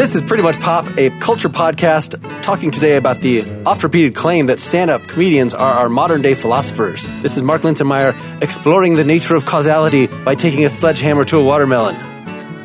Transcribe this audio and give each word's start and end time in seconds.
This 0.00 0.14
is 0.14 0.22
Pretty 0.22 0.42
Much 0.42 0.58
Pop, 0.60 0.86
a 0.96 1.10
culture 1.20 1.50
podcast 1.50 2.18
talking 2.42 2.70
today 2.70 2.96
about 2.96 3.18
the 3.18 3.44
oft 3.66 3.82
repeated 3.82 4.14
claim 4.14 4.46
that 4.46 4.58
stand 4.58 4.90
up 4.90 5.06
comedians 5.06 5.52
are 5.52 5.74
our 5.74 5.90
modern 5.90 6.22
day 6.22 6.32
philosophers. 6.32 7.06
This 7.20 7.36
is 7.36 7.42
Mark 7.42 7.60
Linsenmayer 7.60 8.42
exploring 8.42 8.96
the 8.96 9.04
nature 9.04 9.34
of 9.34 9.44
causality 9.44 10.06
by 10.06 10.36
taking 10.36 10.64
a 10.64 10.70
sledgehammer 10.70 11.26
to 11.26 11.36
a 11.36 11.44
watermelon. 11.44 11.96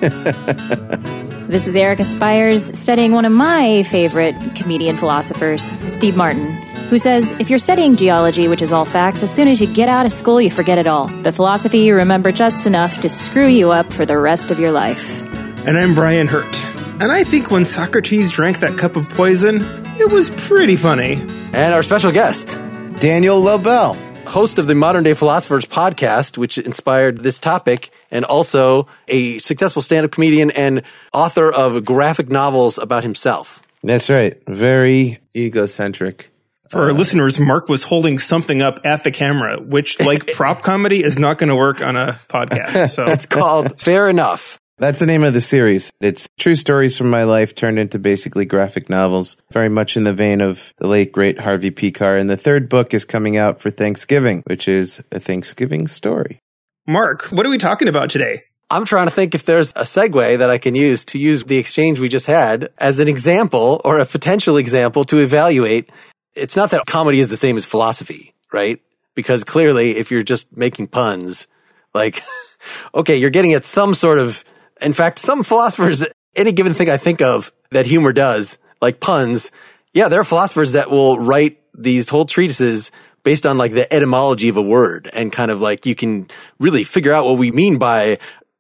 This 1.46 1.68
is 1.68 1.76
Erica 1.76 2.04
Spyres 2.04 2.74
studying 2.74 3.12
one 3.12 3.26
of 3.26 3.32
my 3.32 3.84
favorite 3.84 4.34
comedian 4.56 4.98
philosophers, 4.98 5.62
Steve 5.86 6.16
Martin, 6.16 6.54
who 6.90 6.98
says 6.98 7.32
if 7.34 7.50
you're 7.50 7.60
studying 7.60 7.98
geology, 7.98 8.48
which 8.48 8.64
is 8.64 8.72
all 8.72 8.86
facts, 8.86 9.22
as 9.22 9.32
soon 9.36 9.48
as 9.48 9.62
you 9.62 9.72
get 9.72 9.88
out 9.88 10.08
of 10.08 10.12
school, 10.12 10.42
you 10.42 10.50
forget 10.50 10.80
it 10.80 10.88
all. 10.88 11.08
But 11.22 11.36
philosophy, 11.36 11.80
you 11.80 11.96
remember 11.96 12.32
just 12.32 12.66
enough 12.66 13.02
to 13.02 13.10
screw 13.10 13.48
you 13.48 13.72
up 13.72 13.92
for 13.94 14.08
the 14.08 14.18
rest 14.18 14.52
of 14.52 14.60
your 14.60 14.72
life. 14.72 15.22
And 15.68 15.78
I'm 15.78 15.94
Brian 15.94 16.28
Hirt. 16.28 16.75
And 16.98 17.12
I 17.12 17.26
think 17.26 17.52
when 17.52 17.66
Socrates 17.66 18.32
drank 18.32 18.60
that 18.62 18.78
cup 18.78 18.96
of 18.96 19.10
poison, 19.10 19.62
it 20.00 20.10
was 20.10 20.30
pretty 20.30 20.78
funny. 20.78 21.16
And 21.16 21.74
our 21.74 21.84
special 21.84 22.12
guest, 22.12 22.58
Daniel 23.00 23.42
Lobell. 23.42 23.96
host 24.26 24.58
of 24.60 24.66
the 24.68 24.76
Modern 24.76 25.04
Day 25.04 25.14
Philosophers 25.14 25.66
podcast, 25.66 26.38
which 26.38 26.58
inspired 26.58 27.18
this 27.20 27.38
topic, 27.38 27.92
and 28.12 28.24
also 28.26 28.88
a 29.10 29.38
successful 29.40 29.82
stand 29.82 30.06
up 30.06 30.12
comedian 30.12 30.52
and 30.52 30.84
author 31.14 31.52
of 31.52 31.84
graphic 31.86 32.30
novels 32.30 32.78
about 32.78 33.04
himself. 33.04 33.62
That's 33.84 34.10
right. 34.10 34.42
Very 34.48 35.20
egocentric. 35.36 36.32
For 36.70 36.86
our 36.86 36.94
listeners, 36.94 37.40
Mark 37.40 37.70
was 37.70 37.84
holding 37.84 38.18
something 38.20 38.62
up 38.62 38.80
at 38.84 39.04
the 39.04 39.12
camera, 39.12 39.60
which, 39.62 40.00
like 40.00 40.28
prop 40.34 40.62
comedy, 40.64 41.04
is 41.04 41.20
not 41.20 41.38
going 41.38 41.50
to 41.50 41.56
work 41.56 41.82
on 41.82 41.96
a 41.98 42.14
podcast. 42.30 42.90
So 42.92 43.04
It's 43.04 43.26
called 43.28 43.80
Fair 43.80 44.10
Enough. 44.10 44.60
That's 44.78 45.00
the 45.00 45.06
name 45.06 45.24
of 45.24 45.34
the 45.34 45.40
series. 45.40 45.90
It's 46.02 46.28
true 46.38 46.58
stories 46.58 46.98
from 46.98 47.10
my 47.10 47.24
life 47.24 47.56
turned 47.56 47.80
into 47.80 47.98
basically 47.98 48.44
graphic 48.44 48.90
novels, 48.90 49.38
very 49.50 49.70
much 49.70 49.96
in 49.96 50.04
the 50.04 50.12
vein 50.12 50.42
of 50.42 50.74
the 50.78 50.88
late 50.88 51.14
great 51.14 51.40
Harvey 51.40 51.72
Pekar. 51.72 52.20
And 52.20 52.30
the 52.30 52.36
third 52.36 52.68
book 52.68 52.94
is 52.94 53.06
coming 53.06 53.38
out 53.38 53.62
for 53.62 53.70
Thanksgiving, 53.70 54.44
which 54.48 54.68
is 54.68 55.02
a 55.14 55.20
Thanksgiving 55.20 55.88
story. 55.88 56.40
Mark, 56.86 57.28
what 57.28 57.46
are 57.46 57.50
we 57.50 57.58
talking 57.58 57.88
about 57.88 58.10
today? 58.10 58.44
I'm 58.70 58.84
trying 58.84 59.08
to 59.08 59.14
think 59.14 59.34
if 59.34 59.46
there's 59.46 59.72
a 59.72 59.84
segue 59.84 60.40
that 60.40 60.50
I 60.50 60.58
can 60.58 60.76
use 60.76 61.06
to 61.06 61.20
use 61.20 61.46
the 61.46 61.58
exchange 61.58 62.02
we 62.02 62.10
just 62.10 62.28
had 62.28 62.68
as 62.78 63.00
an 63.00 63.08
example 63.08 63.80
or 63.86 64.00
a 64.00 64.06
potential 64.06 64.58
example 64.58 65.06
to 65.06 65.20
evaluate. 65.20 65.90
It's 66.36 66.58
not 66.58 66.72
that 66.72 66.86
comedy 66.86 67.22
is 67.22 67.30
the 67.30 67.38
same 67.38 67.56
as 67.56 67.64
philosophy, 67.66 68.34
right? 68.52 68.82
Because 69.14 69.46
clearly, 69.46 69.92
if 69.92 70.12
you're 70.12 70.22
just 70.22 70.58
making 70.58 70.88
puns, 70.88 71.48
like, 71.94 72.20
okay, 72.94 73.16
you're 73.16 73.30
getting 73.30 73.54
at 73.54 73.64
some 73.64 73.94
sort 73.94 74.20
of, 74.20 74.44
in 74.82 74.94
fact, 74.94 75.20
some 75.20 75.44
philosophers, 75.44 76.04
any 76.36 76.52
given 76.52 76.74
thing 76.74 76.90
I 76.90 76.98
think 76.98 77.22
of 77.22 77.52
that 77.72 77.86
humor 77.86 78.14
does, 78.14 78.58
like 78.82 79.00
puns, 79.00 79.52
yeah, 79.94 80.10
there 80.10 80.20
are 80.20 80.26
philosophers 80.26 80.74
that 80.74 80.90
will 80.90 81.18
write 81.18 81.60
these 81.74 82.10
whole 82.10 82.26
treatises 82.26 82.92
based 83.24 83.46
on 83.46 83.58
like 83.58 83.72
the 83.72 83.92
etymology 83.92 84.50
of 84.50 84.58
a 84.58 84.62
word 84.62 85.10
and 85.12 85.32
kind 85.32 85.50
of 85.50 85.62
like 85.62 85.86
you 85.86 85.96
can 85.96 86.30
really 86.60 86.84
figure 86.84 87.12
out 87.12 87.26
what 87.26 87.38
we 87.38 87.52
mean 87.52 87.78
by 87.78 88.20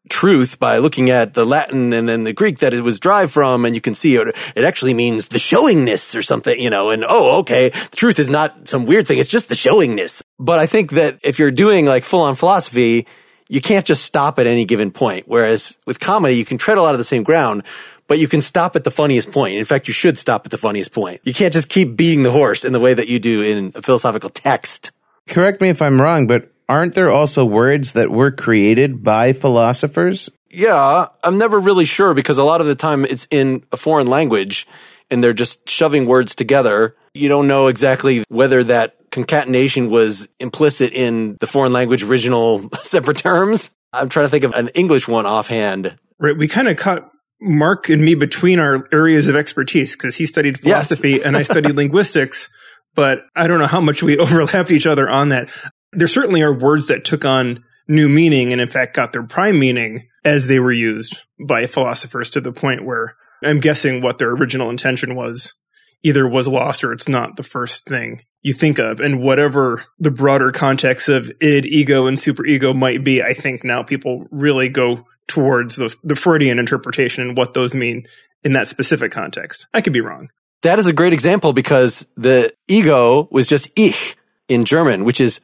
truth 0.10 0.60
by 0.60 0.78
looking 0.78 1.10
at 1.10 1.34
the 1.34 1.46
Latin 1.46 1.94
and 1.94 2.08
then 2.08 2.24
the 2.24 2.34
Greek 2.34 2.60
that 2.60 2.74
it 2.74 2.82
was 2.82 3.00
derived 3.00 3.32
from, 3.32 3.66
and 3.66 3.76
you 3.76 3.82
can 3.82 3.96
see 3.96 4.16
it, 4.16 4.36
it 4.56 4.64
actually 4.64 4.94
means 4.94 5.28
the 5.28 5.38
showingness 5.38 6.16
or 6.16 6.22
something, 6.22 6.60
you 6.60 6.70
know, 6.70 6.90
and 6.90 7.04
oh, 7.08 7.40
okay, 7.40 7.70
truth 7.96 8.20
is 8.20 8.30
not 8.30 8.68
some 8.68 8.86
weird 8.86 9.08
thing, 9.08 9.20
it's 9.20 9.30
just 9.30 9.50
the 9.50 9.56
showingness. 9.56 10.22
But 10.40 10.60
I 10.60 10.68
think 10.68 10.92
that 10.92 11.20
if 11.24 11.40
you're 11.40 11.52
doing 11.52 11.86
like 11.86 12.04
full 12.04 12.22
on 12.22 12.36
philosophy, 12.36 13.08
you 13.48 13.62
can't 13.62 13.86
just 13.86 14.04
stop 14.04 14.40
at 14.40 14.48
any 14.48 14.66
given 14.66 14.92
point. 14.92 15.26
Whereas 15.28 15.78
with 15.86 16.00
comedy, 16.00 16.36
you 16.36 16.46
can 16.46 16.58
tread 16.58 16.78
a 16.78 16.82
lot 16.82 16.94
of 16.94 16.98
the 16.98 17.04
same 17.04 17.24
ground, 17.24 17.64
but 18.08 18.20
you 18.20 18.28
can 18.28 18.42
stop 18.42 18.75
at 18.75 18.84
the 18.84 18.92
funniest 18.92 19.31
point. 19.31 19.58
In 19.58 19.66
fact, 19.66 19.88
you 19.88 19.94
should 19.94 20.18
stop 20.18 20.46
at 20.46 20.52
the 20.52 20.58
funniest 20.58 20.92
point. 20.92 21.22
You 21.24 21.34
can't 21.34 21.53
just 21.53 21.69
keep 21.69 21.96
beating 21.96 22.24
the 22.24 22.31
horse 22.31 22.66
in 22.66 22.74
the 22.74 22.80
way 22.80 22.94
that 22.94 23.08
you 23.08 23.19
do 23.19 23.42
in 23.42 23.72
a 23.75 23.81
philosophical 23.81 24.30
text. 24.30 24.92
Correct 25.28 25.62
me 25.62 25.69
if 25.69 25.81
I'm 25.81 26.00
wrong, 26.00 26.28
but 26.28 26.52
aren't 26.69 26.94
there 26.94 27.09
also 27.09 27.46
words 27.46 27.94
that 27.94 28.12
were 28.12 28.31
created 28.31 29.03
by 29.03 29.34
philosophers? 29.34 30.30
Yeah, 30.50 31.08
I'm 31.24 31.38
never 31.38 31.59
really 31.59 31.86
sure 31.86 32.14
because 32.14 32.38
a 32.38 32.44
lot 32.44 32.62
of 32.62 32.68
the 32.68 32.75
time 32.75 33.06
it's 33.06 33.28
in 33.30 33.64
a 33.72 33.78
foreign 33.78 34.08
language 34.08 34.68
and 35.09 35.24
they're 35.24 35.34
just 35.34 35.69
shoving 35.69 36.06
words 36.06 36.36
together. 36.36 36.96
You 37.14 37.28
don't 37.28 37.48
know 37.48 37.68
exactly 37.68 38.24
whether 38.30 38.64
that 38.66 38.96
concatenation 39.16 39.90
was 39.90 40.28
implicit 40.40 40.94
in 40.94 41.38
the 41.40 41.48
foreign 41.48 41.74
language 41.74 42.03
original 42.03 42.70
separate 42.84 43.18
terms. 43.18 43.72
I'm 43.92 44.09
trying 44.09 44.26
to 44.26 44.30
think 44.30 44.44
of 44.44 44.53
an 44.53 44.68
English 44.70 45.08
one 45.08 45.26
offhand. 45.26 45.98
Right, 46.20 46.38
we 46.38 46.48
kind 46.48 46.68
of 46.68 46.78
caught 46.78 47.09
Mark 47.42 47.90
and 47.90 48.04
me 48.04 48.14
between 48.16 48.59
our 48.59 48.88
areas 48.92 49.28
of 49.28 49.36
expertise 49.36 49.94
because 49.94 50.16
he 50.16 50.25
studied 50.25 50.59
Yes. 50.64 50.88
philosophy 50.88 51.22
and 51.24 51.36
I 51.36 51.42
studied 51.42 51.75
linguistics, 51.75 52.50
but 52.94 53.20
I 53.36 53.48
don't 53.48 53.59
know 53.59 53.68
how 53.68 53.81
much 53.81 54.04
we 54.04 54.18
overlapped 54.20 54.72
each 54.72 54.86
other 54.86 55.09
on 55.09 55.30
that. 55.30 55.50
There 55.94 56.08
certainly 56.08 56.42
are 56.42 56.54
words 56.54 56.88
that 56.88 57.06
took 57.06 57.25
on 57.25 57.64
new 57.88 58.09
meaning 58.09 58.52
and 58.52 58.59
in 58.59 58.70
fact 58.70 58.96
got 58.96 59.14
their 59.14 59.24
prime 59.24 59.59
meaning 59.59 60.08
as 60.24 60.48
they 60.48 60.59
were 60.59 60.72
used 60.72 61.20
by 61.48 61.68
philosophers 61.68 62.30
to 62.31 62.42
the 62.42 62.52
point 62.52 62.84
where 62.84 63.16
I'm 63.44 63.59
guessing 63.59 64.02
what 64.02 64.18
their 64.18 64.31
original 64.31 64.70
intention 64.70 65.16
was 65.16 65.54
either 66.03 66.28
was 66.28 66.47
lost 66.47 66.83
or 66.83 66.91
it's 66.91 67.07
not 67.07 67.35
the 67.35 67.44
first 67.44 67.85
thing 67.85 68.23
you 68.41 68.53
think 68.53 68.79
of. 68.79 69.00
And 69.00 69.22
whatever 69.22 69.83
the 70.00 70.11
broader 70.11 70.51
context 70.51 71.09
of 71.09 71.31
id, 71.41 71.66
ego, 71.66 72.07
and 72.07 72.17
superego 72.17 72.75
might 72.75 73.03
be, 73.03 73.22
I 73.22 73.33
think 73.33 73.63
now 73.63 73.83
people 73.83 74.25
really 74.31 74.69
go 74.69 75.06
towards 75.28 75.75
the, 75.75 75.95
the 76.03 76.16
Freudian 76.16 76.59
interpretation 76.59 77.28
and 77.28 77.38
what 77.38 77.53
those 77.53 77.73
mean 77.73 78.07
in 78.44 78.53
that 78.53 78.67
specific 78.67 79.11
context. 79.11 79.67
I 79.73 79.81
could 79.81 79.94
be 79.94 80.01
wrong. 80.01 80.29
That 80.61 80.79
is 80.79 80.88
a 80.88 80.94
great 80.94 81.13
example 81.13 81.53
because 81.53 82.07
the 82.16 82.53
ego 82.67 83.27
was 83.31 83.47
just 83.47 83.72
ich 83.77 84.16
in 84.47 84.66
German, 84.66 85.06
which 85.06 85.19
is 85.19 85.41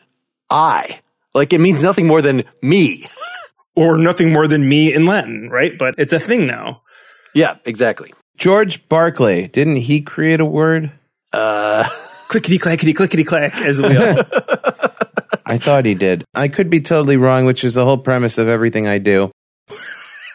I. 0.49 0.99
Like 1.33 1.53
it 1.53 1.61
means 1.61 1.81
nothing 1.81 2.07
more 2.07 2.21
than 2.21 2.43
me. 2.61 3.05
Or 3.73 3.97
nothing 3.97 4.33
more 4.33 4.47
than 4.47 4.67
me 4.67 4.93
in 4.93 5.05
Latin, 5.05 5.49
right? 5.49 5.71
But 5.79 5.95
it's 5.97 6.11
a 6.11 6.19
thing 6.19 6.45
now. 6.45 6.81
Yeah, 7.33 7.55
exactly. 7.63 8.11
George 8.41 8.89
Berkeley, 8.89 9.49
didn't 9.49 9.75
he 9.75 10.01
create 10.01 10.39
a 10.39 10.45
word? 10.45 10.91
Uh, 11.31 11.87
Clickety 12.27 12.57
clackety 12.57 12.91
clickety 12.91 13.23
clack, 13.23 13.61
as 13.61 13.79
we 13.79 13.95
all. 13.95 14.15
I 15.45 15.59
thought 15.59 15.85
he 15.85 15.93
did. 15.93 16.23
I 16.33 16.47
could 16.47 16.71
be 16.71 16.81
totally 16.81 17.17
wrong, 17.17 17.45
which 17.45 17.63
is 17.63 17.75
the 17.75 17.85
whole 17.85 17.99
premise 17.99 18.39
of 18.39 18.47
everything 18.47 18.87
I 18.87 18.97
do. 18.97 19.29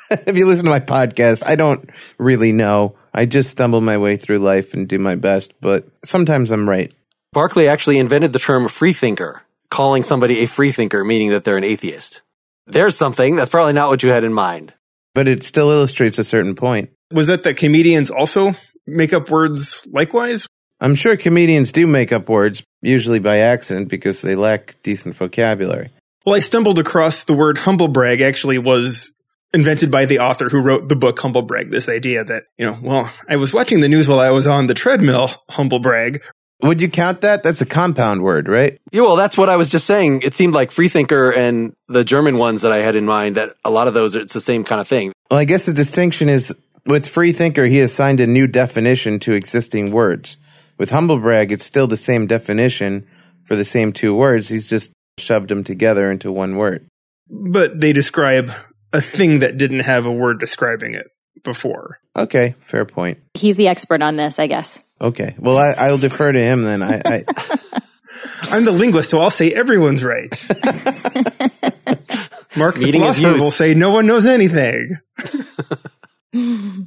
if 0.09 0.37
you 0.37 0.47
listen 0.47 0.66
to 0.66 0.71
my 0.71 0.78
podcast, 0.78 1.43
I 1.45 1.56
don't 1.56 1.91
really 2.16 2.53
know. 2.53 2.95
I 3.12 3.27
just 3.27 3.50
stumble 3.50 3.81
my 3.81 3.99
way 3.99 4.16
through 4.16 4.39
life 4.39 4.72
and 4.72 4.87
do 4.87 5.00
my 5.00 5.16
best, 5.16 5.53
but 5.61 5.89
sometimes 6.05 6.53
I'm 6.53 6.69
right. 6.69 6.95
Berkeley 7.33 7.66
actually 7.66 7.99
invented 7.99 8.33
the 8.33 8.39
term 8.39 8.69
freethinker, 8.69 9.43
calling 9.69 10.05
somebody 10.05 10.45
a 10.45 10.47
freethinker, 10.47 11.05
meaning 11.05 11.31
that 11.31 11.43
they're 11.43 11.56
an 11.56 11.65
atheist. 11.65 12.22
There's 12.69 12.97
something. 12.97 13.34
That's 13.34 13.50
probably 13.50 13.72
not 13.72 13.89
what 13.89 14.05
you 14.05 14.11
had 14.11 14.22
in 14.22 14.33
mind. 14.33 14.75
But 15.12 15.27
it 15.27 15.43
still 15.43 15.72
illustrates 15.72 16.21
a 16.21 16.25
certain 16.25 16.55
point. 16.55 16.91
Was 17.11 17.28
that 17.28 17.43
that 17.44 17.56
comedians 17.56 18.11
also 18.11 18.55
make 18.87 19.12
up 19.12 19.31
words 19.31 19.87
likewise? 19.91 20.47
I'm 20.81 20.94
sure 20.94 21.17
comedians 21.17 21.72
do 21.72 21.87
make 21.87 22.12
up 22.12 22.28
words, 22.28 22.62
usually 22.83 23.19
by 23.19 23.39
accident 23.39 23.89
because 23.89 24.21
they 24.22 24.37
lack 24.37 24.77
decent 24.83 25.16
vocabulary. 25.16 25.91
Well, 26.25 26.34
I 26.34 26.41
stumbled 26.41 26.78
across 26.78 27.25
the 27.25 27.34
word 27.34 27.56
humblebrag 27.56 28.21
actually 28.21 28.59
was 28.59 29.12
invented 29.55 29.91
by 29.91 30.05
the 30.05 30.19
author 30.19 30.49
who 30.49 30.61
wrote 30.61 30.89
the 30.89 30.97
book 30.97 31.19
Humblebrag, 31.19 31.71
This 31.71 31.89
idea 31.89 32.25
that, 32.25 32.45
you 32.59 32.66
know, 32.66 32.78
well, 32.83 33.11
I 33.28 33.37
was 33.37 33.55
watching 33.55 33.81
the 33.81 33.89
news 33.89 34.09
while 34.09 34.21
I 34.21 34.31
was 34.31 34.47
on 34.47 34.66
the 34.66 34.75
treadmill, 34.75 35.31
humblebrag. 35.50 36.21
Would 36.62 36.81
you 36.81 36.89
count 36.89 37.21
that? 37.21 37.43
That's 37.43 37.61
a 37.61 37.66
compound 37.66 38.22
word, 38.22 38.49
right? 38.49 38.78
Yeah, 38.91 39.03
well, 39.03 39.16
that's 39.16 39.37
what 39.37 39.49
I 39.49 39.56
was 39.56 39.69
just 39.69 39.87
saying. 39.87 40.22
It 40.22 40.34
seemed 40.34 40.54
like 40.54 40.71
freethinker 40.71 41.31
and 41.31 41.75
the 41.86 42.03
German 42.03 42.39
ones 42.39 42.63
that 42.63 42.72
I 42.72 42.78
had 42.78 42.97
in 42.97 43.04
mind 43.04 43.36
that 43.36 43.51
a 43.65 43.71
lot 43.71 43.89
of 43.89 43.95
those, 43.95 44.15
it's 44.15 44.33
the 44.33 44.41
same 44.41 44.65
kind 44.65 44.81
of 44.81 44.89
thing. 44.89 45.13
Well, 45.31 45.39
I 45.39 45.45
guess 45.45 45.66
the 45.66 45.75
distinction 45.75 46.28
is 46.28 46.54
with 46.86 47.09
freethinker, 47.09 47.65
he 47.66 47.80
assigned 47.80 48.21
a 48.21 48.27
new 48.27 48.47
definition 48.47 49.18
to 49.21 49.33
existing 49.33 49.91
words. 49.91 50.36
With 50.78 50.91
humblebrag, 50.91 51.50
it's 51.50 51.65
still 51.65 51.86
the 51.86 51.97
same 51.97 52.27
definition 52.27 53.06
for 53.42 53.56
the 53.56 53.65
same 53.65 53.92
two 53.92 54.15
words. 54.15 54.48
He's 54.48 54.68
just 54.68 54.92
shoved 55.18 55.48
them 55.48 55.65
together 55.65 56.10
into 56.10 56.30
one 56.30 56.56
word. 56.56 56.86
But 57.28 57.80
they 57.80 57.92
describe 57.92 58.53
a 58.92 59.00
thing 59.00 59.41
that 59.41 59.56
didn't 59.56 59.80
have 59.80 60.06
a 60.06 60.12
word 60.12 60.38
describing 60.38 60.94
it 60.94 61.06
before. 61.42 61.98
Okay, 62.15 62.54
fair 62.60 62.84
point. 62.84 63.18
He's 63.34 63.56
the 63.56 63.68
expert 63.68 64.03
on 64.03 64.16
this, 64.16 64.38
I 64.38 64.47
guess. 64.47 64.83
Okay, 65.00 65.34
well, 65.38 65.59
I, 65.59 65.74
I'll 65.78 65.98
defer 65.98 66.33
to 66.33 66.38
him 66.38 66.62
then. 66.62 66.83
I, 66.83 67.03
I 67.04 67.24
I'm 68.50 68.65
the 68.65 68.72
linguist, 68.72 69.10
so 69.10 69.21
I'll 69.21 69.30
say 69.30 69.50
everyone's 69.53 70.04
right. 70.04 70.30
Mark 72.56 72.77
the 72.77 72.83
Meeting 72.84 73.03
is 73.03 73.18
philosopher 73.18 73.44
will 73.44 73.50
say 73.50 73.74
no 73.74 73.91
one 73.91 74.06
knows 74.06 74.24
anything. 74.27 74.98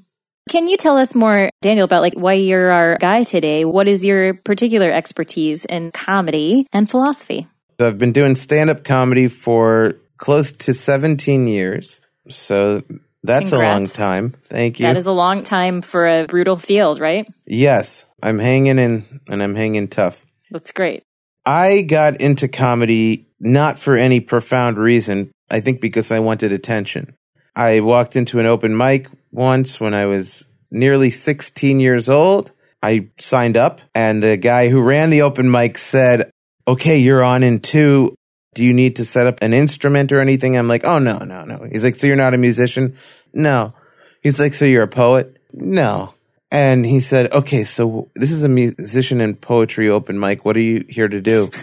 Can 0.50 0.68
you 0.68 0.78
tell 0.78 0.98
us 0.98 1.14
more, 1.14 1.52
Daniel, 1.62 1.86
about 1.86 2.02
like 2.02 2.16
why 2.16 2.34
you're 2.34 2.72
our 2.72 2.98
guy 2.98 3.24
today? 3.24 3.66
What 3.66 3.88
is 3.88 4.04
your 4.04 4.34
particular 4.34 4.92
expertise 4.92 5.66
in 5.66 5.92
comedy 5.92 6.66
and 6.74 6.90
philosophy? 6.90 7.48
So 7.80 7.88
I've 7.88 8.00
been 8.00 8.12
doing 8.12 8.36
stand 8.36 8.70
up 8.70 8.84
comedy 8.84 9.28
for 9.28 9.96
close 10.18 10.52
to 10.54 10.74
17 10.74 11.48
years. 11.48 12.00
So 12.30 12.82
That's 13.24 13.52
Congrats. 13.52 13.54
a 13.54 13.58
long 13.58 13.86
time. 13.86 14.36
Thank 14.50 14.80
you. 14.80 14.88
That 14.88 14.98
is 14.98 15.06
a 15.06 15.12
long 15.12 15.44
time 15.44 15.82
for 15.82 16.08
a 16.08 16.26
brutal 16.26 16.58
field, 16.58 17.00
right? 17.00 17.28
yes, 17.46 18.06
I'm 18.22 18.40
hanging 18.40 18.80
in 18.80 19.22
and 19.28 19.44
I'm 19.44 19.56
hanging 19.56 19.88
tough. 19.88 20.26
That's 20.52 20.72
great. 20.72 21.04
I 21.46 21.84
got 21.84 22.20
into 22.22 22.48
comedy 22.48 23.28
not 23.40 23.80
for 23.80 23.96
any 23.96 24.20
profound 24.20 24.78
reason. 24.78 25.32
I 25.50 25.62
think 25.62 25.80
because 25.80 26.12
I 26.12 26.20
wanted 26.20 26.52
attention. 26.52 27.16
I 27.56 27.80
walked 27.80 28.16
into 28.16 28.40
an 28.40 28.46
open 28.46 28.76
mic 28.76 29.08
once 29.32 29.80
when 29.80 29.94
I 29.94 30.06
was 30.06 30.46
nearly 30.72 31.10
16 31.12 31.80
years 31.80 32.10
old. 32.10 32.52
I 32.82 33.10
signed 33.20 33.58
up 33.58 33.82
and 33.94 34.24
the 34.24 34.38
guy 34.38 34.70
who 34.70 34.82
ran 34.82 35.10
the 35.10 35.24
open 35.24 35.52
mic 35.52 35.78
said, 35.78 36.32
okay, 36.68 36.98
you're 36.98 37.24
on 37.24 37.44
in 37.44 37.60
two. 37.60 38.16
Do 38.56 38.64
you 38.64 38.74
need 38.74 38.96
to 38.98 39.06
set 39.06 39.28
up 39.28 39.40
an 39.42 39.54
instrument 39.54 40.12
or 40.12 40.20
anything? 40.20 40.58
I'm 40.58 40.68
like, 40.68 40.86
oh, 40.86 41.00
no, 41.00 41.20
no, 41.20 41.44
no. 41.44 41.68
He's 41.70 41.84
like, 41.84 41.96
so 41.96 42.08
you're 42.08 42.16
not 42.16 42.34
a 42.34 42.38
musician? 42.38 42.98
No. 43.34 43.74
He's 44.22 44.40
like, 44.40 44.54
so 44.54 44.66
you're 44.66 44.84
a 44.84 44.88
poet? 44.88 45.38
No. 45.54 46.14
And 46.52 46.86
he 46.86 47.00
said, 47.00 47.32
okay, 47.32 47.64
so 47.64 48.10
this 48.16 48.32
is 48.32 48.44
a 48.44 48.50
musician 48.50 49.22
and 49.22 49.40
poetry 49.40 49.90
open 49.90 50.20
mic. 50.20 50.46
What 50.46 50.56
are 50.56 50.62
you 50.62 50.86
here 50.88 51.08
to 51.08 51.22
do? 51.22 51.50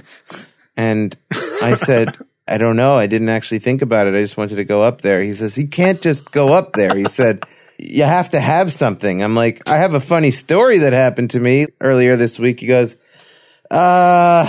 And 0.79 1.17
I 1.63 1.73
said, 1.73 2.19
I 2.47 2.59
don't 2.59 2.77
know. 2.77 2.99
I 2.99 3.07
didn't 3.07 3.31
actually 3.31 3.61
think 3.61 3.81
about 3.81 4.07
it. 4.07 4.15
I 4.15 4.21
just 4.21 4.37
wanted 4.37 4.57
to 4.57 4.65
go 4.65 4.83
up 4.83 5.01
there. 5.01 5.23
He 5.23 5.33
says, 5.33 5.57
you 5.57 5.67
can't 5.67 6.03
just 6.03 6.31
go 6.31 6.53
up 6.53 6.75
there. 6.75 6.95
He 6.95 7.07
said, 7.07 7.45
you 7.79 8.05
have 8.05 8.31
to 8.31 8.41
have 8.41 8.73
something. 8.73 9.23
I'm 9.23 9.35
like, 9.35 9.69
I 9.69 9.77
have 9.77 9.95
a 9.95 10.01
funny 10.01 10.31
story 10.31 10.79
that 10.79 10.93
happened 10.93 11.31
to 11.31 11.41
me 11.41 11.67
earlier 11.81 12.17
this 12.17 12.39
week. 12.39 12.61
He 12.61 12.67
goes, 12.67 12.97
uh, 13.71 14.47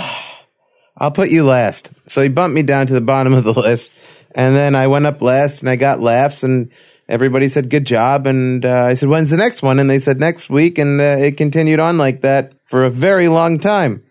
I'll 0.96 1.10
put 1.10 1.30
you 1.30 1.44
last. 1.44 1.90
So 2.06 2.22
he 2.22 2.28
bumped 2.28 2.54
me 2.54 2.62
down 2.62 2.86
to 2.86 2.94
the 2.94 3.00
bottom 3.00 3.34
of 3.34 3.44
the 3.44 3.52
list. 3.60 3.94
And 4.34 4.54
then 4.54 4.74
I 4.74 4.86
went 4.86 5.06
up 5.06 5.22
last 5.22 5.60
and 5.60 5.70
I 5.70 5.76
got 5.76 6.00
laughs 6.00 6.42
and 6.42 6.70
everybody 7.08 7.48
said, 7.48 7.70
good 7.70 7.86
job. 7.86 8.26
And 8.26 8.64
uh, 8.64 8.84
I 8.84 8.94
said, 8.94 9.08
when's 9.08 9.30
the 9.30 9.36
next 9.36 9.62
one? 9.62 9.78
And 9.78 9.88
they 9.88 9.98
said, 9.98 10.20
next 10.20 10.50
week. 10.50 10.78
And 10.78 11.00
uh, 11.00 11.16
it 11.18 11.36
continued 11.36 11.80
on 11.80 11.98
like 11.98 12.22
that 12.22 12.52
for 12.64 12.84
a 12.84 12.90
very 12.90 13.28
long 13.28 13.58
time. 13.58 14.04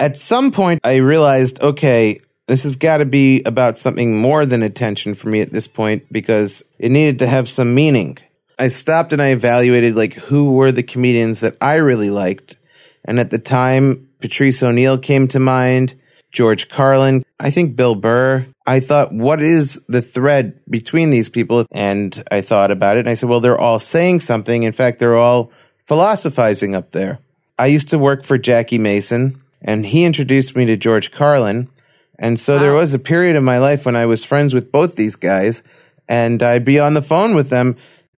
At 0.00 0.16
some 0.16 0.52
point, 0.52 0.80
I 0.84 0.96
realized, 0.96 1.60
okay, 1.60 2.20
this 2.46 2.62
has 2.62 2.76
got 2.76 2.98
to 2.98 3.04
be 3.04 3.42
about 3.44 3.76
something 3.76 4.16
more 4.16 4.46
than 4.46 4.62
attention 4.62 5.14
for 5.14 5.28
me 5.28 5.40
at 5.40 5.50
this 5.50 5.66
point 5.66 6.10
because 6.10 6.64
it 6.78 6.90
needed 6.90 7.18
to 7.18 7.26
have 7.26 7.48
some 7.48 7.74
meaning. 7.74 8.18
I 8.58 8.68
stopped 8.68 9.12
and 9.12 9.22
I 9.22 9.28
evaluated 9.28 9.94
like 9.94 10.14
who 10.14 10.52
were 10.52 10.72
the 10.72 10.82
comedians 10.82 11.40
that 11.40 11.56
I 11.60 11.76
really 11.76 12.10
liked. 12.10 12.56
And 13.04 13.20
at 13.20 13.30
the 13.30 13.38
time, 13.38 14.08
Patrice 14.20 14.62
O'Neal 14.62 14.98
came 14.98 15.28
to 15.28 15.38
mind, 15.38 15.94
George 16.32 16.68
Carlin, 16.68 17.24
I 17.38 17.50
think 17.50 17.76
Bill 17.76 17.94
Burr. 17.94 18.46
I 18.66 18.80
thought, 18.80 19.14
what 19.14 19.40
is 19.40 19.80
the 19.88 20.02
thread 20.02 20.60
between 20.68 21.10
these 21.10 21.28
people? 21.28 21.66
And 21.70 22.22
I 22.30 22.42
thought 22.42 22.70
about 22.70 22.96
it 22.96 23.00
and 23.00 23.08
I 23.08 23.14
said, 23.14 23.28
well, 23.28 23.40
they're 23.40 23.58
all 23.58 23.78
saying 23.78 24.20
something. 24.20 24.64
In 24.64 24.72
fact, 24.72 24.98
they're 24.98 25.16
all 25.16 25.50
philosophizing 25.86 26.74
up 26.74 26.90
there. 26.90 27.18
I 27.58 27.66
used 27.66 27.88
to 27.90 27.98
work 27.98 28.24
for 28.24 28.36
Jackie 28.36 28.78
Mason 28.78 29.40
and 29.62 29.86
he 29.86 30.04
introduced 30.04 30.54
me 30.54 30.66
to 30.66 30.76
George 30.76 31.12
Carlin. 31.12 31.68
And 32.18 32.38
so 32.38 32.58
there 32.58 32.74
was 32.74 32.92
a 32.92 32.98
period 32.98 33.36
in 33.36 33.44
my 33.44 33.58
life 33.58 33.86
when 33.86 33.96
I 33.96 34.06
was 34.06 34.24
friends 34.24 34.52
with 34.52 34.72
both 34.72 34.96
these 34.96 35.16
guys 35.16 35.62
and 36.08 36.42
I'd 36.42 36.64
be 36.64 36.78
on 36.78 36.94
the 36.94 37.02
phone 37.02 37.34
with 37.34 37.50
them, 37.50 37.76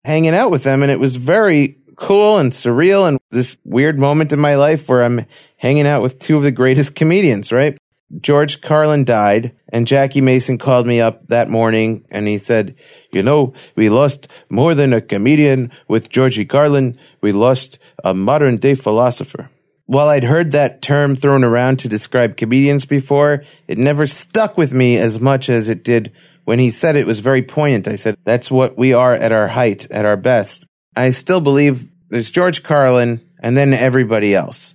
hanging 0.08 0.34
out 0.34 0.50
with 0.50 0.62
them. 0.62 0.82
And 0.82 0.90
it 0.90 0.99
was 0.99 1.16
very 1.16 1.76
cool 1.96 2.38
and 2.38 2.50
surreal 2.50 3.06
and 3.06 3.19
this 3.31 3.58
weird 3.62 3.99
moment 3.99 4.32
in 4.32 4.40
my 4.40 4.55
life 4.55 4.88
where 4.88 5.02
I'm 5.02 5.26
hanging 5.58 5.87
out 5.87 6.00
with 6.00 6.19
two 6.19 6.38
of 6.38 6.43
the 6.43 6.50
greatest 6.50 6.94
comedians, 6.94 7.52
right? 7.52 7.76
George 8.19 8.62
Carlin 8.62 9.05
died 9.05 9.55
and 9.69 9.87
Jackie 9.87 10.22
Mason 10.22 10.56
called 10.56 10.87
me 10.87 10.99
up 10.99 11.28
that 11.28 11.50
morning 11.50 12.06
and 12.10 12.26
he 12.26 12.38
said, 12.38 12.75
you 13.12 13.22
know, 13.22 13.52
we 13.76 13.90
lost 13.90 14.28
more 14.49 14.75
than 14.75 14.94
a 14.94 15.02
comedian 15.02 15.70
with 15.88 16.08
Georgie 16.08 16.46
Carlin. 16.46 16.99
We 17.20 17.32
lost 17.32 17.78
a 18.02 18.14
modern 18.14 18.56
day 18.56 18.76
philosopher. 18.76 19.50
While 19.84 20.08
I'd 20.08 20.25
heard 20.25 20.52
that 20.52 20.81
term 20.81 21.16
thrown 21.16 21.44
around 21.44 21.81
to 21.81 21.88
describe 21.88 22.38
comedians 22.38 22.87
before, 22.87 23.44
it 23.66 23.76
never 23.76 24.06
stuck 24.06 24.56
with 24.56 24.72
me 24.72 24.96
as 24.96 25.20
much 25.20 25.50
as 25.50 25.69
it 25.69 25.84
did 25.84 26.12
when 26.49 26.59
he 26.59 26.71
said 26.71 26.97
it 26.97 27.06
was 27.06 27.19
very 27.19 27.43
poignant. 27.43 27.87
I 27.87 27.97
said, 27.97 28.17
that's 28.25 28.50
what 28.50 28.79
we 28.79 28.95
are 28.95 29.12
at 29.12 29.33
our 29.33 29.49
height, 29.49 29.85
at 29.91 30.06
our 30.06 30.17
best. 30.17 30.67
I 30.97 31.11
still 31.11 31.43
believe 31.43 31.87
there's 32.09 32.31
George 32.31 32.62
Carlin 32.62 33.21
and 33.39 33.55
then 33.55 33.75
everybody 33.75 34.35
else. 34.35 34.73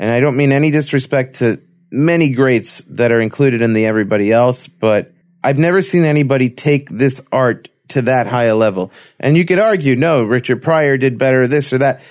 And 0.00 0.10
I 0.10 0.18
don't 0.18 0.36
mean 0.36 0.50
any 0.50 0.72
disrespect 0.72 1.36
to 1.36 1.62
many 1.92 2.30
greats 2.30 2.82
that 2.88 3.12
are 3.12 3.20
included 3.20 3.62
in 3.62 3.72
the 3.72 3.86
everybody 3.86 4.32
else, 4.32 4.66
but 4.66 5.12
I've 5.44 5.58
never 5.58 5.80
seen 5.80 6.04
anybody 6.04 6.50
take 6.50 6.90
this 6.90 7.22
art 7.30 7.68
to 7.90 8.02
that 8.02 8.26
high 8.26 8.46
a 8.46 8.56
level. 8.56 8.90
And 9.20 9.36
you 9.36 9.44
could 9.44 9.60
argue, 9.60 9.94
no, 9.94 10.24
Richard 10.24 10.60
Pryor 10.60 10.98
did 10.98 11.18
better 11.18 11.46
this 11.46 11.72
or 11.72 11.78
that. 11.78 12.02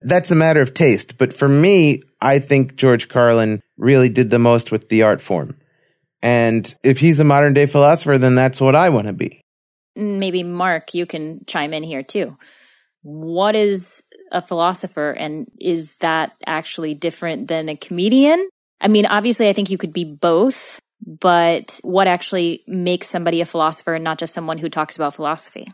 That's 0.00 0.30
a 0.30 0.36
matter 0.36 0.60
of 0.60 0.74
taste. 0.74 1.18
But 1.18 1.32
for 1.32 1.48
me, 1.48 2.04
I 2.20 2.38
think 2.38 2.76
George 2.76 3.08
Carlin 3.08 3.64
really 3.76 4.10
did 4.10 4.30
the 4.30 4.38
most 4.38 4.70
with 4.70 4.90
the 4.90 5.02
art 5.02 5.20
form. 5.20 5.56
And 6.22 6.72
if 6.82 6.98
he's 6.98 7.20
a 7.20 7.24
modern 7.24 7.54
day 7.54 7.66
philosopher, 7.66 8.18
then 8.18 8.34
that's 8.34 8.60
what 8.60 8.74
I 8.74 8.88
want 8.88 9.06
to 9.06 9.12
be. 9.12 9.40
Maybe 9.96 10.42
Mark, 10.42 10.94
you 10.94 11.06
can 11.06 11.44
chime 11.46 11.72
in 11.72 11.82
here 11.82 12.02
too. 12.02 12.36
What 13.02 13.54
is 13.54 14.04
a 14.32 14.40
philosopher 14.40 15.10
and 15.10 15.50
is 15.60 15.96
that 15.96 16.32
actually 16.46 16.94
different 16.94 17.48
than 17.48 17.68
a 17.68 17.76
comedian? 17.76 18.48
I 18.80 18.88
mean, 18.88 19.06
obviously 19.06 19.48
I 19.48 19.52
think 19.52 19.70
you 19.70 19.78
could 19.78 19.92
be 19.92 20.04
both, 20.04 20.80
but 21.04 21.80
what 21.82 22.06
actually 22.06 22.62
makes 22.66 23.08
somebody 23.08 23.40
a 23.40 23.44
philosopher 23.44 23.94
and 23.94 24.04
not 24.04 24.18
just 24.18 24.34
someone 24.34 24.58
who 24.58 24.68
talks 24.68 24.96
about 24.96 25.14
philosophy? 25.14 25.68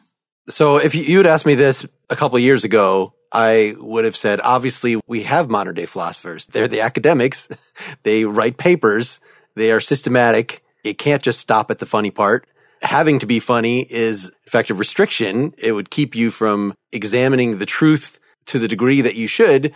So 0.48 0.76
if 0.76 0.94
you, 0.94 1.02
you 1.02 1.18
had 1.18 1.26
asked 1.26 1.46
me 1.46 1.54
this 1.54 1.86
a 2.10 2.16
couple 2.16 2.36
of 2.36 2.42
years 2.42 2.64
ago, 2.64 3.14
I 3.32 3.74
would 3.78 4.04
have 4.04 4.16
said, 4.16 4.40
obviously 4.40 5.00
we 5.06 5.24
have 5.24 5.50
modern 5.50 5.74
day 5.74 5.86
philosophers. 5.86 6.46
They're 6.46 6.68
the 6.68 6.82
academics. 6.82 7.48
they 8.04 8.24
write 8.24 8.58
papers. 8.58 9.20
They 9.56 9.70
are 9.72 9.80
systematic. 9.80 10.62
It 10.82 10.98
can't 10.98 11.22
just 11.22 11.40
stop 11.40 11.70
at 11.70 11.78
the 11.78 11.86
funny 11.86 12.10
part. 12.10 12.46
Having 12.82 13.20
to 13.20 13.26
be 13.26 13.40
funny 13.40 13.82
is 13.82 14.28
in 14.28 14.50
fact 14.50 14.70
a 14.70 14.74
restriction. 14.74 15.54
It 15.58 15.72
would 15.72 15.90
keep 15.90 16.14
you 16.14 16.30
from 16.30 16.74
examining 16.92 17.58
the 17.58 17.66
truth 17.66 18.18
to 18.46 18.58
the 18.58 18.68
degree 18.68 19.00
that 19.00 19.14
you 19.14 19.26
should. 19.26 19.72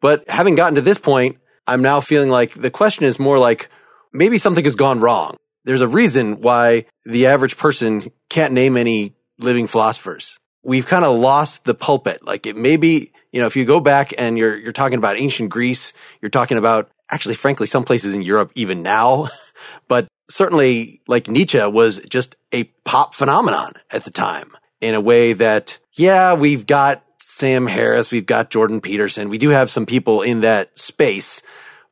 But 0.00 0.28
having 0.28 0.54
gotten 0.54 0.74
to 0.74 0.82
this 0.82 0.98
point, 0.98 1.38
I'm 1.66 1.82
now 1.82 2.00
feeling 2.00 2.28
like 2.28 2.54
the 2.54 2.70
question 2.70 3.04
is 3.04 3.18
more 3.18 3.38
like 3.38 3.70
maybe 4.12 4.38
something 4.38 4.64
has 4.64 4.74
gone 4.74 5.00
wrong. 5.00 5.36
There's 5.64 5.82
a 5.82 5.88
reason 5.88 6.40
why 6.40 6.86
the 7.04 7.26
average 7.26 7.56
person 7.56 8.10
can't 8.28 8.52
name 8.52 8.76
any 8.76 9.14
living 9.38 9.66
philosophers. 9.66 10.38
We've 10.62 10.86
kind 10.86 11.04
of 11.04 11.18
lost 11.18 11.64
the 11.64 11.74
pulpit. 11.74 12.24
Like 12.24 12.46
it 12.46 12.56
may 12.56 12.76
be, 12.76 13.12
you 13.32 13.40
know, 13.40 13.46
if 13.46 13.56
you 13.56 13.64
go 13.64 13.80
back 13.80 14.12
and 14.18 14.36
you're, 14.36 14.56
you're 14.56 14.72
talking 14.72 14.98
about 14.98 15.18
ancient 15.18 15.50
Greece, 15.50 15.92
you're 16.20 16.30
talking 16.30 16.58
about 16.58 16.90
actually, 17.10 17.34
frankly, 17.34 17.66
some 17.66 17.84
places 17.84 18.14
in 18.14 18.22
Europe 18.22 18.52
even 18.54 18.82
now, 18.82 19.28
but 19.88 20.08
certainly 20.28 21.00
like 21.06 21.28
Nietzsche 21.28 21.64
was 21.66 21.98
just 22.08 22.36
a 22.52 22.64
pop 22.84 23.14
phenomenon 23.14 23.72
at 23.90 24.04
the 24.04 24.10
time 24.10 24.52
in 24.80 24.94
a 24.94 25.00
way 25.00 25.32
that, 25.34 25.78
yeah, 25.92 26.34
we've 26.34 26.66
got 26.66 27.04
Sam 27.18 27.66
Harris, 27.66 28.10
we've 28.10 28.26
got 28.26 28.50
Jordan 28.50 28.80
Peterson. 28.80 29.28
We 29.28 29.38
do 29.38 29.50
have 29.50 29.70
some 29.70 29.86
people 29.86 30.22
in 30.22 30.40
that 30.40 30.78
space, 30.78 31.42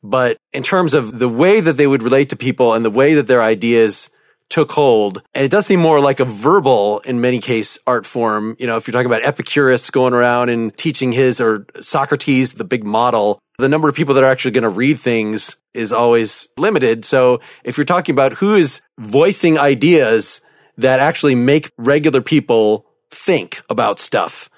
but 0.03 0.39
in 0.53 0.63
terms 0.63 0.95
of 0.95 1.19
the 1.19 1.29
way 1.29 1.61
that 1.61 1.77
they 1.77 1.87
would 1.87 2.03
relate 2.03 2.31
to 2.31 2.37
people 2.37 2.75
and 2.75 2.85
the 2.85 2.91
way 2.91 3.15
that 3.15 3.27
their 3.27 3.43
ideas 3.43 4.11
took 4.49 4.73
hold. 4.73 5.23
And 5.35 5.45
it 5.45 5.51
does 5.51 5.67
seem 5.67 5.81
more 5.81 6.01
like 6.01 6.21
a 6.21 6.25
verbal, 6.25 7.01
in 7.01 7.21
many 7.21 7.39
case, 7.39 7.79
art 7.87 8.07
form. 8.07 8.57
You 8.59 8.67
know, 8.67 8.77
if 8.77 8.87
you're 8.87 8.93
talking 8.93 9.07
about 9.07 9.25
Epicurus 9.25 9.91
going 9.91 10.15
around 10.15 10.49
and 10.49 10.75
teaching 10.75 11.13
his 11.13 11.41
or 11.41 11.67
Socrates, 11.81 12.55
the 12.55 12.65
big 12.65 12.85
model, 12.85 13.41
the 13.59 13.69
number 13.69 13.89
of 13.89 13.95
people 13.95 14.15
that 14.15 14.23
are 14.23 14.31
actually 14.31 14.53
going 14.53 14.63
to 14.63 14.69
read 14.69 14.99
things 14.99 15.57
is 15.75 15.93
always 15.93 16.49
limited. 16.57 17.05
So 17.05 17.41
if 17.65 17.77
you're 17.77 17.85
talking 17.85 18.15
about 18.15 18.35
who 18.35 18.55
is 18.55 18.83
voicing 18.99 19.59
ideas 19.59 20.41
that 20.77 21.01
actually 21.01 21.35
make 21.35 21.73
regular 21.77 22.21
people 22.21 22.87
think 23.11 23.61
about 23.69 23.99
stuff, 23.99 24.49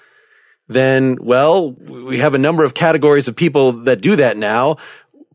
then, 0.67 1.17
well, 1.19 1.71
we 1.71 2.19
have 2.19 2.35
a 2.35 2.37
number 2.37 2.63
of 2.63 2.75
categories 2.75 3.27
of 3.27 3.35
people 3.35 3.71
that 3.83 4.01
do 4.01 4.15
that 4.17 4.37
now. 4.37 4.77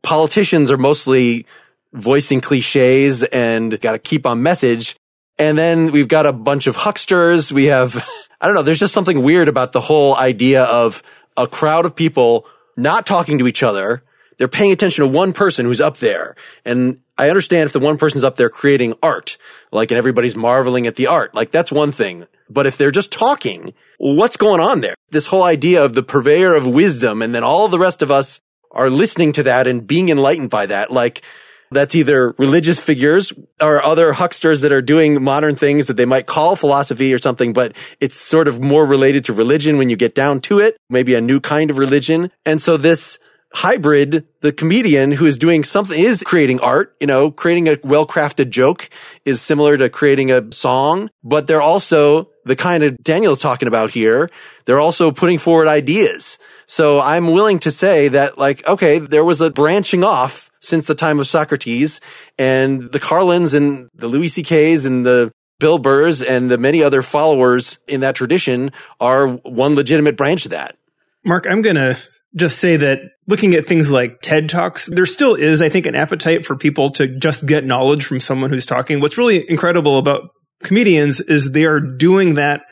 Politicians 0.03 0.71
are 0.71 0.79
mostly 0.79 1.45
voicing 1.93 2.41
cliches 2.41 3.25
and 3.25 3.81
got 3.81 3.93
to 3.93 3.99
keep 3.99 4.27
on 4.27 4.43
message. 4.43 4.97
And 5.39 5.59
then 5.59 5.91
we've 5.91 6.09
got 6.09 6.25
a 6.25 6.33
bunch 6.33 6.69
of 6.69 6.77
hucksters. 6.77 7.51
We 7.51 7.67
have, 7.67 7.97
I 8.41 8.47
don't 8.47 8.55
know, 8.55 8.63
there's 8.63 8.79
just 8.79 8.95
something 8.95 9.23
weird 9.23 9.49
about 9.49 9.73
the 9.73 9.81
whole 9.81 10.17
idea 10.17 10.63
of 10.63 11.03
a 11.37 11.49
crowd 11.49 11.85
of 11.85 11.97
people 11.97 12.47
not 12.77 13.07
talking 13.07 13.39
to 13.39 13.47
each 13.47 13.63
other. 13.63 14.03
They're 14.39 14.49
paying 14.49 14.73
attention 14.73 15.05
to 15.05 15.11
one 15.11 15.33
person 15.33 15.65
who's 15.65 15.81
up 15.81 15.97
there. 15.97 16.37
And 16.65 17.01
I 17.17 17.31
understand 17.31 17.67
if 17.67 17.73
the 17.73 17.81
one 17.81 17.97
person's 17.97 18.25
up 18.25 18.37
there 18.37 18.51
creating 18.51 18.95
art, 19.03 19.39
like, 19.73 19.91
and 19.91 19.99
everybody's 19.99 20.37
marveling 20.37 20.87
at 20.87 20.97
the 20.97 21.07
art, 21.07 21.35
like 21.35 21.51
that's 21.51 21.73
one 21.73 21.93
thing. 21.93 22.27
But 22.51 22.67
if 22.67 22.77
they're 22.77 22.91
just 22.91 23.11
talking, 23.11 23.73
what's 23.99 24.37
going 24.37 24.61
on 24.61 24.83
there? 24.83 24.95
This 25.11 25.27
whole 25.27 25.43
idea 25.43 25.85
of 25.85 25.95
the 25.95 26.03
purveyor 26.03 26.55
of 26.55 26.67
wisdom 26.67 27.23
and 27.23 27.35
then 27.35 27.43
all 27.43 27.69
the 27.69 27.79
rest 27.79 28.03
of 28.03 28.11
us 28.11 28.41
are 28.71 28.91
listening 28.91 29.33
to 29.33 29.43
that 29.45 29.67
and 29.67 29.87
being 29.87 30.11
enlightened 30.11 30.51
by 30.51 30.67
that. 30.67 30.93
Like, 30.93 31.23
That's 31.71 31.95
either 31.95 32.35
religious 32.39 32.79
figures 32.79 33.33
or 33.61 33.83
other 33.85 34.13
hucksters 34.13 34.63
that 34.63 34.73
are 34.73 34.83
doing 34.83 35.23
modern 35.23 35.57
things 35.57 35.89
that 35.89 35.97
they 35.97 36.05
might 36.05 36.27
call 36.27 36.57
philosophy 36.57 37.13
or 37.13 37.19
something, 37.19 37.53
but 37.53 37.73
it's 38.01 38.17
sort 38.17 38.49
of 38.49 38.61
more 38.61 38.87
related 38.87 39.25
to 39.27 39.33
religion 39.33 39.77
when 39.77 39.91
you 39.91 39.97
get 39.97 40.15
down 40.15 40.41
to 40.43 40.59
it, 40.61 40.77
maybe 40.89 41.15
a 41.15 41.21
new 41.21 41.41
kind 41.41 41.71
of 41.71 41.79
religion. 41.79 42.31
And 42.45 42.63
so 42.63 42.77
this 42.77 43.19
hybrid, 43.55 44.27
the 44.43 44.53
comedian 44.53 45.13
who 45.13 45.25
is 45.25 45.39
doing 45.39 45.65
something 45.65 45.99
is 45.99 46.23
creating 46.23 46.61
art, 46.61 46.95
you 47.01 47.07
know, 47.07 47.31
creating 47.31 47.69
a 47.69 47.79
well-crafted 47.83 48.51
joke 48.51 48.91
is 49.25 49.41
similar 49.41 49.77
to 49.77 49.89
creating 49.89 50.31
a 50.31 50.53
song, 50.53 51.11
but 51.25 51.47
they're 51.47 51.63
also 51.63 52.29
the 52.45 52.57
kind 52.57 52.85
of 52.85 52.97
Daniel's 53.03 53.41
talking 53.41 53.67
about 53.67 53.91
here. 53.91 54.29
They're 54.67 54.81
also 54.81 55.11
putting 55.11 55.39
forward 55.39 55.69
ideas. 55.69 56.39
So 56.67 57.01
I'm 57.01 57.33
willing 57.33 57.61
to 57.61 57.71
say 57.71 58.09
that 58.09 58.39
like, 58.39 58.67
okay, 58.67 58.99
there 58.99 59.25
was 59.25 59.41
a 59.41 59.51
branching 59.51 60.03
off 60.03 60.51
since 60.61 60.87
the 60.87 60.95
time 60.95 61.21
of 61.21 61.27
Socrates 61.27 62.01
and 62.39 62.91
the 62.91 62.99
Carlins 62.99 63.55
and 63.55 63.89
the 63.95 64.09
Louis 64.09 64.29
C.K.'s 64.29 64.85
and 64.85 65.07
the 65.07 65.31
Bill 65.59 65.79
Burrs 65.79 66.23
and 66.23 66.51
the 66.51 66.59
many 66.59 66.83
other 66.83 67.03
followers 67.03 67.79
in 67.87 68.01
that 68.01 68.17
tradition 68.17 68.73
are 69.01 69.29
one 69.29 69.75
legitimate 69.75 70.17
branch 70.17 70.45
of 70.45 70.51
that. 70.51 70.77
Mark, 71.25 71.47
I'm 71.49 71.63
going 71.63 71.77
to 71.77 71.97
just 72.35 72.59
say 72.59 72.77
that 72.77 72.99
looking 73.27 73.55
at 73.55 73.67
things 73.67 73.91
like 73.91 74.21
TED 74.21 74.49
Talks, 74.49 74.87
there 74.87 75.07
still 75.07 75.35
is, 75.35 75.63
I 75.63 75.69
think, 75.69 75.87
an 75.87 75.95
appetite 75.95 76.45
for 76.45 76.57
people 76.57 76.91
to 76.93 77.07
just 77.19 77.47
get 77.47 77.65
knowledge 77.65 78.05
from 78.05 78.21
someone 78.21 78.51
who's 78.51 78.67
talking. 78.67 79.01
What's 79.01 79.17
really 79.17 79.49
incredible 79.49 79.99
about 79.99 80.29
comedians 80.63 81.21
is 81.21 81.53
they 81.53 81.65
are 81.65 81.81
doing 81.81 82.35
that 82.35 82.63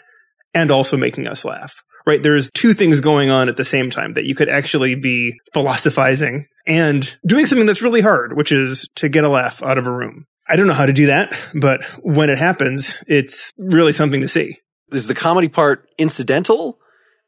and 0.53 0.71
also 0.71 0.97
making 0.97 1.27
us 1.27 1.45
laugh. 1.45 1.83
Right? 2.07 2.23
There's 2.23 2.51
two 2.51 2.75
things 2.75 3.01
going 3.01 3.31
on 3.31 3.49
at 3.49 3.57
the 3.57 3.65
same 3.65 3.91
time 3.91 4.13
that 4.13 4.27
you 4.27 4.35
could 4.35 4.49
actually 4.49 4.95
be 4.95 5.41
philosophizing 5.55 6.47
and 6.67 7.17
doing 7.27 7.47
something 7.47 7.67
that's 7.67 7.83
really 7.83 8.01
hard, 8.01 8.37
which 8.37 8.53
is 8.53 8.89
to 8.97 9.09
get 9.09 9.25
a 9.25 9.29
laugh 9.29 9.63
out 9.63 9.79
of 9.79 9.87
a 9.87 9.91
room. 9.91 10.27
I 10.49 10.57
don't 10.57 10.67
know 10.67 10.75
how 10.75 10.87
to 10.87 10.93
do 10.93 11.07
that, 11.07 11.39
but 11.55 11.85
when 12.03 12.29
it 12.29 12.39
happens, 12.39 13.03
it's 13.07 13.53
really 13.57 13.93
something 13.93 14.21
to 14.21 14.29
see. 14.29 14.59
Is 14.93 15.07
the 15.07 15.15
comedy 15.15 15.49
part 15.49 15.89
incidental? 15.97 16.79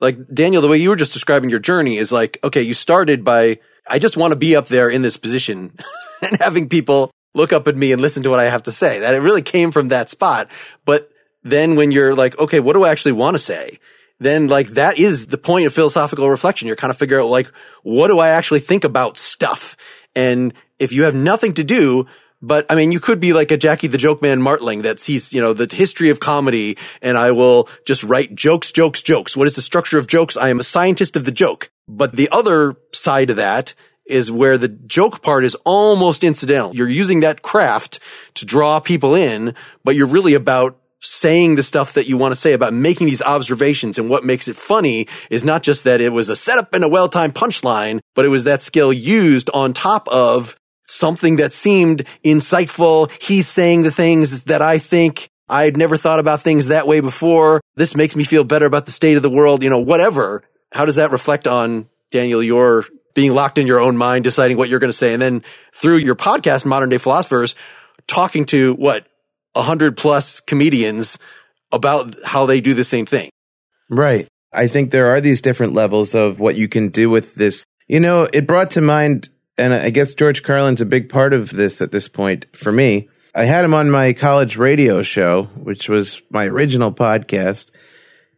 Like 0.00 0.18
Daniel, 0.32 0.60
the 0.60 0.68
way 0.68 0.76
you 0.76 0.90
were 0.90 0.96
just 0.96 1.14
describing 1.14 1.48
your 1.48 1.58
journey 1.58 1.96
is 1.96 2.12
like, 2.12 2.38
okay, 2.44 2.62
you 2.62 2.74
started 2.74 3.24
by, 3.24 3.58
I 3.88 3.98
just 3.98 4.16
want 4.16 4.32
to 4.32 4.38
be 4.38 4.54
up 4.54 4.68
there 4.68 4.90
in 4.90 5.00
this 5.00 5.16
position 5.16 5.76
and 6.22 6.36
having 6.38 6.68
people 6.68 7.10
look 7.34 7.52
up 7.52 7.66
at 7.68 7.76
me 7.76 7.92
and 7.92 8.02
listen 8.02 8.22
to 8.24 8.30
what 8.30 8.40
I 8.40 8.44
have 8.44 8.64
to 8.64 8.72
say. 8.72 9.00
That 9.00 9.14
it 9.14 9.20
really 9.20 9.42
came 9.42 9.70
from 9.70 9.88
that 9.88 10.08
spot. 10.10 10.48
But 10.84 11.10
then 11.42 11.76
when 11.76 11.92
you're 11.92 12.14
like, 12.14 12.38
okay, 12.38 12.60
what 12.60 12.74
do 12.74 12.84
I 12.84 12.90
actually 12.90 13.12
want 13.12 13.34
to 13.36 13.38
say? 13.38 13.78
Then 14.18 14.48
like 14.48 14.68
that 14.70 14.98
is 14.98 15.26
the 15.26 15.38
point 15.38 15.66
of 15.66 15.74
philosophical 15.74 16.28
reflection. 16.30 16.66
You're 16.66 16.76
kind 16.76 16.90
of 16.90 16.96
figure 16.96 17.20
out 17.20 17.28
like, 17.28 17.50
what 17.82 18.08
do 18.08 18.18
I 18.18 18.30
actually 18.30 18.60
think 18.60 18.84
about 18.84 19.16
stuff? 19.16 19.76
And 20.14 20.54
if 20.78 20.92
you 20.92 21.04
have 21.04 21.14
nothing 21.14 21.54
to 21.54 21.64
do 21.64 22.06
but 22.42 22.66
I 22.68 22.74
mean, 22.74 22.92
you 22.92 23.00
could 23.00 23.18
be 23.18 23.32
like 23.32 23.50
a 23.50 23.56
Jackie 23.56 23.86
the 23.86 23.98
Joke 23.98 24.20
Man 24.20 24.42
Martling 24.42 24.82
that 24.82 25.00
sees, 25.00 25.32
you 25.32 25.40
know, 25.40 25.52
the 25.52 25.74
history 25.74 26.10
of 26.10 26.20
comedy 26.20 26.76
and 27.00 27.16
I 27.16 27.32
will 27.32 27.68
just 27.86 28.04
write 28.04 28.34
jokes, 28.34 28.72
jokes, 28.72 29.02
jokes. 29.02 29.36
What 29.36 29.48
is 29.48 29.56
the 29.56 29.62
structure 29.62 29.98
of 29.98 30.06
jokes? 30.06 30.36
I 30.36 30.50
am 30.50 30.60
a 30.60 30.64
scientist 30.64 31.16
of 31.16 31.24
the 31.24 31.32
joke. 31.32 31.70
But 31.88 32.12
the 32.12 32.28
other 32.30 32.76
side 32.92 33.30
of 33.30 33.36
that 33.36 33.74
is 34.06 34.30
where 34.30 34.58
the 34.58 34.68
joke 34.68 35.22
part 35.22 35.44
is 35.44 35.56
almost 35.64 36.22
incidental. 36.22 36.74
You're 36.74 36.88
using 36.88 37.20
that 37.20 37.42
craft 37.42 37.98
to 38.34 38.46
draw 38.46 38.80
people 38.80 39.14
in, 39.14 39.54
but 39.82 39.96
you're 39.96 40.06
really 40.06 40.34
about 40.34 40.78
saying 41.06 41.54
the 41.54 41.62
stuff 41.62 41.94
that 41.94 42.06
you 42.06 42.16
want 42.16 42.32
to 42.32 42.40
say 42.40 42.52
about 42.52 42.72
making 42.72 43.06
these 43.06 43.22
observations 43.22 43.98
and 43.98 44.10
what 44.10 44.24
makes 44.24 44.48
it 44.48 44.56
funny 44.56 45.06
is 45.30 45.44
not 45.44 45.62
just 45.62 45.84
that 45.84 46.00
it 46.00 46.10
was 46.10 46.28
a 46.28 46.36
setup 46.36 46.74
and 46.74 46.84
a 46.84 46.88
well-timed 46.88 47.34
punchline, 47.34 48.00
but 48.14 48.24
it 48.24 48.28
was 48.28 48.44
that 48.44 48.62
skill 48.62 48.92
used 48.92 49.48
on 49.54 49.72
top 49.72 50.08
of 50.08 50.56
something 50.86 51.36
that 51.36 51.52
seemed 51.52 52.04
insightful. 52.24 53.10
He's 53.22 53.48
saying 53.48 53.82
the 53.82 53.90
things 53.90 54.42
that 54.42 54.62
I 54.62 54.78
think 54.78 55.28
I 55.48 55.64
had 55.64 55.76
never 55.76 55.96
thought 55.96 56.18
about 56.18 56.42
things 56.42 56.68
that 56.68 56.86
way 56.86 57.00
before. 57.00 57.60
This 57.76 57.94
makes 57.94 58.16
me 58.16 58.24
feel 58.24 58.44
better 58.44 58.66
about 58.66 58.86
the 58.86 58.92
state 58.92 59.16
of 59.16 59.22
the 59.22 59.30
world, 59.30 59.62
you 59.62 59.70
know, 59.70 59.78
whatever. 59.78 60.42
How 60.72 60.84
does 60.84 60.96
that 60.96 61.12
reflect 61.12 61.46
on 61.46 61.88
Daniel, 62.10 62.42
your 62.42 62.84
being 63.14 63.32
locked 63.32 63.58
in 63.58 63.66
your 63.66 63.80
own 63.80 63.96
mind, 63.96 64.24
deciding 64.24 64.56
what 64.56 64.68
you're 64.68 64.80
going 64.80 64.90
to 64.90 64.96
say? 64.96 65.12
And 65.12 65.22
then 65.22 65.42
through 65.72 65.98
your 65.98 66.16
podcast, 66.16 66.64
Modern 66.64 66.88
Day 66.88 66.98
Philosophers, 66.98 67.54
talking 68.06 68.44
to 68.46 68.74
what 68.74 69.06
a 69.56 69.62
hundred 69.62 69.96
plus 69.96 70.40
comedians 70.40 71.18
about 71.72 72.14
how 72.24 72.46
they 72.46 72.60
do 72.60 72.74
the 72.74 72.84
same 72.84 73.06
thing. 73.06 73.30
Right. 73.90 74.28
I 74.52 74.68
think 74.68 74.90
there 74.90 75.08
are 75.08 75.20
these 75.20 75.42
different 75.42 75.72
levels 75.72 76.14
of 76.14 76.38
what 76.38 76.56
you 76.56 76.68
can 76.68 76.88
do 76.88 77.10
with 77.10 77.34
this. 77.34 77.64
You 77.88 78.00
know, 78.00 78.28
it 78.32 78.46
brought 78.46 78.70
to 78.70 78.80
mind 78.80 79.28
and 79.58 79.72
I 79.72 79.90
guess 79.90 80.14
George 80.14 80.42
Carlin's 80.42 80.80
a 80.80 80.86
big 80.86 81.08
part 81.08 81.32
of 81.32 81.50
this 81.50 81.80
at 81.80 81.90
this 81.90 82.08
point 82.08 82.46
for 82.54 82.70
me. 82.70 83.08
I 83.34 83.44
had 83.44 83.64
him 83.64 83.74
on 83.74 83.90
my 83.90 84.12
college 84.12 84.56
radio 84.56 85.02
show, 85.02 85.44
which 85.56 85.88
was 85.88 86.22
my 86.30 86.46
original 86.46 86.92
podcast. 86.92 87.70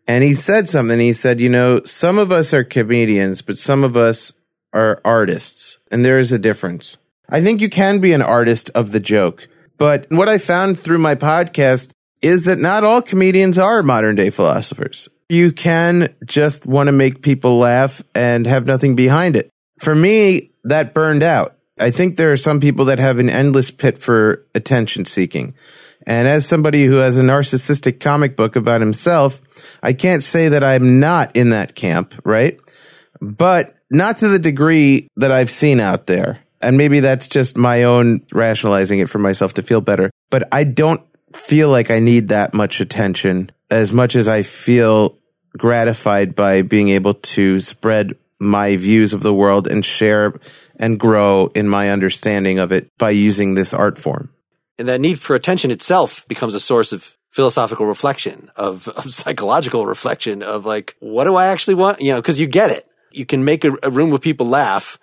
And 0.07 0.25
he 0.25 0.35
said 0.35 0.69
something. 0.69 0.99
He 0.99 1.13
said, 1.13 1.41
you 1.41 1.49
know, 1.49 1.83
some 1.85 2.19
of 2.19 2.33
us 2.33 2.55
are 2.55 2.65
comedians, 2.65 3.43
but 3.43 3.59
some 3.59 3.85
of 3.85 3.97
us 3.97 4.33
are 4.73 5.01
artists. 5.05 5.77
And 5.91 6.05
there 6.05 6.19
is 6.19 6.33
a 6.33 6.39
difference. 6.39 6.97
I 7.29 7.43
think 7.43 7.61
you 7.61 7.69
can 7.69 7.99
be 7.99 8.13
an 8.13 8.23
artist 8.23 8.71
of 8.75 8.93
the 8.93 9.01
joke. 9.01 9.49
But 9.79 10.07
what 10.11 10.29
I 10.29 10.39
found 10.39 10.79
through 10.79 10.99
my 10.99 11.15
podcast 11.15 11.91
is 12.21 12.45
that 12.45 12.59
not 12.59 12.85
all 12.85 13.01
comedians 13.01 13.59
are 13.59 13.83
modern 13.83 14.17
day 14.17 14.31
philosophers. 14.31 15.09
You 15.29 15.53
can 15.53 16.15
just 16.25 16.67
want 16.67 16.89
to 16.89 16.93
make 16.93 17.23
people 17.23 17.59
laugh 17.59 18.03
and 18.15 18.47
have 18.47 18.67
nothing 18.67 18.97
behind 18.97 19.37
it. 19.37 19.51
For 19.81 19.95
me, 19.95 20.51
that 20.65 20.95
burned 20.95 21.23
out. 21.23 21.57
I 21.79 21.91
think 21.91 22.17
there 22.17 22.33
are 22.33 22.37
some 22.37 22.61
people 22.61 22.87
that 22.87 22.99
have 22.99 23.19
an 23.19 23.31
endless 23.31 23.71
pit 23.71 23.99
for 23.99 24.45
attention 24.55 25.05
seeking. 25.05 25.55
And 26.07 26.27
as 26.27 26.47
somebody 26.47 26.87
who 26.87 26.97
has 26.97 27.19
a 27.19 27.23
narcissistic 27.23 28.01
comic 28.01 28.37
book 28.37 28.57
about 28.57 28.81
himself, 28.81 29.41
I 29.83 29.93
can't 29.93 30.23
say 30.23 30.49
that 30.49 30.65
I'm 30.65 30.99
not 30.99 31.37
in 31.37 31.51
that 31.51 31.75
camp, 31.75 32.15
right? 32.25 32.59
But 33.21 33.77
not 33.91 34.19
to 34.19 34.29
the 34.29 34.39
degree 34.39 35.09
that 35.17 35.31
I've 35.31 35.51
seen 35.51 35.81
out 35.81 36.07
there. 36.07 36.41
And 36.61 36.77
maybe 36.77 37.01
that's 37.01 37.29
just 37.29 37.57
my 37.57 37.85
own 37.85 38.27
rationalizing 38.33 38.99
it 38.99 39.09
for 39.09 39.19
myself 39.19 39.55
to 39.55 39.63
feel 39.63 39.81
better. 39.81 40.11
But 40.31 40.49
I 40.53 40.65
don't 40.65 41.03
feel 41.33 41.71
like 41.71 41.91
I 41.91 41.99
need 41.99 42.29
that 42.29 42.55
much 42.55 42.81
attention 42.81 43.51
as 43.71 43.93
much 43.93 44.17
as 44.17 44.29
I 44.29 44.43
feel 44.43 45.19
gratified 45.57 46.35
by 46.35 46.63
being 46.63 46.89
able 46.91 47.15
to 47.15 47.61
spread 47.61 48.17
my 48.39 48.77
views 48.77 49.13
of 49.13 49.23
the 49.23 49.35
world 49.35 49.67
and 49.67 49.85
share 49.85 50.39
and 50.79 50.99
grow 50.99 51.51
in 51.55 51.69
my 51.69 51.91
understanding 51.91 52.59
of 52.59 52.73
it 52.73 52.89
by 52.99 53.11
using 53.11 53.55
this 53.55 53.75
art 53.75 53.99
form. 53.99 54.31
And 54.79 54.89
that 54.89 55.01
need 55.01 55.19
for 55.19 55.35
attention 55.35 55.71
itself 55.71 56.27
becomes 56.29 56.55
a 56.55 56.61
source 56.61 56.93
of 56.93 57.17
philosophical 57.31 57.87
reflection, 57.87 58.51
of, 58.57 58.89
of 58.89 59.11
psychological 59.11 59.87
reflection, 59.87 60.43
of 60.43 60.65
like, 60.65 60.97
what 61.01 61.25
do 61.25 61.35
I 61.35 61.47
actually 61.47 61.75
want? 61.75 62.01
You 62.01 62.13
know, 62.13 62.23
cause 62.23 62.39
you 62.39 62.47
get 62.47 62.71
it. 62.71 62.87
You 63.11 63.27
can 63.27 63.45
make 63.45 63.65
a, 63.65 63.73
a 63.83 63.91
room 63.91 64.11
with 64.11 64.23
people 64.23 64.47
laugh. 64.47 64.99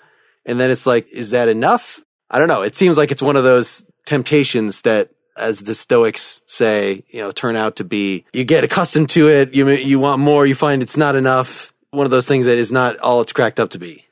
And 0.45 0.59
then 0.59 0.69
it's 0.69 0.85
like, 0.85 1.07
is 1.09 1.31
that 1.31 1.47
enough? 1.47 1.99
I 2.29 2.39
don't 2.39 2.47
know. 2.47 2.61
It 2.61 2.75
seems 2.75 2.97
like 2.97 3.11
it's 3.11 3.21
one 3.21 3.35
of 3.35 3.43
those 3.43 3.83
temptations 4.05 4.81
that 4.81 5.09
as 5.37 5.61
the 5.61 5.73
Stoics 5.73 6.41
say, 6.45 7.03
you 7.09 7.19
know, 7.19 7.31
turn 7.31 7.55
out 7.55 7.77
to 7.77 7.83
be, 7.83 8.25
you 8.31 8.45
get 8.45 8.63
accustomed 8.63 9.09
to 9.09 9.27
it. 9.27 9.53
You, 9.53 9.67
you 9.69 9.99
want 9.99 10.21
more. 10.21 10.45
You 10.45 10.55
find 10.55 10.81
it's 10.81 10.97
not 10.97 11.15
enough 11.15 11.73
one 11.91 12.05
of 12.05 12.11
those 12.11 12.27
things 12.27 12.45
that 12.45 12.57
is 12.57 12.71
not 12.71 12.97
all 12.99 13.21
it's 13.21 13.33
cracked 13.33 13.59
up 13.59 13.71
to 13.71 13.79
be. 13.79 14.05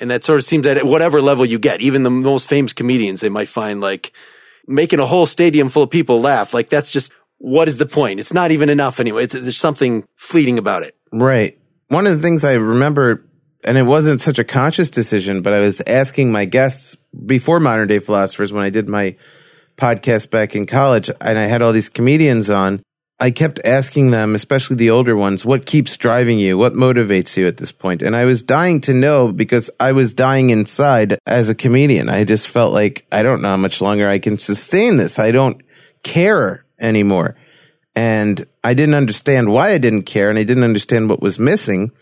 And 0.00 0.10
that 0.10 0.24
sort 0.24 0.38
of 0.38 0.44
seems 0.44 0.64
that 0.64 0.76
at 0.76 0.86
whatever 0.86 1.20
level 1.20 1.44
you 1.44 1.58
get, 1.58 1.80
even 1.80 2.02
the 2.02 2.10
most 2.10 2.48
famous 2.48 2.72
comedians, 2.72 3.20
they 3.20 3.28
might 3.28 3.48
find 3.48 3.80
like 3.80 4.12
making 4.66 4.98
a 4.98 5.06
whole 5.06 5.26
stadium 5.26 5.68
full 5.68 5.84
of 5.84 5.90
people 5.90 6.20
laugh. 6.20 6.54
Like 6.54 6.68
that's 6.68 6.90
just, 6.90 7.12
what 7.38 7.68
is 7.68 7.78
the 7.78 7.86
point? 7.86 8.18
It's 8.18 8.32
not 8.32 8.50
even 8.50 8.68
enough 8.68 8.98
anyway. 8.98 9.24
It's, 9.24 9.34
there's 9.34 9.56
something 9.56 10.04
fleeting 10.16 10.58
about 10.58 10.82
it. 10.82 10.96
Right. 11.12 11.58
One 11.88 12.06
of 12.06 12.16
the 12.16 12.22
things 12.22 12.44
I 12.44 12.54
remember, 12.54 13.24
and 13.64 13.78
it 13.78 13.82
wasn't 13.82 14.20
such 14.20 14.38
a 14.38 14.44
conscious 14.44 14.90
decision, 14.90 15.42
but 15.42 15.52
I 15.52 15.60
was 15.60 15.82
asking 15.86 16.30
my 16.30 16.44
guests 16.44 16.96
before 17.26 17.60
modern 17.60 17.88
day 17.88 17.98
philosophers 17.98 18.52
when 18.52 18.64
I 18.64 18.70
did 18.70 18.88
my 18.88 19.16
podcast 19.76 20.30
back 20.30 20.54
in 20.54 20.66
college 20.66 21.10
and 21.20 21.38
I 21.38 21.46
had 21.46 21.62
all 21.62 21.72
these 21.72 21.88
comedians 21.88 22.50
on 22.50 22.82
I 23.20 23.30
kept 23.30 23.60
asking 23.64 24.10
them, 24.10 24.34
especially 24.34 24.76
the 24.76 24.90
older 24.90 25.16
ones, 25.16 25.44
what 25.44 25.66
keeps 25.66 25.96
driving 25.96 26.38
you? 26.38 26.58
What 26.58 26.72
motivates 26.72 27.36
you 27.36 27.46
at 27.46 27.58
this 27.58 27.70
point? 27.70 28.02
And 28.02 28.16
I 28.16 28.24
was 28.24 28.42
dying 28.42 28.80
to 28.82 28.92
know 28.92 29.30
because 29.30 29.70
I 29.78 29.92
was 29.92 30.14
dying 30.14 30.50
inside 30.50 31.18
as 31.24 31.48
a 31.48 31.54
comedian. 31.54 32.08
I 32.08 32.24
just 32.24 32.48
felt 32.48 32.72
like 32.72 33.06
I 33.12 33.22
don't 33.22 33.40
know 33.40 33.50
how 33.50 33.56
much 33.56 33.80
longer 33.80 34.08
I 34.08 34.18
can 34.18 34.36
sustain 34.36 34.96
this. 34.96 35.20
I 35.20 35.30
don't 35.30 35.62
care 36.02 36.64
anymore. 36.80 37.36
And 37.94 38.46
I 38.64 38.74
didn't 38.74 38.96
understand 38.96 39.50
why 39.50 39.70
I 39.70 39.78
didn't 39.78 40.02
care 40.02 40.28
and 40.28 40.38
I 40.38 40.42
didn't 40.42 40.64
understand 40.64 41.08
what 41.08 41.22
was 41.22 41.38
missing. 41.38 41.92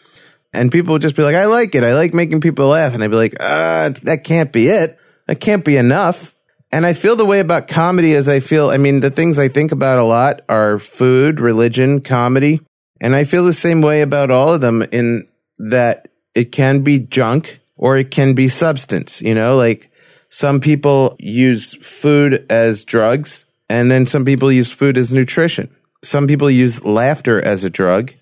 And 0.52 0.70
people 0.70 0.92
would 0.92 1.02
just 1.02 1.16
be 1.16 1.22
like, 1.22 1.34
I 1.34 1.46
like 1.46 1.74
it. 1.74 1.84
I 1.84 1.94
like 1.94 2.12
making 2.12 2.40
people 2.40 2.66
laugh. 2.68 2.94
And 2.94 3.02
I'd 3.02 3.10
be 3.10 3.16
like, 3.16 3.36
ah, 3.40 3.90
that 4.02 4.24
can't 4.24 4.52
be 4.52 4.68
it. 4.68 4.98
That 5.26 5.40
can't 5.40 5.64
be 5.64 5.76
enough. 5.76 6.34
And 6.70 6.86
I 6.86 6.92
feel 6.92 7.16
the 7.16 7.24
way 7.24 7.40
about 7.40 7.68
comedy 7.68 8.14
as 8.14 8.28
I 8.28 8.40
feel, 8.40 8.70
I 8.70 8.76
mean, 8.78 9.00
the 9.00 9.10
things 9.10 9.38
I 9.38 9.48
think 9.48 9.72
about 9.72 9.98
a 9.98 10.04
lot 10.04 10.40
are 10.48 10.78
food, 10.78 11.40
religion, 11.40 12.00
comedy. 12.00 12.60
And 13.00 13.14
I 13.14 13.24
feel 13.24 13.44
the 13.44 13.52
same 13.52 13.82
way 13.82 14.00
about 14.02 14.30
all 14.30 14.54
of 14.54 14.60
them 14.60 14.82
in 14.92 15.28
that 15.58 16.08
it 16.34 16.52
can 16.52 16.80
be 16.82 16.98
junk 16.98 17.60
or 17.76 17.96
it 17.96 18.10
can 18.10 18.34
be 18.34 18.48
substance, 18.48 19.20
you 19.20 19.34
know, 19.34 19.56
like 19.56 19.90
Some 20.34 20.60
people 20.60 21.14
use 21.18 21.74
food 21.82 22.46
as 22.48 22.86
drugs, 22.86 23.44
and 23.68 23.90
then 23.90 24.06
some 24.06 24.24
people 24.24 24.50
use 24.50 24.70
food 24.70 24.96
as 24.96 25.12
nutrition. 25.12 25.68
Some 26.02 26.26
people 26.26 26.50
use 26.50 26.82
laughter 26.86 27.40
as 27.40 27.64
a 27.64 27.70
drug. 27.70 28.14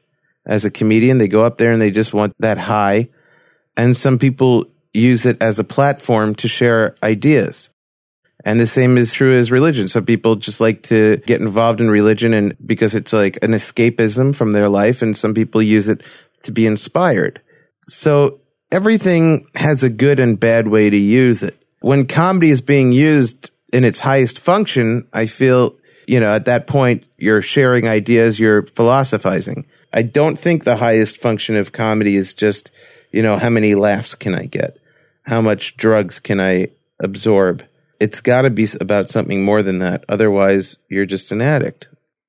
As 0.51 0.65
a 0.65 0.71
comedian, 0.71 1.19
they 1.19 1.29
go 1.29 1.45
up 1.45 1.59
there 1.59 1.73
and 1.73 1.81
they 1.81 1.93
just 1.93 2.13
want 2.13 2.35
that 2.41 2.59
high. 2.59 3.09
And 3.77 3.97
some 3.97 4.19
people 4.19 4.67
use 4.93 5.25
it 5.25 5.41
as 5.41 5.61
a 5.61 5.65
platform 5.65 6.35
to 6.35 6.49
share 6.49 6.97
ideas. 7.05 7.71
And 8.45 8.59
the 8.59 8.67
same 8.67 8.99
is 8.99 9.15
true 9.15 9.39
as 9.39 9.53
religion. 9.53 9.87
Some 9.87 10.05
people 10.05 10.35
just 10.35 10.61
like 10.61 10.83
to 10.85 11.19
get 11.19 11.41
involved 11.41 11.81
in 11.81 11.89
religion 11.89 12.35
and 12.35 12.57
because 12.67 12.97
it's 12.97 13.13
like 13.13 13.39
an 13.45 13.53
escapism 13.53 14.35
from 14.35 14.51
their 14.51 14.69
life 14.69 15.03
and 15.03 15.17
some 15.17 15.35
people 15.35 15.63
use 15.63 15.87
it 15.87 16.03
to 16.43 16.51
be 16.51 16.67
inspired. 16.67 17.41
So 17.87 18.41
everything 18.73 19.47
has 19.55 19.85
a 19.85 19.91
good 19.91 20.19
and 20.19 20.41
bad 20.41 20.67
way 20.67 20.91
to 20.91 20.97
use 20.97 21.45
it. 21.45 21.63
When 21.81 22.07
comedy 22.07 22.51
is 22.51 22.61
being 22.61 22.91
used 22.91 23.51
in 23.73 23.85
its 23.85 24.01
highest 24.01 24.41
function, 24.41 25.07
I 25.13 25.27
feel, 25.27 25.77
you 26.09 26.19
know, 26.19 26.35
at 26.35 26.47
that 26.47 26.67
point, 26.67 27.05
you're 27.19 27.43
sharing 27.43 27.87
ideas, 27.87 28.41
you're 28.41 28.67
philosophizing. 28.67 29.67
I 29.93 30.03
don't 30.03 30.39
think 30.39 30.65
the 30.65 30.77
highest 30.77 31.19
function 31.19 31.57
of 31.57 31.73
comedy 31.73 32.17
is 32.17 32.35
just, 32.35 32.71
you 33.13 33.23
know, 33.23 33.39
how 33.39 33.51
many 33.51 33.75
laughs 33.75 34.15
can 34.15 34.35
I 34.35 34.47
get? 34.47 34.79
How 35.23 35.41
much 35.41 35.77
drugs 35.77 36.21
can 36.21 36.41
I 36.41 36.69
absorb? 37.01 37.65
It's 37.99 38.21
got 38.21 38.43
to 38.43 38.51
be 38.51 38.67
about 38.81 39.11
something 39.11 39.45
more 39.45 39.63
than 39.63 39.79
that. 39.81 40.05
Otherwise, 40.09 40.77
you're 40.89 41.07
just 41.07 41.33
an 41.33 41.43
addict. 41.43 41.89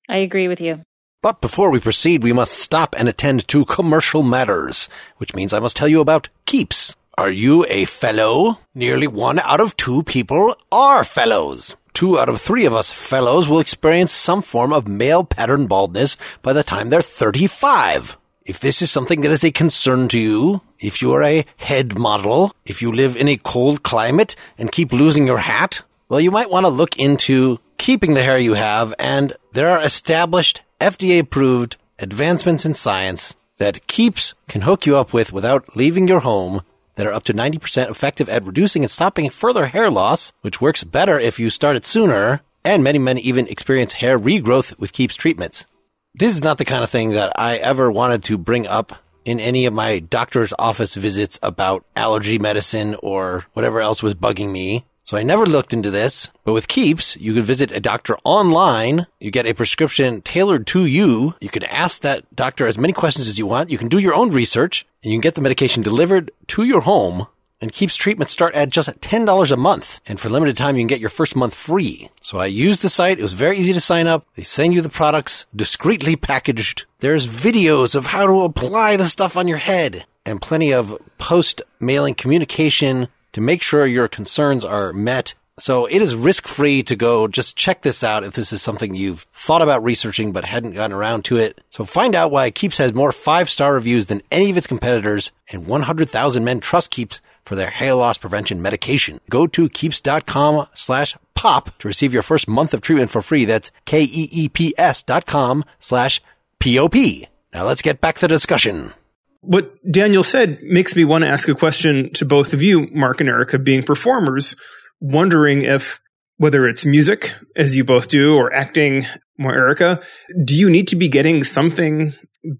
I 0.09 0.17
agree 0.17 0.47
with 0.47 0.59
you. 0.59 0.81
But 1.21 1.39
before 1.39 1.69
we 1.69 1.79
proceed, 1.79 2.23
we 2.23 2.33
must 2.33 2.57
stop 2.57 2.95
and 2.97 3.07
attend 3.07 3.47
to 3.49 3.63
commercial 3.65 4.23
matters, 4.23 4.89
which 5.17 5.35
means 5.35 5.53
I 5.53 5.59
must 5.59 5.75
tell 5.75 5.87
you 5.87 6.01
about 6.01 6.29
Keeps. 6.45 6.95
Are 7.17 7.29
you 7.29 7.65
a 7.69 7.85
fellow? 7.85 8.57
Nearly 8.73 9.05
one 9.05 9.37
out 9.37 9.61
of 9.61 9.77
two 9.77 10.01
people 10.01 10.55
are 10.71 11.03
fellows. 11.03 11.75
Two 11.93 12.19
out 12.19 12.29
of 12.29 12.41
three 12.41 12.65
of 12.65 12.73
us 12.73 12.91
fellows 12.91 13.47
will 13.47 13.59
experience 13.59 14.11
some 14.11 14.41
form 14.41 14.73
of 14.73 14.87
male 14.87 15.23
pattern 15.23 15.67
baldness 15.67 16.17
by 16.41 16.53
the 16.53 16.63
time 16.63 16.89
they're 16.89 17.01
35. 17.01 18.17
If 18.45 18.59
this 18.59 18.81
is 18.81 18.89
something 18.89 19.21
that 19.21 19.31
is 19.31 19.43
a 19.43 19.51
concern 19.51 20.07
to 20.09 20.19
you, 20.19 20.61
if 20.79 21.01
you 21.01 21.13
are 21.13 21.23
a 21.23 21.45
head 21.57 21.97
model, 21.97 22.55
if 22.65 22.81
you 22.81 22.91
live 22.91 23.15
in 23.15 23.27
a 23.27 23.37
cold 23.37 23.83
climate 23.83 24.35
and 24.57 24.71
keep 24.71 24.91
losing 24.91 25.27
your 25.27 25.37
hat, 25.37 25.83
well, 26.09 26.19
you 26.19 26.31
might 26.31 26.49
want 26.49 26.65
to 26.65 26.69
look 26.69 26.97
into 26.97 27.59
keeping 27.77 28.15
the 28.15 28.23
hair 28.23 28.37
you 28.37 28.55
have, 28.55 28.93
and 28.99 29.33
there 29.53 29.69
are 29.69 29.81
established 29.81 30.61
FDA 30.79 31.19
approved 31.19 31.77
advancements 31.99 32.65
in 32.65 32.73
science 32.73 33.35
that 33.57 33.85
Keeps 33.87 34.33
can 34.47 34.61
hook 34.61 34.85
you 34.85 34.97
up 34.97 35.13
with 35.13 35.31
without 35.31 35.75
leaving 35.75 36.07
your 36.07 36.21
home 36.21 36.63
that 36.95 37.05
are 37.05 37.13
up 37.13 37.23
to 37.23 37.33
90% 37.33 37.89
effective 37.89 38.29
at 38.29 38.43
reducing 38.43 38.83
and 38.83 38.91
stopping 38.91 39.29
further 39.29 39.67
hair 39.67 39.89
loss, 39.89 40.33
which 40.41 40.61
works 40.61 40.83
better 40.83 41.19
if 41.19 41.39
you 41.39 41.49
start 41.49 41.75
it 41.75 41.85
sooner, 41.85 42.41
and 42.63 42.83
many 42.83 42.99
men 42.99 43.17
even 43.17 43.47
experience 43.47 43.93
hair 43.93 44.19
regrowth 44.19 44.77
with 44.77 44.93
Keeps 44.93 45.15
treatments. 45.15 45.65
This 46.13 46.33
is 46.33 46.43
not 46.43 46.57
the 46.57 46.65
kind 46.65 46.83
of 46.83 46.89
thing 46.89 47.11
that 47.11 47.31
I 47.39 47.57
ever 47.57 47.91
wanted 47.91 48.23
to 48.25 48.37
bring 48.37 48.67
up 48.67 48.93
in 49.23 49.39
any 49.39 49.65
of 49.65 49.73
my 49.73 49.99
doctor's 49.99 50.53
office 50.57 50.95
visits 50.95 51.39
about 51.41 51.85
allergy 51.95 52.39
medicine 52.39 52.95
or 53.01 53.45
whatever 53.53 53.79
else 53.79 54.03
was 54.03 54.15
bugging 54.15 54.51
me. 54.51 54.85
So 55.11 55.17
I 55.17 55.23
never 55.23 55.45
looked 55.45 55.73
into 55.73 55.91
this, 55.91 56.31
but 56.45 56.53
with 56.53 56.69
Keeps, 56.69 57.17
you 57.17 57.33
can 57.33 57.43
visit 57.43 57.69
a 57.73 57.81
doctor 57.81 58.15
online. 58.23 59.07
You 59.19 59.29
get 59.29 59.45
a 59.45 59.53
prescription 59.53 60.21
tailored 60.21 60.65
to 60.67 60.85
you. 60.85 61.35
You 61.41 61.49
can 61.49 61.65
ask 61.65 62.01
that 62.03 62.33
doctor 62.33 62.65
as 62.65 62.77
many 62.77 62.93
questions 62.93 63.27
as 63.27 63.37
you 63.37 63.45
want. 63.45 63.69
You 63.69 63.77
can 63.77 63.89
do 63.89 63.99
your 63.99 64.13
own 64.13 64.29
research 64.29 64.85
and 65.03 65.11
you 65.11 65.17
can 65.17 65.21
get 65.21 65.35
the 65.35 65.41
medication 65.41 65.83
delivered 65.83 66.31
to 66.47 66.63
your 66.63 66.79
home. 66.79 67.27
And 67.59 67.73
Keeps 67.73 67.97
treatments 67.97 68.31
start 68.31 68.55
at 68.55 68.69
just 68.69 68.87
$10 68.87 69.51
a 69.51 69.57
month. 69.57 69.99
And 70.05 70.17
for 70.17 70.29
limited 70.29 70.55
time, 70.55 70.77
you 70.77 70.81
can 70.83 70.87
get 70.87 71.01
your 71.01 71.09
first 71.09 71.35
month 71.35 71.55
free. 71.55 72.09
So 72.21 72.39
I 72.39 72.45
used 72.45 72.81
the 72.81 72.87
site. 72.87 73.19
It 73.19 73.21
was 73.21 73.33
very 73.33 73.57
easy 73.57 73.73
to 73.73 73.81
sign 73.81 74.07
up. 74.07 74.25
They 74.35 74.43
send 74.43 74.73
you 74.73 74.79
the 74.79 74.87
products 74.87 75.45
discreetly 75.53 76.15
packaged. 76.15 76.85
There's 76.99 77.27
videos 77.27 77.95
of 77.95 78.05
how 78.05 78.27
to 78.27 78.43
apply 78.43 78.95
the 78.95 79.09
stuff 79.09 79.35
on 79.35 79.49
your 79.49 79.57
head 79.57 80.05
and 80.25 80.41
plenty 80.41 80.71
of 80.71 80.97
post 81.17 81.61
mailing 81.81 82.15
communication 82.15 83.09
to 83.33 83.41
make 83.41 83.61
sure 83.61 83.85
your 83.85 84.07
concerns 84.07 84.65
are 84.65 84.93
met. 84.93 85.33
So 85.59 85.85
it 85.85 86.01
is 86.01 86.15
risk 86.15 86.47
free 86.47 86.81
to 86.83 86.95
go 86.95 87.27
just 87.27 87.55
check 87.55 87.81
this 87.81 88.03
out 88.03 88.23
if 88.23 88.33
this 88.33 88.51
is 88.51 88.61
something 88.61 88.95
you've 88.95 89.27
thought 89.33 89.61
about 89.61 89.83
researching 89.83 90.31
but 90.31 90.45
hadn't 90.45 90.71
gotten 90.71 90.95
around 90.95 91.25
to 91.25 91.37
it. 91.37 91.61
So 91.69 91.85
find 91.85 92.15
out 92.15 92.31
why 92.31 92.49
Keeps 92.49 92.79
has 92.79 92.93
more 92.93 93.11
five 93.11 93.49
star 93.49 93.73
reviews 93.73 94.07
than 94.07 94.23
any 94.31 94.49
of 94.49 94.57
its 94.57 94.65
competitors 94.65 95.31
and 95.51 95.67
100,000 95.67 96.43
men 96.43 96.61
trust 96.61 96.89
Keeps 96.89 97.21
for 97.45 97.55
their 97.55 97.69
hair 97.69 97.93
loss 97.93 98.17
prevention 98.17 98.61
medication. 98.61 99.19
Go 99.29 99.45
to 99.47 99.69
keeps.com 99.69 100.67
slash 100.73 101.15
pop 101.35 101.77
to 101.79 101.87
receive 101.87 102.13
your 102.13 102.23
first 102.23 102.47
month 102.47 102.73
of 102.73 102.81
treatment 102.81 103.11
for 103.11 103.21
free. 103.21 103.45
That's 103.45 103.71
K-E-E-P-S 103.85 105.03
dot 105.03 105.25
com 105.25 105.65
slash 105.79 106.21
P-O-P. 106.59 107.27
Now 107.53 107.65
let's 107.65 107.81
get 107.81 108.01
back 108.01 108.15
to 108.15 108.21
the 108.21 108.27
discussion. 108.27 108.93
What 109.41 109.71
Daniel 109.89 110.23
said 110.23 110.59
makes 110.61 110.95
me 110.95 111.03
want 111.03 111.23
to 111.23 111.29
ask 111.29 111.47
a 111.49 111.55
question 111.55 112.13
to 112.13 112.25
both 112.25 112.53
of 112.53 112.61
you, 112.61 112.87
Mark 112.91 113.21
and 113.21 113.29
Erica, 113.29 113.57
being 113.57 113.83
performers, 113.83 114.55
wondering 114.99 115.63
if 115.63 115.99
whether 116.37 116.67
it's 116.67 116.85
music, 116.85 117.33
as 117.55 117.75
you 117.75 117.83
both 117.83 118.07
do, 118.07 118.35
or 118.35 118.53
acting, 118.53 119.05
more 119.37 119.53
Erica, 119.53 120.01
do 120.43 120.55
you 120.55 120.69
need 120.69 120.87
to 120.87 120.95
be 120.95 121.07
getting 121.07 121.43
something 121.43 122.13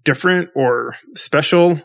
different 0.04 0.50
or 0.54 0.94
special 1.14 1.80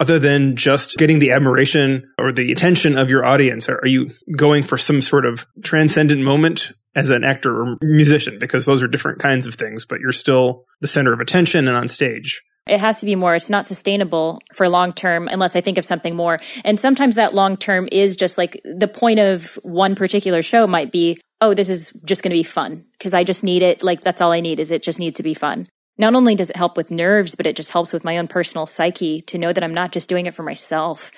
other 0.00 0.18
than 0.18 0.56
just 0.56 0.96
getting 0.96 1.18
the 1.18 1.32
admiration 1.32 2.10
or 2.18 2.32
the 2.32 2.52
attention 2.52 2.96
of 2.96 3.10
your 3.10 3.24
audience? 3.24 3.68
Are 3.68 3.86
you 3.86 4.10
going 4.36 4.62
for 4.62 4.76
some 4.76 5.00
sort 5.00 5.24
of 5.24 5.46
transcendent 5.62 6.22
moment 6.22 6.72
as 6.94 7.10
an 7.10 7.24
actor 7.24 7.54
or 7.54 7.76
musician? 7.82 8.38
Because 8.38 8.66
those 8.66 8.82
are 8.82 8.88
different 8.88 9.20
kinds 9.20 9.46
of 9.46 9.54
things, 9.54 9.86
but 9.86 10.00
you're 10.00 10.12
still 10.12 10.64
the 10.80 10.86
center 10.86 11.12
of 11.12 11.20
attention 11.20 11.68
and 11.68 11.76
on 11.76 11.88
stage. 11.88 12.42
It 12.66 12.80
has 12.80 13.00
to 13.00 13.06
be 13.06 13.14
more. 13.14 13.34
It's 13.34 13.50
not 13.50 13.66
sustainable 13.66 14.40
for 14.54 14.68
long 14.68 14.92
term 14.92 15.28
unless 15.28 15.54
I 15.54 15.60
think 15.60 15.78
of 15.78 15.84
something 15.84 16.16
more. 16.16 16.40
And 16.64 16.80
sometimes 16.80 17.16
that 17.16 17.34
long 17.34 17.56
term 17.56 17.88
is 17.92 18.16
just 18.16 18.38
like 18.38 18.60
the 18.64 18.88
point 18.88 19.18
of 19.18 19.58
one 19.62 19.94
particular 19.94 20.40
show 20.42 20.66
might 20.66 20.90
be, 20.90 21.20
oh, 21.40 21.52
this 21.52 21.68
is 21.68 21.92
just 22.04 22.22
going 22.22 22.30
to 22.30 22.38
be 22.38 22.42
fun 22.42 22.84
because 22.98 23.12
I 23.12 23.22
just 23.22 23.44
need 23.44 23.62
it. 23.62 23.82
Like 23.82 24.00
that's 24.00 24.20
all 24.20 24.32
I 24.32 24.40
need 24.40 24.60
is 24.60 24.70
it 24.70 24.82
just 24.82 24.98
needs 24.98 25.18
to 25.18 25.22
be 25.22 25.34
fun. 25.34 25.66
Not 25.96 26.14
only 26.14 26.34
does 26.34 26.50
it 26.50 26.56
help 26.56 26.76
with 26.76 26.90
nerves, 26.90 27.34
but 27.34 27.46
it 27.46 27.54
just 27.54 27.70
helps 27.70 27.92
with 27.92 28.02
my 28.02 28.18
own 28.18 28.26
personal 28.26 28.66
psyche 28.66 29.20
to 29.22 29.38
know 29.38 29.52
that 29.52 29.62
I'm 29.62 29.70
not 29.70 29.92
just 29.92 30.08
doing 30.08 30.26
it 30.26 30.34
for 30.34 30.42
myself 30.42 31.12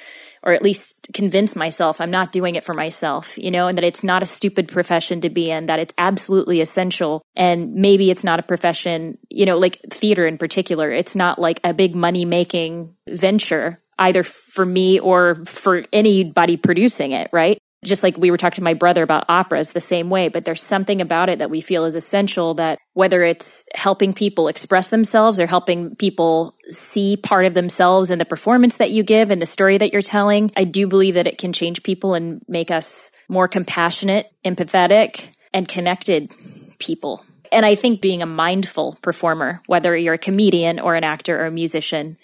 or 0.46 0.52
at 0.52 0.62
least 0.62 0.96
convince 1.12 1.56
myself 1.56 2.00
I'm 2.00 2.10
not 2.10 2.30
doing 2.30 2.54
it 2.54 2.64
for 2.64 2.72
myself, 2.72 3.36
you 3.36 3.50
know, 3.50 3.66
and 3.66 3.76
that 3.76 3.84
it's 3.84 4.04
not 4.04 4.22
a 4.22 4.26
stupid 4.26 4.68
profession 4.68 5.20
to 5.22 5.28
be 5.28 5.50
in, 5.50 5.66
that 5.66 5.80
it's 5.80 5.92
absolutely 5.98 6.60
essential. 6.60 7.22
And 7.34 7.74
maybe 7.74 8.10
it's 8.10 8.24
not 8.24 8.38
a 8.38 8.44
profession, 8.44 9.18
you 9.28 9.44
know, 9.44 9.58
like 9.58 9.80
theater 9.90 10.26
in 10.26 10.38
particular. 10.38 10.90
It's 10.92 11.16
not 11.16 11.38
like 11.40 11.58
a 11.64 11.74
big 11.74 11.96
money 11.96 12.24
making 12.24 12.94
venture 13.08 13.80
either 13.98 14.22
for 14.22 14.64
me 14.64 15.00
or 15.00 15.34
for 15.46 15.84
anybody 15.92 16.56
producing 16.56 17.12
it, 17.12 17.28
right? 17.32 17.58
Just 17.86 18.02
like 18.02 18.16
we 18.18 18.30
were 18.30 18.36
talking 18.36 18.56
to 18.56 18.62
my 18.62 18.74
brother 18.74 19.02
about 19.02 19.24
operas 19.28 19.72
the 19.72 19.80
same 19.80 20.10
way, 20.10 20.28
but 20.28 20.44
there's 20.44 20.62
something 20.62 21.00
about 21.00 21.28
it 21.28 21.38
that 21.38 21.50
we 21.50 21.60
feel 21.60 21.84
is 21.84 21.94
essential 21.94 22.54
that 22.54 22.78
whether 22.92 23.22
it's 23.22 23.64
helping 23.74 24.12
people 24.12 24.48
express 24.48 24.90
themselves 24.90 25.40
or 25.40 25.46
helping 25.46 25.94
people 25.96 26.54
see 26.68 27.16
part 27.16 27.46
of 27.46 27.54
themselves 27.54 28.10
in 28.10 28.18
the 28.18 28.24
performance 28.24 28.76
that 28.76 28.90
you 28.90 29.02
give 29.02 29.30
and 29.30 29.40
the 29.40 29.46
story 29.46 29.78
that 29.78 29.92
you're 29.92 30.02
telling, 30.02 30.50
I 30.56 30.64
do 30.64 30.86
believe 30.86 31.14
that 31.14 31.26
it 31.26 31.38
can 31.38 31.52
change 31.52 31.82
people 31.82 32.14
and 32.14 32.42
make 32.48 32.70
us 32.70 33.10
more 33.28 33.48
compassionate, 33.48 34.30
empathetic, 34.44 35.28
and 35.54 35.66
connected 35.66 36.34
people. 36.78 37.24
And 37.52 37.64
I 37.64 37.74
think 37.74 38.00
being 38.00 38.22
a 38.22 38.26
mindful 38.26 38.98
performer, 39.02 39.62
whether 39.66 39.96
you're 39.96 40.14
a 40.14 40.18
comedian 40.18 40.80
or 40.80 40.94
an 40.94 41.04
actor 41.04 41.40
or 41.40 41.46
a 41.46 41.50
musician, 41.50 42.16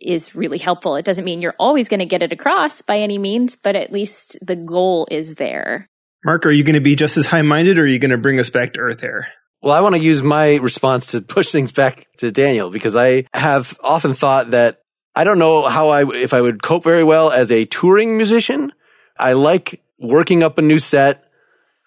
is 0.00 0.34
really 0.34 0.58
helpful. 0.58 0.96
It 0.96 1.04
doesn't 1.04 1.24
mean 1.24 1.42
you're 1.42 1.54
always 1.58 1.88
going 1.88 2.00
to 2.00 2.06
get 2.06 2.22
it 2.22 2.32
across 2.32 2.82
by 2.82 2.98
any 2.98 3.18
means, 3.18 3.56
but 3.56 3.76
at 3.76 3.92
least 3.92 4.38
the 4.42 4.56
goal 4.56 5.06
is 5.10 5.36
there. 5.36 5.88
Mark, 6.24 6.46
are 6.46 6.50
you 6.50 6.64
going 6.64 6.74
to 6.74 6.80
be 6.80 6.96
just 6.96 7.16
as 7.16 7.26
high 7.26 7.42
minded 7.42 7.78
or 7.78 7.82
are 7.82 7.86
you 7.86 7.98
going 7.98 8.10
to 8.10 8.18
bring 8.18 8.38
us 8.38 8.50
back 8.50 8.72
to 8.74 8.80
earth 8.80 9.00
here? 9.00 9.28
Well, 9.62 9.74
I 9.74 9.80
want 9.80 9.94
to 9.94 10.00
use 10.02 10.22
my 10.22 10.56
response 10.56 11.08
to 11.08 11.22
push 11.22 11.50
things 11.50 11.72
back 11.72 12.06
to 12.18 12.30
Daniel 12.30 12.70
because 12.70 12.96
I 12.96 13.26
have 13.32 13.78
often 13.82 14.14
thought 14.14 14.50
that 14.50 14.80
I 15.14 15.24
don't 15.24 15.38
know 15.38 15.68
how 15.68 15.90
I, 15.90 16.06
if 16.14 16.34
I 16.34 16.40
would 16.40 16.62
cope 16.62 16.84
very 16.84 17.04
well 17.04 17.30
as 17.30 17.50
a 17.50 17.64
touring 17.66 18.16
musician. 18.16 18.72
I 19.18 19.34
like 19.34 19.82
working 19.98 20.42
up 20.42 20.58
a 20.58 20.62
new 20.62 20.78
set, 20.78 21.24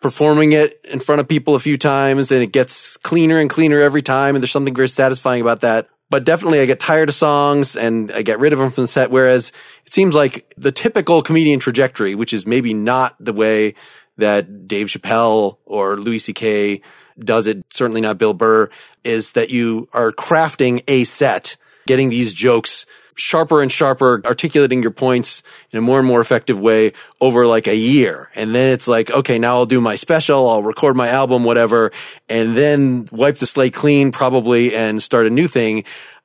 performing 0.01 0.53
it 0.53 0.79
in 0.85 0.99
front 0.99 1.21
of 1.21 1.27
people 1.27 1.55
a 1.55 1.59
few 1.59 1.77
times 1.77 2.31
and 2.31 2.41
it 2.41 2.51
gets 2.51 2.97
cleaner 2.97 3.39
and 3.39 3.49
cleaner 3.49 3.81
every 3.81 4.01
time. 4.01 4.35
And 4.35 4.43
there's 4.43 4.51
something 4.51 4.75
very 4.75 4.87
satisfying 4.87 5.41
about 5.41 5.61
that 5.61 5.89
but 6.09 6.23
definitely 6.23 6.59
I 6.59 6.65
get 6.65 6.79
tired 6.79 7.09
of 7.09 7.15
songs 7.15 7.75
and 7.75 8.11
I 8.11 8.21
get 8.21 8.39
rid 8.39 8.53
of 8.53 8.59
them 8.59 8.71
from 8.71 8.85
the 8.85 8.87
set. 8.87 9.11
Whereas 9.11 9.51
it 9.85 9.93
seems 9.93 10.15
like 10.15 10.53
the 10.57 10.71
typical 10.71 11.21
comedian 11.21 11.59
trajectory, 11.59 12.15
which 12.15 12.33
is 12.33 12.47
maybe 12.47 12.73
not 12.73 13.15
the 13.19 13.33
way 13.33 13.75
that 14.17 14.67
Dave 14.67 14.87
Chappelle 14.87 15.57
or 15.65 15.97
Louis 15.97 16.19
C.K. 16.19 16.81
does 17.19 17.47
it, 17.47 17.63
certainly 17.69 18.01
not 18.01 18.17
Bill 18.17 18.33
Burr, 18.33 18.69
is 19.03 19.33
that 19.33 19.49
you 19.49 19.87
are 19.93 20.11
crafting 20.11 20.83
a 20.87 21.03
set, 21.03 21.57
getting 21.85 22.09
these 22.09 22.33
jokes 22.33 22.85
sharper 23.17 23.61
and 23.61 23.71
sharper, 23.71 24.21
articulating 24.25 24.81
your 24.81 24.91
points 24.91 25.43
in 25.71 25.79
a 25.79 25.81
more 25.81 25.99
and 25.99 26.07
more 26.07 26.21
effective 26.21 26.59
way 26.59 26.93
over 27.19 27.45
like 27.45 27.67
a 27.67 27.75
year. 27.75 28.29
And 28.35 28.53
then 28.55 28.69
it's 28.69 28.87
like, 28.87 29.11
okay, 29.11 29.39
now 29.39 29.57
I'll 29.57 29.65
do 29.65 29.81
my 29.81 29.95
special. 29.95 30.49
I'll 30.49 30.63
record 30.63 30.95
my 30.95 31.09
album, 31.09 31.43
whatever, 31.43 31.91
and 32.29 32.55
then 32.55 33.07
wipe 33.11 33.37
the 33.37 33.45
slate 33.45 33.73
clean 33.73 34.11
probably 34.11 34.75
and 34.75 35.01
start 35.01 35.25
a 35.25 35.31
new 35.31 35.47
thing. 35.47 35.83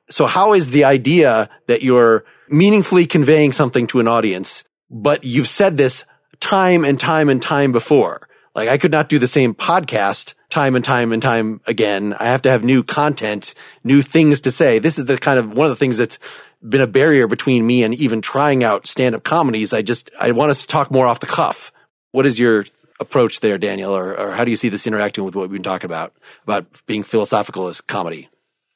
So 0.09 0.25
how 0.25 0.53
is 0.53 0.71
the 0.71 0.83
idea 0.83 1.49
that 1.67 1.81
you're 1.81 2.25
meaningfully 2.49 3.05
conveying 3.05 3.51
something 3.51 3.87
to 3.87 3.99
an 3.99 4.07
audience, 4.07 4.63
but 4.89 5.23
you've 5.23 5.47
said 5.47 5.77
this 5.77 6.05
time 6.39 6.85
and 6.85 6.99
time 6.99 7.29
and 7.29 7.41
time 7.41 7.71
before? 7.71 8.27
Like 8.53 8.69
I 8.69 8.77
could 8.77 8.91
not 8.91 9.09
do 9.09 9.17
the 9.17 9.27
same 9.27 9.55
podcast 9.55 10.35
time 10.53 10.75
and 10.75 10.85
time 10.85 11.11
and 11.11 11.21
time 11.21 11.59
again. 11.65 12.13
I 12.19 12.25
have 12.25 12.43
to 12.43 12.49
have 12.51 12.63
new 12.63 12.83
content, 12.83 13.55
new 13.83 14.03
things 14.03 14.41
to 14.41 14.51
say. 14.51 14.77
This 14.77 14.99
is 14.99 15.05
the 15.05 15.17
kind 15.17 15.39
of 15.39 15.51
one 15.51 15.65
of 15.65 15.71
the 15.71 15.75
things 15.75 15.97
that's 15.97 16.19
been 16.61 16.79
a 16.79 16.87
barrier 16.87 17.27
between 17.27 17.65
me 17.65 17.83
and 17.83 17.93
even 17.95 18.21
trying 18.21 18.63
out 18.63 18.85
stand 18.85 19.15
up 19.15 19.23
comedies. 19.23 19.73
I 19.73 19.81
just, 19.81 20.11
I 20.21 20.31
want 20.31 20.51
us 20.51 20.61
to 20.61 20.67
talk 20.67 20.91
more 20.91 21.07
off 21.07 21.19
the 21.19 21.25
cuff. 21.25 21.71
What 22.11 22.27
is 22.27 22.37
your 22.37 22.65
approach 22.99 23.39
there, 23.39 23.57
Daniel? 23.57 23.91
Or, 23.91 24.15
or 24.17 24.31
how 24.33 24.45
do 24.45 24.51
you 24.51 24.55
see 24.55 24.69
this 24.69 24.85
interacting 24.85 25.23
with 25.23 25.35
what 25.35 25.49
we've 25.49 25.57
been 25.57 25.63
talking 25.63 25.89
about, 25.89 26.13
about 26.43 26.67
being 26.85 27.01
philosophical 27.01 27.67
as 27.67 27.81
comedy? 27.81 28.29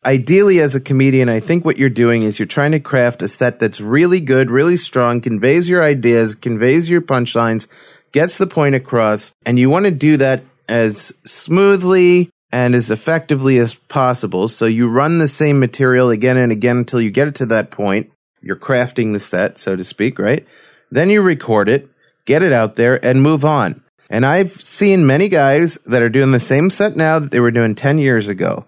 Ideally, 0.03 0.59
as 0.59 0.73
a 0.73 0.79
comedian, 0.79 1.29
I 1.29 1.39
think 1.39 1.63
what 1.63 1.77
you're 1.77 1.89
doing 1.89 2.23
is 2.23 2.39
you're 2.39 2.47
trying 2.47 2.71
to 2.71 2.79
craft 2.79 3.21
a 3.21 3.27
set 3.27 3.59
that's 3.59 3.79
really 3.79 4.19
good, 4.19 4.49
really 4.49 4.77
strong, 4.77 5.21
conveys 5.21 5.69
your 5.69 5.83
ideas, 5.83 6.33
conveys 6.33 6.89
your 6.89 7.01
punchlines, 7.01 7.67
gets 8.13 8.37
the 8.37 8.47
point 8.47 8.73
across, 8.73 9.33
and 9.45 9.59
you 9.59 9.69
want 9.69 9.85
to 9.85 9.91
do 9.91 10.17
that 10.17 10.43
as 10.67 11.13
smoothly 11.25 12.29
and 12.51 12.75
as 12.75 12.91
effectively 12.91 13.57
as 13.57 13.73
possible. 13.73 14.47
So 14.47 14.65
you 14.65 14.89
run 14.89 15.17
the 15.17 15.27
same 15.27 15.59
material 15.59 16.09
again 16.09 16.37
and 16.37 16.51
again 16.51 16.77
until 16.77 17.01
you 17.01 17.11
get 17.11 17.27
it 17.27 17.35
to 17.35 17.45
that 17.47 17.71
point. 17.71 18.11
You're 18.41 18.55
crafting 18.55 19.13
the 19.13 19.19
set, 19.19 19.57
so 19.57 19.75
to 19.75 19.83
speak, 19.83 20.19
right? 20.19 20.47
Then 20.89 21.09
you 21.09 21.21
record 21.21 21.67
it, 21.69 21.89
get 22.25 22.43
it 22.43 22.53
out 22.53 22.75
there, 22.75 23.03
and 23.05 23.21
move 23.21 23.43
on. 23.43 23.83
And 24.09 24.25
I've 24.25 24.61
seen 24.61 25.05
many 25.05 25.27
guys 25.27 25.77
that 25.85 26.01
are 26.01 26.09
doing 26.09 26.31
the 26.31 26.39
same 26.39 26.69
set 26.69 26.95
now 26.95 27.19
that 27.19 27.31
they 27.31 27.41
were 27.41 27.51
doing 27.51 27.75
10 27.75 27.97
years 27.97 28.29
ago. 28.29 28.65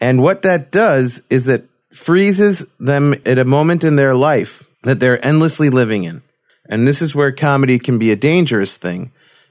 And 0.00 0.22
what 0.22 0.42
that 0.42 0.70
does 0.70 1.22
is 1.28 1.48
it 1.48 1.68
freezes 1.92 2.64
them 2.78 3.14
at 3.26 3.38
a 3.38 3.44
moment 3.44 3.82
in 3.82 3.96
their 3.96 4.14
life 4.14 4.64
that 4.84 5.00
they're 5.00 5.24
endlessly 5.24 5.70
living 5.70 6.04
in. 6.04 6.22
And 6.68 6.86
this 6.86 7.02
is 7.02 7.14
where 7.14 7.32
comedy 7.32 7.78
can 7.78 7.98
be 7.98 8.12
a 8.12 8.16
dangerous 8.16 8.76
thing 8.76 9.10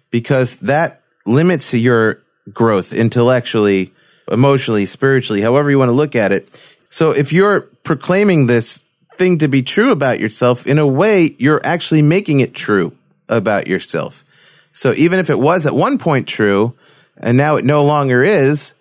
because 0.09 0.55
that 0.57 1.01
limits 1.29 1.73
your 1.73 2.21
growth 2.51 2.91
intellectually, 2.91 3.93
emotionally, 4.31 4.85
spiritually, 4.85 5.41
however 5.41 5.69
you 5.69 5.79
want 5.79 5.89
to 5.89 5.93
look 5.93 6.15
at 6.15 6.31
it. 6.31 6.61
So 6.89 7.11
if 7.11 7.31
you're 7.31 7.61
proclaiming 7.83 8.47
this 8.47 8.83
thing 9.15 9.37
to 9.39 9.47
be 9.47 9.61
true 9.61 9.91
about 9.91 10.19
yourself, 10.19 10.65
in 10.65 10.79
a 10.79 10.87
way, 10.87 11.35
you're 11.37 11.61
actually 11.63 12.01
making 12.01 12.39
it 12.39 12.53
true 12.53 12.95
about 13.27 13.67
yourself. 13.67 14.25
So 14.73 14.93
even 14.93 15.19
if 15.19 15.29
it 15.29 15.39
was 15.39 15.65
at 15.65 15.75
one 15.75 15.97
point 15.97 16.27
true 16.27 16.75
and 17.17 17.37
now 17.37 17.57
it 17.57 17.65
no 17.65 17.83
longer 17.83 18.23
is, 18.23 18.73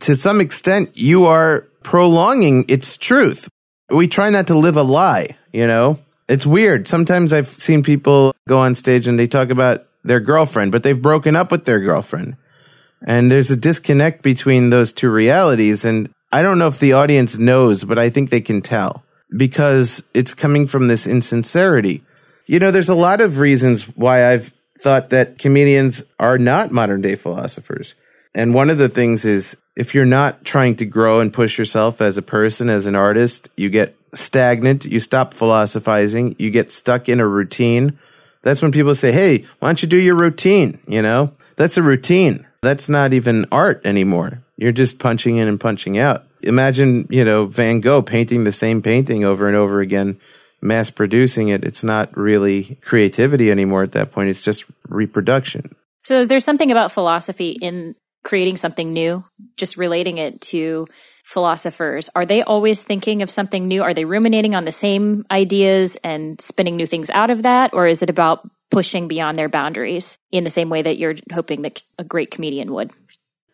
to 0.00 0.14
some 0.14 0.40
extent, 0.40 0.90
you 0.94 1.26
are 1.26 1.66
prolonging 1.82 2.64
its 2.68 2.96
truth. 2.96 3.48
We 3.88 4.06
try 4.06 4.30
not 4.30 4.48
to 4.48 4.58
live 4.58 4.76
a 4.76 4.82
lie, 4.82 5.36
you 5.52 5.66
know? 5.66 5.98
It's 6.28 6.46
weird. 6.46 6.86
Sometimes 6.86 7.32
I've 7.32 7.48
seen 7.48 7.82
people 7.82 8.34
go 8.46 8.58
on 8.58 8.74
stage 8.74 9.06
and 9.06 9.18
they 9.18 9.26
talk 9.26 9.50
about 9.50 9.86
their 10.02 10.20
girlfriend, 10.20 10.72
but 10.72 10.82
they've 10.82 11.00
broken 11.00 11.36
up 11.36 11.50
with 11.50 11.64
their 11.64 11.80
girlfriend. 11.80 12.36
And 13.06 13.30
there's 13.30 13.50
a 13.50 13.56
disconnect 13.56 14.22
between 14.22 14.70
those 14.70 14.92
two 14.92 15.10
realities. 15.10 15.84
And 15.84 16.10
I 16.32 16.42
don't 16.42 16.58
know 16.58 16.68
if 16.68 16.78
the 16.78 16.92
audience 16.92 17.38
knows, 17.38 17.84
but 17.84 17.98
I 17.98 18.10
think 18.10 18.30
they 18.30 18.40
can 18.40 18.60
tell 18.60 19.04
because 19.36 20.02
it's 20.12 20.34
coming 20.34 20.66
from 20.66 20.88
this 20.88 21.06
insincerity. 21.06 22.02
You 22.46 22.58
know, 22.58 22.70
there's 22.70 22.88
a 22.88 22.94
lot 22.94 23.20
of 23.20 23.38
reasons 23.38 23.84
why 23.84 24.32
I've 24.32 24.52
thought 24.78 25.10
that 25.10 25.38
comedians 25.38 26.04
are 26.18 26.38
not 26.38 26.72
modern 26.72 27.00
day 27.00 27.14
philosophers. 27.14 27.94
And 28.34 28.54
one 28.54 28.70
of 28.70 28.78
the 28.78 28.88
things 28.88 29.24
is 29.24 29.56
if 29.76 29.94
you're 29.94 30.06
not 30.06 30.44
trying 30.44 30.76
to 30.76 30.84
grow 30.84 31.20
and 31.20 31.32
push 31.32 31.58
yourself 31.58 32.00
as 32.00 32.16
a 32.16 32.22
person, 32.22 32.68
as 32.68 32.86
an 32.86 32.94
artist, 32.94 33.48
you 33.56 33.70
get 33.70 33.96
stagnant, 34.14 34.84
you 34.84 35.00
stop 35.00 35.34
philosophizing, 35.34 36.36
you 36.38 36.50
get 36.50 36.70
stuck 36.70 37.08
in 37.08 37.20
a 37.20 37.26
routine. 37.26 37.98
That's 38.42 38.62
when 38.62 38.72
people 38.72 38.94
say, 38.94 39.12
Hey, 39.12 39.46
why 39.58 39.68
don't 39.68 39.82
you 39.82 39.88
do 39.88 39.96
your 39.96 40.16
routine? 40.16 40.80
You 40.86 41.02
know, 41.02 41.34
that's 41.56 41.76
a 41.76 41.82
routine. 41.82 42.46
That's 42.62 42.88
not 42.88 43.12
even 43.12 43.46
art 43.50 43.82
anymore. 43.84 44.42
You're 44.56 44.72
just 44.72 44.98
punching 44.98 45.36
in 45.36 45.48
and 45.48 45.58
punching 45.58 45.98
out. 45.98 46.26
Imagine, 46.42 47.06
you 47.10 47.24
know, 47.24 47.46
Van 47.46 47.80
Gogh 47.80 48.02
painting 48.02 48.44
the 48.44 48.52
same 48.52 48.82
painting 48.82 49.24
over 49.24 49.46
and 49.46 49.56
over 49.56 49.80
again, 49.80 50.20
mass 50.60 50.90
producing 50.90 51.48
it. 51.48 51.64
It's 51.64 51.84
not 51.84 52.16
really 52.16 52.78
creativity 52.82 53.50
anymore 53.50 53.82
at 53.82 53.92
that 53.92 54.12
point. 54.12 54.28
It's 54.30 54.42
just 54.42 54.64
reproduction. 54.88 55.74
So 56.04 56.18
is 56.18 56.28
there 56.28 56.40
something 56.40 56.70
about 56.70 56.92
philosophy 56.92 57.50
in 57.60 57.94
creating 58.24 58.56
something 58.56 58.92
new, 58.92 59.24
just 59.56 59.76
relating 59.76 60.18
it 60.18 60.40
to 60.40 60.86
philosophers? 61.30 62.10
Are 62.16 62.26
they 62.26 62.42
always 62.42 62.82
thinking 62.82 63.22
of 63.22 63.30
something 63.30 63.68
new? 63.68 63.82
Are 63.82 63.94
they 63.94 64.04
ruminating 64.04 64.56
on 64.56 64.64
the 64.64 64.72
same 64.72 65.24
ideas 65.30 65.96
and 66.02 66.40
spinning 66.40 66.76
new 66.76 66.86
things 66.86 67.08
out 67.08 67.30
of 67.30 67.44
that? 67.44 67.72
Or 67.72 67.86
is 67.86 68.02
it 68.02 68.10
about 68.10 68.48
pushing 68.70 69.06
beyond 69.06 69.38
their 69.38 69.48
boundaries 69.48 70.18
in 70.32 70.42
the 70.42 70.50
same 70.50 70.70
way 70.70 70.82
that 70.82 70.98
you're 70.98 71.14
hoping 71.32 71.62
that 71.62 71.84
a 71.98 72.04
great 72.04 72.32
comedian 72.32 72.72
would? 72.72 72.90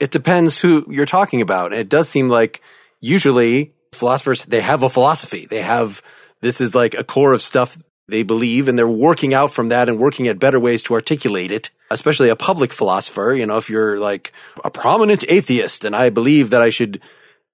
It 0.01 0.11
depends 0.11 0.59
who 0.59 0.87
you're 0.89 1.05
talking 1.05 1.43
about. 1.43 1.75
It 1.75 1.91
does 1.91 2.09
seem 2.09 2.31
like 2.31 2.62
usually 3.01 3.75
philosophers, 3.93 4.45
they 4.47 4.62
have 4.62 4.83
a 4.83 4.89
philosophy. 4.89 5.47
They 5.49 5.61
have, 5.61 6.03
this 6.41 6.62
is 6.62 6.75
like 6.75 6.95
a 6.95 7.05
core 7.05 7.35
of 7.35 7.43
stuff 7.43 7.77
they 8.09 8.23
believe 8.23 8.69
and 8.69 8.79
they're 8.79 8.89
working 8.89 9.35
out 9.35 9.51
from 9.51 9.69
that 9.69 9.89
and 9.89 9.99
working 9.99 10.29
at 10.29 10.39
better 10.39 10.61
ways 10.61 10.83
to 10.85 10.95
articulate 10.95 11.51
it, 11.51 11.71
especially 11.91 12.31
a 12.31 12.37
public 12.37 12.73
philosopher. 12.73 13.35
You 13.37 13.45
know, 13.45 13.59
if 13.59 13.69
you're 13.69 13.99
like 13.99 14.33
a 14.65 14.71
prominent 14.71 15.25
atheist 15.29 15.85
and 15.85 15.95
I 15.95 16.09
believe 16.09 16.49
that 16.51 16.62
I 16.62 16.71
should 16.71 17.03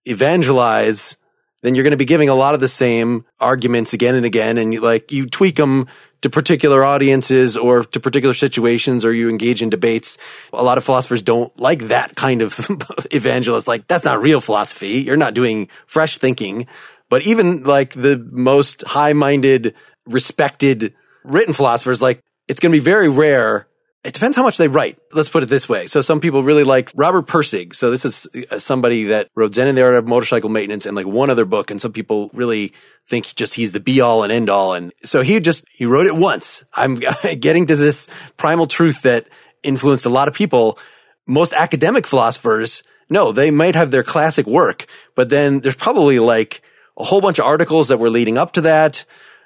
evangelize, 0.04 1.16
then 1.62 1.74
you're 1.74 1.84
going 1.84 1.92
to 1.92 1.96
be 1.96 2.04
giving 2.04 2.28
a 2.28 2.34
lot 2.34 2.54
of 2.54 2.60
the 2.60 2.68
same 2.68 3.24
arguments 3.40 3.92
again 3.92 4.14
and 4.14 4.26
again. 4.26 4.58
And 4.58 4.72
you 4.72 4.80
like, 4.80 5.12
you 5.12 5.26
tweak 5.26 5.56
them 5.56 5.86
to 6.22 6.30
particular 6.30 6.84
audiences 6.84 7.56
or 7.56 7.84
to 7.84 8.00
particular 8.00 8.34
situations 8.34 9.04
or 9.04 9.12
you 9.12 9.28
engage 9.28 9.62
in 9.62 9.70
debates. 9.70 10.18
A 10.52 10.62
lot 10.62 10.78
of 10.78 10.84
philosophers 10.84 11.22
don't 11.22 11.56
like 11.58 11.88
that 11.88 12.14
kind 12.16 12.42
of 12.42 12.58
evangelist. 13.10 13.68
Like, 13.68 13.86
that's 13.88 14.04
not 14.04 14.22
real 14.22 14.40
philosophy. 14.40 15.02
You're 15.02 15.16
not 15.16 15.34
doing 15.34 15.68
fresh 15.86 16.18
thinking. 16.18 16.66
But 17.08 17.22
even 17.22 17.64
like 17.64 17.92
the 17.92 18.16
most 18.30 18.82
high 18.82 19.12
minded, 19.12 19.74
respected 20.06 20.94
written 21.24 21.54
philosophers, 21.54 22.00
like 22.00 22.20
it's 22.48 22.60
going 22.60 22.72
to 22.72 22.78
be 22.78 22.84
very 22.84 23.08
rare 23.08 23.66
it 24.04 24.14
depends 24.14 24.36
how 24.36 24.42
much 24.42 24.56
they 24.56 24.66
write. 24.66 24.98
Let's 25.12 25.28
put 25.28 25.44
it 25.44 25.48
this 25.48 25.68
way. 25.68 25.86
So 25.86 26.00
some 26.00 26.20
people 26.20 26.42
really 26.42 26.64
like 26.64 26.90
Robert 26.94 27.26
Pirsig. 27.26 27.74
So 27.74 27.90
this 27.90 28.04
is 28.04 28.26
uh, 28.50 28.58
somebody 28.58 29.04
that 29.04 29.28
wrote 29.36 29.54
Zen 29.54 29.68
and 29.68 29.78
the 29.78 29.84
Art 29.84 29.94
of 29.94 30.08
Motorcycle 30.08 30.50
Maintenance 30.50 30.86
and 30.86 30.96
like 30.96 31.06
one 31.06 31.30
other 31.30 31.44
book. 31.44 31.70
And 31.70 31.80
some 31.80 31.92
people 31.92 32.28
really 32.32 32.72
think 33.08 33.26
just 33.36 33.54
he's 33.54 33.70
the 33.70 33.78
be 33.78 34.00
all 34.00 34.24
and 34.24 34.32
end 34.32 34.50
all. 34.50 34.74
And 34.74 34.92
so 35.04 35.22
he 35.22 35.38
just, 35.38 35.64
he 35.72 35.86
wrote 35.86 36.06
it 36.06 36.16
once. 36.16 36.64
I'm 36.74 36.96
getting 37.38 37.66
to 37.66 37.76
this 37.76 38.08
primal 38.36 38.66
truth 38.66 39.02
that 39.02 39.28
influenced 39.62 40.04
a 40.04 40.10
lot 40.10 40.26
of 40.26 40.34
people. 40.34 40.78
Most 41.24 41.52
academic 41.52 42.04
philosophers, 42.04 42.82
no, 43.08 43.30
they 43.30 43.52
might 43.52 43.76
have 43.76 43.92
their 43.92 44.02
classic 44.02 44.46
work, 44.46 44.86
but 45.14 45.30
then 45.30 45.60
there's 45.60 45.76
probably 45.76 46.18
like 46.18 46.60
a 46.98 47.04
whole 47.04 47.20
bunch 47.20 47.38
of 47.38 47.44
articles 47.44 47.88
that 47.88 47.98
were 47.98 48.10
leading 48.10 48.36
up 48.36 48.52
to 48.54 48.62
that 48.62 49.04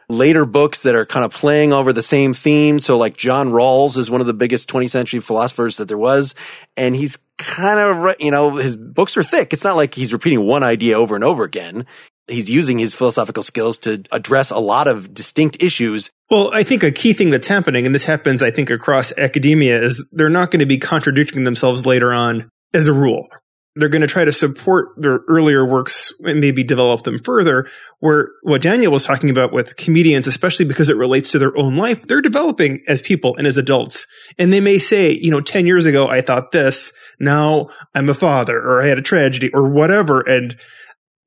later 0.08 0.44
books 0.44 0.82
that 0.82 0.94
are 0.94 1.06
kind 1.06 1.24
of 1.24 1.32
playing 1.32 1.72
over 1.72 1.92
the 1.92 2.02
same 2.02 2.34
theme. 2.34 2.80
So 2.80 2.96
like 2.96 3.16
John 3.16 3.50
Rawls 3.50 3.96
is 3.96 4.10
one 4.10 4.20
of 4.20 4.26
the 4.26 4.34
biggest 4.34 4.68
20th 4.68 4.90
century 4.90 5.20
philosophers 5.20 5.76
that 5.76 5.88
there 5.88 5.98
was. 5.98 6.34
And 6.76 6.94
he's 6.94 7.18
kind 7.38 7.78
of, 7.78 8.16
you 8.20 8.30
know, 8.30 8.52
his 8.56 8.76
books 8.76 9.16
are 9.16 9.22
thick. 9.22 9.52
It's 9.52 9.64
not 9.64 9.76
like 9.76 9.94
he's 9.94 10.12
repeating 10.12 10.46
one 10.46 10.62
idea 10.62 10.96
over 10.96 11.14
and 11.14 11.24
over 11.24 11.44
again. 11.44 11.86
He's 12.28 12.50
using 12.50 12.78
his 12.78 12.94
philosophical 12.94 13.44
skills 13.44 13.78
to 13.78 14.02
address 14.10 14.50
a 14.50 14.58
lot 14.58 14.88
of 14.88 15.14
distinct 15.14 15.62
issues. 15.62 16.10
Well, 16.28 16.50
I 16.52 16.64
think 16.64 16.82
a 16.82 16.90
key 16.90 17.12
thing 17.12 17.30
that's 17.30 17.46
happening, 17.46 17.86
and 17.86 17.94
this 17.94 18.04
happens, 18.04 18.42
I 18.42 18.50
think, 18.50 18.68
across 18.68 19.12
academia, 19.16 19.80
is 19.80 20.04
they're 20.10 20.28
not 20.28 20.50
going 20.50 20.58
to 20.58 20.66
be 20.66 20.78
contradicting 20.78 21.44
themselves 21.44 21.86
later 21.86 22.12
on 22.12 22.50
as 22.74 22.88
a 22.88 22.92
rule 22.92 23.28
they're 23.76 23.90
going 23.90 24.02
to 24.02 24.06
try 24.06 24.24
to 24.24 24.32
support 24.32 24.88
their 24.96 25.20
earlier 25.28 25.64
works 25.64 26.12
and 26.20 26.40
maybe 26.40 26.64
develop 26.64 27.02
them 27.02 27.20
further. 27.22 27.68
Where 28.00 28.30
what 28.42 28.62
Daniel 28.62 28.92
was 28.92 29.04
talking 29.04 29.30
about 29.30 29.52
with 29.52 29.76
comedians, 29.76 30.26
especially 30.26 30.64
because 30.64 30.88
it 30.88 30.96
relates 30.96 31.30
to 31.32 31.38
their 31.38 31.56
own 31.56 31.76
life, 31.76 32.06
they're 32.06 32.22
developing 32.22 32.82
as 32.88 33.02
people 33.02 33.36
and 33.36 33.46
as 33.46 33.58
adults. 33.58 34.06
And 34.38 34.52
they 34.52 34.60
may 34.60 34.78
say, 34.78 35.12
you 35.12 35.30
know, 35.30 35.40
10 35.40 35.66
years 35.66 35.86
ago, 35.86 36.08
I 36.08 36.22
thought 36.22 36.52
this. 36.52 36.92
Now 37.20 37.68
I'm 37.94 38.08
a 38.08 38.14
father 38.14 38.58
or 38.58 38.82
I 38.82 38.86
had 38.86 38.98
a 38.98 39.02
tragedy 39.02 39.50
or 39.52 39.68
whatever. 39.68 40.20
And 40.20 40.56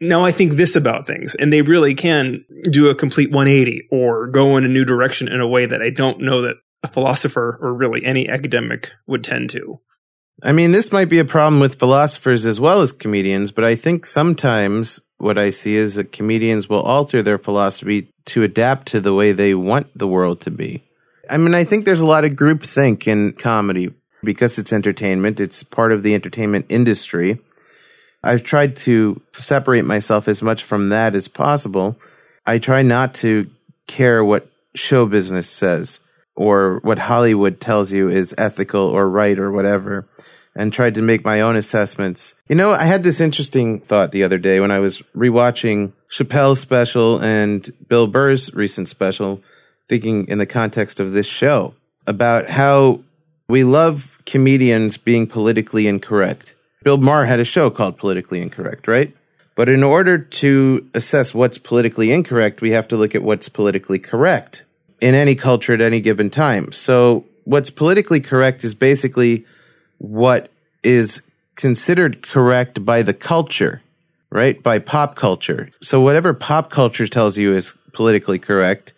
now 0.01 0.25
I 0.25 0.31
think 0.31 0.53
this 0.53 0.75
about 0.75 1.05
things. 1.05 1.35
And 1.35 1.53
they 1.53 1.61
really 1.61 1.93
can 1.93 2.45
do 2.63 2.89
a 2.89 2.95
complete 2.95 3.31
180 3.31 3.89
or 3.91 4.27
go 4.27 4.57
in 4.57 4.65
a 4.65 4.69
new 4.69 4.85
direction 4.85 5.27
in 5.27 5.39
a 5.39 5.47
way 5.47 5.65
that 5.65 5.81
I 5.81 5.91
don't 5.91 6.21
know 6.21 6.41
that 6.43 6.55
a 6.81 6.87
philosopher 6.87 7.59
or 7.61 7.73
really 7.73 8.05
any 8.05 8.27
academic 8.27 8.91
would 9.05 9.23
tend 9.23 9.49
to. 9.51 9.79
I 10.41 10.53
mean, 10.53 10.71
this 10.71 10.91
might 10.91 11.09
be 11.09 11.19
a 11.19 11.25
problem 11.25 11.59
with 11.59 11.79
philosophers 11.79 12.45
as 12.45 12.59
well 12.59 12.81
as 12.81 12.93
comedians, 12.93 13.51
but 13.51 13.65
I 13.65 13.75
think 13.75 14.05
sometimes 14.05 15.01
what 15.17 15.37
I 15.37 15.51
see 15.51 15.75
is 15.75 15.95
that 15.95 16.13
comedians 16.13 16.69
will 16.69 16.81
alter 16.81 17.21
their 17.21 17.37
philosophy 17.37 18.13
to 18.25 18.43
adapt 18.43 18.87
to 18.89 19.01
the 19.01 19.13
way 19.13 19.33
they 19.33 19.53
want 19.53 19.87
the 19.97 20.07
world 20.07 20.39
to 20.41 20.51
be. 20.51 20.83
I 21.29 21.37
mean, 21.37 21.53
I 21.53 21.65
think 21.65 21.83
there's 21.83 21.99
a 21.99 22.07
lot 22.07 22.23
of 22.23 22.31
groupthink 22.31 23.05
in 23.05 23.33
comedy 23.33 23.93
because 24.23 24.57
it's 24.57 24.71
entertainment. 24.71 25.39
It's 25.39 25.61
part 25.61 25.91
of 25.91 26.03
the 26.03 26.15
entertainment 26.15 26.67
industry. 26.69 27.39
I've 28.23 28.43
tried 28.43 28.77
to 28.77 29.21
separate 29.33 29.85
myself 29.85 30.27
as 30.27 30.41
much 30.41 30.63
from 30.63 30.89
that 30.89 31.15
as 31.15 31.27
possible. 31.27 31.97
I 32.45 32.59
try 32.59 32.81
not 32.81 33.13
to 33.15 33.49
care 33.87 34.23
what 34.23 34.49
show 34.73 35.05
business 35.05 35.49
says 35.49 35.99
or 36.39 36.79
what 36.83 36.97
Hollywood 36.97 37.59
tells 37.59 37.91
you 37.91 38.07
is 38.07 38.33
ethical 38.37 38.81
or 38.81 39.09
right 39.09 39.37
or 39.37 39.51
whatever 39.51 40.07
and 40.55 40.71
tried 40.71 40.95
to 40.95 41.01
make 41.01 41.25
my 41.25 41.41
own 41.41 41.57
assessments. 41.57 42.33
You 42.47 42.55
know, 42.55 42.71
I 42.71 42.85
had 42.85 43.03
this 43.03 43.19
interesting 43.19 43.81
thought 43.81 44.13
the 44.13 44.23
other 44.23 44.37
day 44.37 44.61
when 44.61 44.71
I 44.71 44.79
was 44.79 45.01
rewatching 45.15 45.91
Chappelle's 46.09 46.61
special 46.61 47.21
and 47.21 47.69
Bill 47.89 48.07
Burr's 48.07 48.53
recent 48.53 48.87
special, 48.87 49.43
thinking 49.89 50.27
in 50.29 50.37
the 50.37 50.45
context 50.45 51.01
of 51.01 51.11
this 51.11 51.27
show 51.27 51.75
about 52.07 52.49
how 52.49 53.01
we 53.49 53.65
love 53.65 54.17
comedians 54.25 54.95
being 54.95 55.27
politically 55.27 55.87
incorrect. 55.87 56.55
Bill 56.83 56.97
Maher 56.97 57.25
had 57.25 57.39
a 57.39 57.45
show 57.45 57.69
called 57.69 57.97
Politically 57.97 58.41
Incorrect, 58.41 58.87
right? 58.87 59.13
But 59.55 59.67
in 59.67 59.83
order 59.83 60.17
to 60.17 60.89
assess 60.93 61.33
what's 61.33 61.57
politically 61.57 62.13
incorrect, 62.13 62.61
we 62.61 62.71
have 62.71 62.87
to 62.87 62.95
look 62.95 63.13
at 63.13 63.23
what's 63.23 63.49
politically 63.49 63.99
correct 63.99 64.63
in 65.01 65.15
any 65.15 65.35
culture 65.35 65.73
at 65.73 65.81
any 65.81 66.01
given 66.01 66.29
time. 66.29 66.71
So 66.71 67.25
what's 67.45 67.69
politically 67.69 68.19
correct 68.19 68.63
is 68.63 68.75
basically 68.75 69.45
what 69.97 70.51
is 70.83 71.21
considered 71.55 72.21
correct 72.21 72.85
by 72.85 73.01
the 73.01 73.13
culture, 73.13 73.81
right? 74.29 74.61
By 74.61 74.79
pop 74.79 75.15
culture. 75.15 75.71
So 75.81 76.01
whatever 76.01 76.33
pop 76.33 76.69
culture 76.69 77.07
tells 77.07 77.37
you 77.37 77.53
is 77.53 77.73
politically 77.93 78.39
correct, 78.39 78.93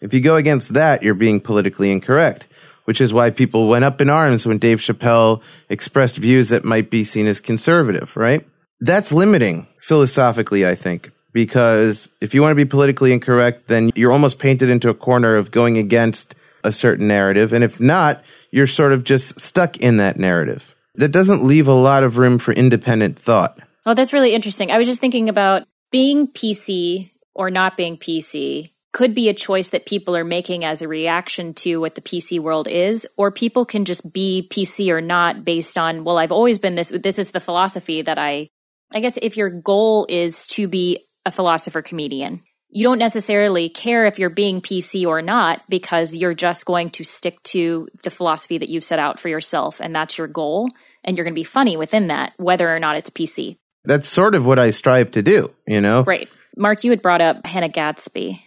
if 0.00 0.12
you 0.12 0.20
go 0.20 0.36
against 0.36 0.74
that, 0.74 1.02
you're 1.02 1.14
being 1.14 1.40
politically 1.40 1.90
incorrect, 1.90 2.46
which 2.84 3.00
is 3.00 3.12
why 3.12 3.30
people 3.30 3.68
went 3.68 3.84
up 3.84 4.00
in 4.00 4.10
arms 4.10 4.46
when 4.46 4.58
Dave 4.58 4.78
Chappelle 4.78 5.40
expressed 5.68 6.18
views 6.18 6.50
that 6.50 6.64
might 6.64 6.90
be 6.90 7.04
seen 7.04 7.26
as 7.26 7.40
conservative, 7.40 8.16
right? 8.16 8.46
That's 8.80 9.12
limiting 9.12 9.66
philosophically, 9.80 10.66
I 10.66 10.74
think 10.74 11.10
because 11.34 12.10
if 12.22 12.32
you 12.32 12.40
want 12.40 12.52
to 12.52 12.56
be 12.56 12.64
politically 12.64 13.12
incorrect, 13.12 13.68
then 13.68 13.90
you're 13.94 14.12
almost 14.12 14.38
painted 14.38 14.70
into 14.70 14.88
a 14.88 14.94
corner 14.94 15.36
of 15.36 15.50
going 15.50 15.76
against 15.76 16.34
a 16.62 16.72
certain 16.72 17.08
narrative. 17.08 17.52
And 17.52 17.62
if 17.62 17.78
not, 17.78 18.24
you're 18.50 18.68
sort 18.68 18.92
of 18.92 19.04
just 19.04 19.38
stuck 19.38 19.76
in 19.76 19.98
that 19.98 20.16
narrative. 20.16 20.74
That 20.94 21.10
doesn't 21.10 21.44
leave 21.44 21.68
a 21.68 21.74
lot 21.74 22.04
of 22.04 22.16
room 22.16 22.38
for 22.38 22.54
independent 22.54 23.18
thought. 23.18 23.58
Oh, 23.84 23.94
that's 23.94 24.12
really 24.12 24.32
interesting. 24.32 24.70
I 24.70 24.78
was 24.78 24.86
just 24.86 25.00
thinking 25.00 25.28
about 25.28 25.66
being 25.90 26.28
PC 26.28 27.10
or 27.34 27.50
not 27.50 27.76
being 27.76 27.98
PC 27.98 28.70
could 28.92 29.12
be 29.12 29.28
a 29.28 29.34
choice 29.34 29.70
that 29.70 29.86
people 29.86 30.16
are 30.16 30.24
making 30.24 30.64
as 30.64 30.80
a 30.80 30.88
reaction 30.88 31.52
to 31.52 31.78
what 31.78 31.96
the 31.96 32.00
PC 32.00 32.38
world 32.38 32.68
is, 32.68 33.08
or 33.16 33.32
people 33.32 33.64
can 33.64 33.84
just 33.84 34.12
be 34.12 34.46
PC 34.48 34.88
or 34.88 35.00
not 35.00 35.44
based 35.44 35.76
on, 35.76 36.04
well, 36.04 36.16
I've 36.16 36.30
always 36.30 36.60
been 36.60 36.76
this, 36.76 36.90
this 36.90 37.18
is 37.18 37.32
the 37.32 37.40
philosophy 37.40 38.02
that 38.02 38.20
I, 38.20 38.48
I 38.92 39.00
guess 39.00 39.16
if 39.20 39.36
your 39.36 39.50
goal 39.50 40.06
is 40.08 40.46
to 40.48 40.68
be 40.68 41.00
a 41.24 41.30
philosopher 41.30 41.82
comedian. 41.82 42.40
You 42.68 42.84
don't 42.84 42.98
necessarily 42.98 43.68
care 43.68 44.04
if 44.06 44.18
you're 44.18 44.30
being 44.30 44.60
PC 44.60 45.06
or 45.06 45.22
not 45.22 45.62
because 45.68 46.16
you're 46.16 46.34
just 46.34 46.64
going 46.64 46.90
to 46.90 47.04
stick 47.04 47.40
to 47.44 47.88
the 48.02 48.10
philosophy 48.10 48.58
that 48.58 48.68
you've 48.68 48.82
set 48.82 48.98
out 48.98 49.20
for 49.20 49.28
yourself 49.28 49.80
and 49.80 49.94
that's 49.94 50.18
your 50.18 50.26
goal. 50.26 50.68
And 51.04 51.16
you're 51.16 51.24
going 51.24 51.34
to 51.34 51.38
be 51.38 51.44
funny 51.44 51.76
within 51.76 52.08
that, 52.08 52.32
whether 52.36 52.74
or 52.74 52.80
not 52.80 52.96
it's 52.96 53.10
PC. 53.10 53.58
That's 53.84 54.08
sort 54.08 54.34
of 54.34 54.44
what 54.44 54.58
I 54.58 54.70
strive 54.70 55.12
to 55.12 55.22
do, 55.22 55.54
you 55.68 55.80
know? 55.80 56.02
Right. 56.02 56.28
Mark, 56.56 56.82
you 56.82 56.90
had 56.90 57.02
brought 57.02 57.20
up 57.20 57.46
Hannah 57.46 57.68
Gadsby. 57.68 58.42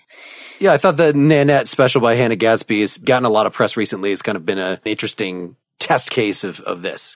Yeah, 0.60 0.74
I 0.74 0.78
thought 0.78 0.98
the 0.98 1.13
Nanette 1.13 1.68
special 1.68 2.02
by 2.02 2.16
Hannah 2.16 2.36
Gadsby 2.36 2.82
has 2.82 2.98
gotten 2.98 3.26
a 3.26 3.30
lot 3.30 3.46
of 3.46 3.54
press 3.54 3.78
recently. 3.78 4.12
It's 4.12 4.22
kind 4.22 4.36
of 4.36 4.46
been 4.46 4.58
an 4.58 4.80
interesting 4.84 5.56
test 5.80 6.10
case 6.10 6.44
of, 6.44 6.60
of 6.62 6.82
this. 6.82 7.16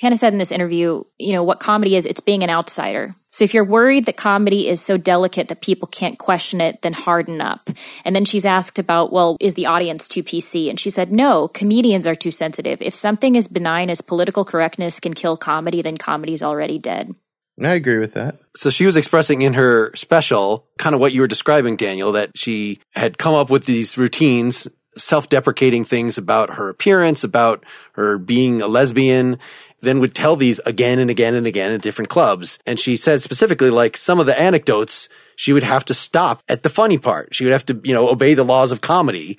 Hannah 0.00 0.16
said 0.16 0.32
in 0.32 0.38
this 0.38 0.52
interview, 0.52 1.04
you 1.18 1.32
know, 1.32 1.44
what 1.44 1.60
comedy 1.60 1.94
is, 1.94 2.06
it's 2.06 2.20
being 2.20 2.42
an 2.42 2.48
outsider. 2.48 3.14
So 3.32 3.44
if 3.44 3.52
you're 3.52 3.64
worried 3.64 4.06
that 4.06 4.16
comedy 4.16 4.66
is 4.66 4.82
so 4.82 4.96
delicate 4.96 5.48
that 5.48 5.60
people 5.60 5.86
can't 5.86 6.18
question 6.18 6.60
it, 6.60 6.80
then 6.80 6.94
harden 6.94 7.40
up. 7.40 7.68
And 8.04 8.16
then 8.16 8.24
she's 8.24 8.46
asked 8.46 8.78
about, 8.78 9.12
well, 9.12 9.36
is 9.40 9.54
the 9.54 9.66
audience 9.66 10.08
too 10.08 10.22
PC? 10.22 10.70
And 10.70 10.80
she 10.80 10.88
said, 10.88 11.12
no, 11.12 11.48
comedians 11.48 12.06
are 12.06 12.14
too 12.14 12.30
sensitive. 12.30 12.80
If 12.80 12.94
something 12.94 13.36
as 13.36 13.46
benign 13.46 13.90
as 13.90 14.00
political 14.00 14.44
correctness 14.44 15.00
can 15.00 15.12
kill 15.12 15.36
comedy, 15.36 15.82
then 15.82 15.98
comedy's 15.98 16.42
already 16.42 16.78
dead. 16.78 17.14
I 17.62 17.74
agree 17.74 17.98
with 17.98 18.14
that. 18.14 18.38
So 18.56 18.70
she 18.70 18.86
was 18.86 18.96
expressing 18.96 19.42
in 19.42 19.52
her 19.52 19.94
special 19.94 20.66
kind 20.78 20.94
of 20.94 21.00
what 21.00 21.12
you 21.12 21.20
were 21.20 21.28
describing, 21.28 21.76
Daniel, 21.76 22.12
that 22.12 22.30
she 22.36 22.80
had 22.92 23.18
come 23.18 23.34
up 23.34 23.50
with 23.50 23.66
these 23.66 23.98
routines 23.98 24.66
self-deprecating 24.96 25.84
things 25.84 26.18
about 26.18 26.54
her 26.54 26.68
appearance, 26.68 27.22
about 27.22 27.64
her 27.92 28.18
being 28.18 28.60
a 28.60 28.66
lesbian, 28.66 29.38
then 29.80 30.00
would 30.00 30.14
tell 30.14 30.36
these 30.36 30.58
again 30.60 30.98
and 30.98 31.10
again 31.10 31.34
and 31.34 31.46
again 31.46 31.72
at 31.72 31.82
different 31.82 32.08
clubs. 32.08 32.58
And 32.66 32.78
she 32.78 32.96
said 32.96 33.22
specifically, 33.22 33.70
like 33.70 33.96
some 33.96 34.20
of 34.20 34.26
the 34.26 34.38
anecdotes, 34.38 35.08
she 35.36 35.52
would 35.52 35.62
have 35.62 35.84
to 35.86 35.94
stop 35.94 36.42
at 36.48 36.62
the 36.62 36.68
funny 36.68 36.98
part. 36.98 37.34
She 37.34 37.44
would 37.44 37.52
have 37.52 37.66
to, 37.66 37.80
you 37.82 37.94
know, 37.94 38.08
obey 38.08 38.34
the 38.34 38.44
laws 38.44 38.72
of 38.72 38.80
comedy. 38.80 39.38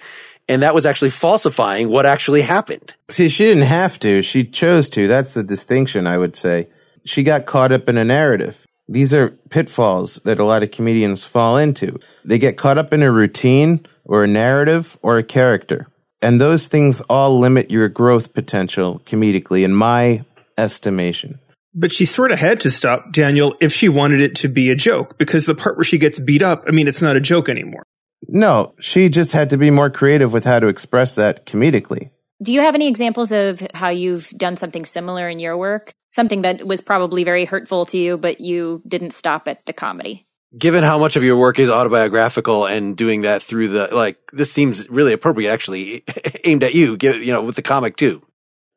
And 0.49 0.63
that 0.63 0.73
was 0.73 0.85
actually 0.85 1.11
falsifying 1.11 1.89
what 1.89 2.05
actually 2.05 2.41
happened. 2.41 2.95
See, 3.09 3.29
she 3.29 3.45
didn't 3.45 3.63
have 3.63 3.99
to. 3.99 4.21
She 4.21 4.43
chose 4.43 4.89
to. 4.89 5.07
That's 5.07 5.33
the 5.35 5.43
distinction, 5.43 6.07
I 6.07 6.17
would 6.17 6.35
say. 6.35 6.67
She 7.05 7.23
got 7.23 7.45
caught 7.45 7.71
up 7.71 7.87
in 7.87 7.97
a 7.97 8.03
narrative. 8.03 8.65
These 8.89 9.13
are 9.13 9.29
pitfalls 9.49 10.19
that 10.25 10.39
a 10.39 10.43
lot 10.43 10.63
of 10.63 10.71
comedians 10.71 11.23
fall 11.23 11.57
into. 11.57 11.99
They 12.25 12.39
get 12.39 12.57
caught 12.57 12.77
up 12.77 12.91
in 12.91 13.03
a 13.03 13.11
routine 13.11 13.85
or 14.03 14.23
a 14.23 14.27
narrative 14.27 14.97
or 15.01 15.17
a 15.17 15.23
character. 15.23 15.87
And 16.21 16.41
those 16.41 16.67
things 16.67 17.01
all 17.01 17.39
limit 17.39 17.71
your 17.71 17.87
growth 17.87 18.33
potential 18.33 19.01
comedically, 19.05 19.63
in 19.63 19.73
my 19.73 20.23
estimation. 20.61 21.39
But 21.73 21.93
she 21.93 22.05
sort 22.05 22.31
of 22.31 22.39
had 22.39 22.59
to 22.61 22.71
stop, 22.71 23.13
Daniel, 23.13 23.55
if 23.61 23.71
she 23.71 23.87
wanted 23.87 24.21
it 24.21 24.35
to 24.37 24.49
be 24.49 24.69
a 24.69 24.75
joke, 24.75 25.17
because 25.17 25.45
the 25.45 25.55
part 25.55 25.77
where 25.77 25.85
she 25.85 25.97
gets 25.97 26.19
beat 26.19 26.43
up, 26.43 26.65
I 26.67 26.71
mean, 26.71 26.87
it's 26.87 27.01
not 27.01 27.15
a 27.15 27.21
joke 27.21 27.47
anymore. 27.47 27.83
No, 28.27 28.73
she 28.79 29.09
just 29.09 29.31
had 29.31 29.49
to 29.49 29.57
be 29.57 29.71
more 29.71 29.89
creative 29.89 30.33
with 30.33 30.43
how 30.43 30.59
to 30.59 30.67
express 30.67 31.15
that 31.15 31.45
comedically. 31.45 32.11
Do 32.41 32.53
you 32.53 32.61
have 32.61 32.75
any 32.75 32.87
examples 32.87 33.31
of 33.31 33.65
how 33.73 33.89
you've 33.89 34.29
done 34.29 34.55
something 34.55 34.83
similar 34.83 35.29
in 35.29 35.39
your 35.39 35.55
work? 35.55 35.91
Something 36.09 36.41
that 36.41 36.65
was 36.65 36.81
probably 36.81 37.23
very 37.23 37.45
hurtful 37.45 37.85
to 37.87 37.97
you, 37.97 38.17
but 38.17 38.41
you 38.41 38.81
didn't 38.87 39.11
stop 39.11 39.47
at 39.47 39.65
the 39.65 39.73
comedy? 39.73 40.25
Given 40.57 40.83
how 40.83 40.97
much 40.97 41.15
of 41.15 41.23
your 41.23 41.37
work 41.37 41.59
is 41.59 41.69
autobiographical 41.69 42.65
and 42.65 42.97
doing 42.97 43.21
that 43.21 43.41
through 43.41 43.69
the, 43.69 43.95
like, 43.95 44.17
this 44.33 44.51
seems 44.51 44.89
really 44.89 45.13
appropriate 45.13 45.51
actually 45.51 46.03
aimed 46.43 46.63
at 46.63 46.73
you, 46.73 46.97
you 46.99 47.31
know, 47.31 47.43
with 47.43 47.55
the 47.55 47.61
comic 47.61 47.95
too. 47.95 48.21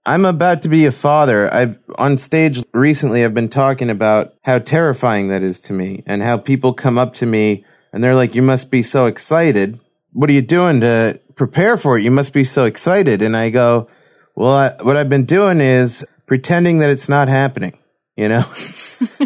I'm 0.06 0.26
about 0.26 0.62
to 0.62 0.68
be 0.68 0.84
a 0.84 0.92
father. 0.92 1.52
I've 1.52 1.78
on 1.96 2.18
stage 2.18 2.62
recently 2.72 3.24
I've 3.24 3.32
been 3.32 3.48
talking 3.48 3.88
about 3.88 4.34
how 4.42 4.58
terrifying 4.58 5.28
that 5.28 5.42
is 5.42 5.60
to 5.62 5.72
me 5.72 6.02
and 6.06 6.22
how 6.22 6.36
people 6.36 6.74
come 6.74 6.98
up 6.98 7.14
to 7.14 7.26
me 7.26 7.64
and 7.92 8.04
they're 8.04 8.14
like 8.14 8.34
you 8.34 8.42
must 8.42 8.70
be 8.70 8.82
so 8.82 9.06
excited. 9.06 9.80
What 10.12 10.28
are 10.28 10.34
you 10.34 10.42
doing 10.42 10.80
to 10.80 11.20
prepare 11.36 11.78
for 11.78 11.96
it? 11.96 12.02
You 12.02 12.10
must 12.10 12.32
be 12.32 12.44
so 12.44 12.66
excited. 12.66 13.22
And 13.22 13.36
I 13.36 13.48
go, 13.50 13.88
well, 14.34 14.52
I, 14.52 14.82
what 14.82 14.96
I've 14.96 15.08
been 15.08 15.24
doing 15.24 15.60
is 15.60 16.06
pretending 16.26 16.80
that 16.80 16.90
it's 16.90 17.08
not 17.08 17.28
happening, 17.28 17.78
you 18.16 18.28
know? 18.28 18.44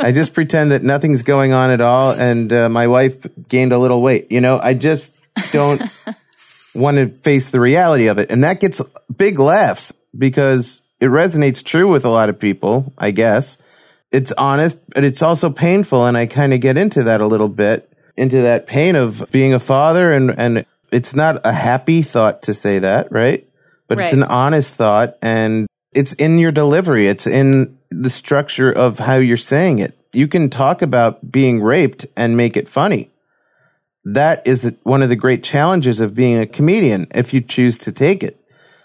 I 0.00 0.12
just 0.12 0.32
pretend 0.32 0.70
that 0.72 0.82
nothing's 0.82 1.22
going 1.22 1.52
on 1.52 1.70
at 1.70 1.80
all 1.80 2.12
and 2.12 2.52
uh, 2.52 2.68
my 2.68 2.86
wife 2.86 3.26
gained 3.48 3.72
a 3.72 3.78
little 3.78 4.00
weight. 4.00 4.32
You 4.32 4.40
know, 4.40 4.58
I 4.62 4.74
just 4.74 5.20
don't 5.52 5.82
want 6.74 6.96
to 6.96 7.08
face 7.08 7.50
the 7.50 7.60
reality 7.60 8.06
of 8.06 8.18
it. 8.18 8.30
And 8.30 8.44
that 8.44 8.60
gets 8.60 8.80
big 9.14 9.38
laughs 9.38 9.92
because 10.16 10.80
it 11.00 11.06
resonates 11.06 11.64
true 11.64 11.90
with 11.90 12.04
a 12.04 12.10
lot 12.10 12.28
of 12.28 12.38
people, 12.38 12.92
I 12.98 13.10
guess. 13.10 13.58
It's 14.12 14.32
honest, 14.32 14.80
but 14.90 15.04
it's 15.04 15.22
also 15.22 15.50
painful. 15.50 16.06
And 16.06 16.16
I 16.16 16.26
kind 16.26 16.52
of 16.52 16.60
get 16.60 16.76
into 16.76 17.04
that 17.04 17.20
a 17.20 17.26
little 17.26 17.48
bit, 17.48 17.92
into 18.16 18.42
that 18.42 18.66
pain 18.66 18.96
of 18.96 19.30
being 19.30 19.54
a 19.54 19.60
father. 19.60 20.10
And, 20.12 20.38
and 20.38 20.66
it's 20.90 21.14
not 21.14 21.40
a 21.44 21.52
happy 21.52 22.02
thought 22.02 22.42
to 22.42 22.54
say 22.54 22.80
that, 22.80 23.10
right? 23.12 23.46
But 23.88 23.98
right. 23.98 24.04
it's 24.04 24.12
an 24.12 24.24
honest 24.24 24.74
thought 24.74 25.16
and 25.22 25.66
it's 25.92 26.12
in 26.14 26.38
your 26.38 26.52
delivery. 26.52 27.08
It's 27.08 27.26
in 27.26 27.78
the 27.90 28.10
structure 28.10 28.70
of 28.70 28.98
how 28.98 29.16
you're 29.16 29.36
saying 29.36 29.80
it. 29.80 29.96
You 30.12 30.28
can 30.28 30.50
talk 30.50 30.82
about 30.82 31.30
being 31.30 31.62
raped 31.62 32.06
and 32.16 32.36
make 32.36 32.56
it 32.56 32.68
funny 32.68 33.10
that 34.04 34.46
is 34.46 34.72
one 34.82 35.02
of 35.02 35.08
the 35.08 35.16
great 35.16 35.42
challenges 35.42 36.00
of 36.00 36.14
being 36.14 36.38
a 36.38 36.46
comedian 36.46 37.06
if 37.14 37.34
you 37.34 37.40
choose 37.40 37.76
to 37.78 37.92
take 37.92 38.22
it. 38.22 38.36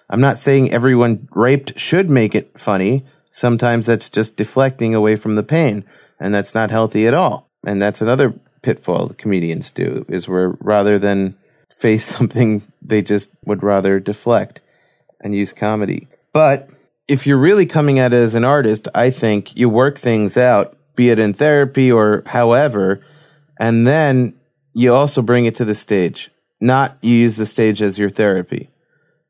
I'm 0.10 0.22
not 0.22 0.38
saying 0.38 0.72
everyone 0.72 1.28
raped 1.32 1.80
should 1.80 2.10
make 2.10 2.36
it 2.36 2.60
funny. 2.60 3.06
Sometimes 3.32 3.88
that's 3.88 4.10
just 4.10 4.36
deflecting 4.36 4.94
away 4.94 5.16
from 5.16 5.36
the 5.36 5.44
pain, 5.44 5.84
and 6.20 6.34
that's 6.34 6.54
not 6.54 6.70
healthy 6.70 7.08
at 7.08 7.14
all. 7.14 7.50
And 7.66 7.82
that's 7.82 8.02
another 8.02 8.34
pitfall 8.62 9.10
comedians 9.18 9.72
do 9.72 10.06
is 10.08 10.28
where 10.28 10.56
rather 10.60 11.00
than 11.00 11.36
face 11.78 12.06
something, 12.16 12.62
they 12.82 13.02
just 13.02 13.32
would 13.46 13.64
rather 13.64 14.00
deflect 14.00 14.62
and 15.22 15.36
use 15.36 15.54
comedy. 15.54 16.08
But 16.34 16.70
if 17.08 17.26
you're 17.26 17.38
really 17.38 17.66
coming 17.66 18.00
at 18.00 18.14
it 18.14 18.18
as 18.18 18.36
an 18.36 18.44
artist, 18.44 18.88
I 18.94 19.10
think 19.10 19.58
you 19.58 19.70
work 19.70 20.00
things 20.00 20.38
out, 20.38 20.78
be 20.96 21.10
it 21.10 21.20
in 21.20 21.34
therapy 21.34 21.92
or 21.92 22.24
however, 22.26 23.02
and 23.60 23.88
then 23.88 24.36
you 24.76 24.94
also 24.94 25.22
bring 25.22 25.46
it 25.46 25.56
to 25.56 25.66
the 25.66 25.74
stage. 25.74 26.30
Not 26.62 26.98
you 27.02 27.16
use 27.16 27.38
the 27.38 27.46
stage 27.46 27.82
as 27.82 27.98
your 27.98 28.10
therapy, 28.10 28.70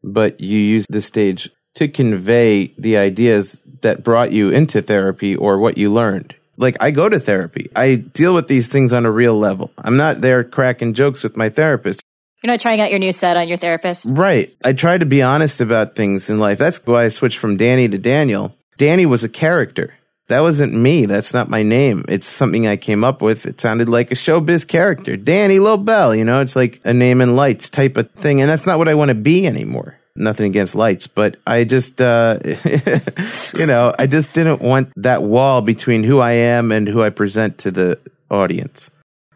but 0.03 0.41
you 0.41 0.59
use 0.59 0.85
the 0.89 1.01
stage 1.01 1.51
to 1.75 1.87
convey 1.87 2.73
the 2.77 2.97
ideas 2.97 3.61
that 3.81 4.03
brought 4.03 4.31
you 4.31 4.49
into 4.49 4.81
therapy 4.81 5.35
or 5.35 5.59
what 5.59 5.77
you 5.77 5.93
learned. 5.93 6.35
Like 6.57 6.77
I 6.79 6.91
go 6.91 7.09
to 7.09 7.19
therapy. 7.19 7.69
I 7.75 7.95
deal 7.95 8.33
with 8.33 8.47
these 8.47 8.69
things 8.69 8.91
on 8.91 9.05
a 9.05 9.11
real 9.11 9.37
level. 9.37 9.71
I'm 9.77 9.97
not 9.97 10.21
there 10.21 10.43
cracking 10.43 10.93
jokes 10.93 11.23
with 11.23 11.37
my 11.37 11.49
therapist. 11.49 12.01
You're 12.41 12.53
not 12.53 12.59
trying 12.59 12.81
out 12.81 12.89
your 12.89 12.99
new 12.99 13.11
set 13.11 13.37
on 13.37 13.47
your 13.47 13.57
therapist. 13.57 14.07
Right. 14.09 14.55
I 14.63 14.73
try 14.73 14.97
to 14.97 15.05
be 15.05 15.21
honest 15.21 15.61
about 15.61 15.95
things 15.95 16.29
in 16.29 16.39
life. 16.39 16.57
That's 16.57 16.79
why 16.85 17.05
I 17.05 17.07
switched 17.09 17.37
from 17.37 17.57
Danny 17.57 17.87
to 17.87 17.97
Daniel. 17.97 18.55
Danny 18.77 19.05
was 19.05 19.23
a 19.23 19.29
character. 19.29 19.93
That 20.27 20.41
wasn't 20.41 20.73
me. 20.73 21.05
That's 21.05 21.33
not 21.33 21.49
my 21.49 21.61
name. 21.61 22.03
It's 22.07 22.27
something 22.27 22.65
I 22.65 22.77
came 22.77 23.03
up 23.03 23.21
with. 23.21 23.45
It 23.45 23.61
sounded 23.61 23.89
like 23.89 24.11
a 24.11 24.15
showbiz 24.15 24.67
character. 24.67 25.17
Danny 25.17 25.59
Lobell, 25.59 26.17
you 26.17 26.25
know, 26.25 26.41
it's 26.41 26.55
like 26.55 26.81
a 26.83 26.93
name 26.93 27.21
in 27.21 27.35
lights 27.35 27.69
type 27.69 27.95
of 27.95 28.09
thing. 28.11 28.41
And 28.41 28.49
that's 28.49 28.65
not 28.65 28.79
what 28.79 28.87
I 28.87 28.95
want 28.95 29.09
to 29.09 29.15
be 29.15 29.45
anymore. 29.45 29.99
Nothing 30.15 30.47
against 30.47 30.75
lights, 30.75 31.07
but 31.07 31.37
I 31.45 31.65
just, 31.65 32.01
uh, 32.01 32.39
you 33.53 33.65
know, 33.67 33.93
I 33.99 34.07
just 34.07 34.33
didn't 34.33 34.61
want 34.61 34.93
that 34.95 35.21
wall 35.21 35.61
between 35.61 36.03
who 36.03 36.19
I 36.19 36.31
am 36.31 36.71
and 36.71 36.87
who 36.87 37.03
I 37.03 37.09
present 37.09 37.59
to 37.59 37.71
the 37.71 37.99
audience. 38.31 38.89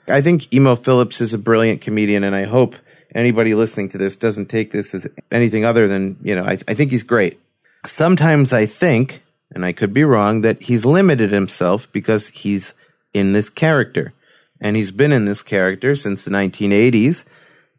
I 0.08 0.21
think 0.21 0.52
Emo 0.54 0.75
Phillips 0.75 1.21
is 1.21 1.34
a 1.34 1.38
brilliant 1.38 1.82
comedian, 1.82 2.23
and 2.23 2.34
I 2.34 2.45
hope 2.45 2.75
anybody 3.13 3.54
listening 3.56 3.89
to 3.89 3.97
this 3.97 4.15
doesn't 4.15 4.47
take 4.47 4.71
this 4.71 4.93
as 4.95 5.06
anything 5.32 5.65
other 5.65 5.88
than, 5.88 6.17
you 6.23 6.36
know, 6.36 6.45
I, 6.45 6.58
I 6.67 6.73
think 6.73 6.91
he's 6.91 7.04
great. 7.04 7.39
Sometimes 7.86 8.54
I 8.54 8.65
think, 8.65 9.21
and 9.51 9.65
I 9.65 9.73
could 9.73 9.93
be 9.93 10.03
wrong, 10.03 10.41
that 10.41 10.62
he's 10.63 10.85
limited 10.85 11.31
himself 11.31 11.91
because 11.91 12.29
he's 12.29 12.73
in 13.13 13.33
this 13.33 13.49
character. 13.49 14.13
And 14.62 14.75
he's 14.75 14.91
been 14.91 15.13
in 15.13 15.25
this 15.25 15.41
character 15.41 15.95
since 15.95 16.25
the 16.25 16.31
1980s, 16.31 17.25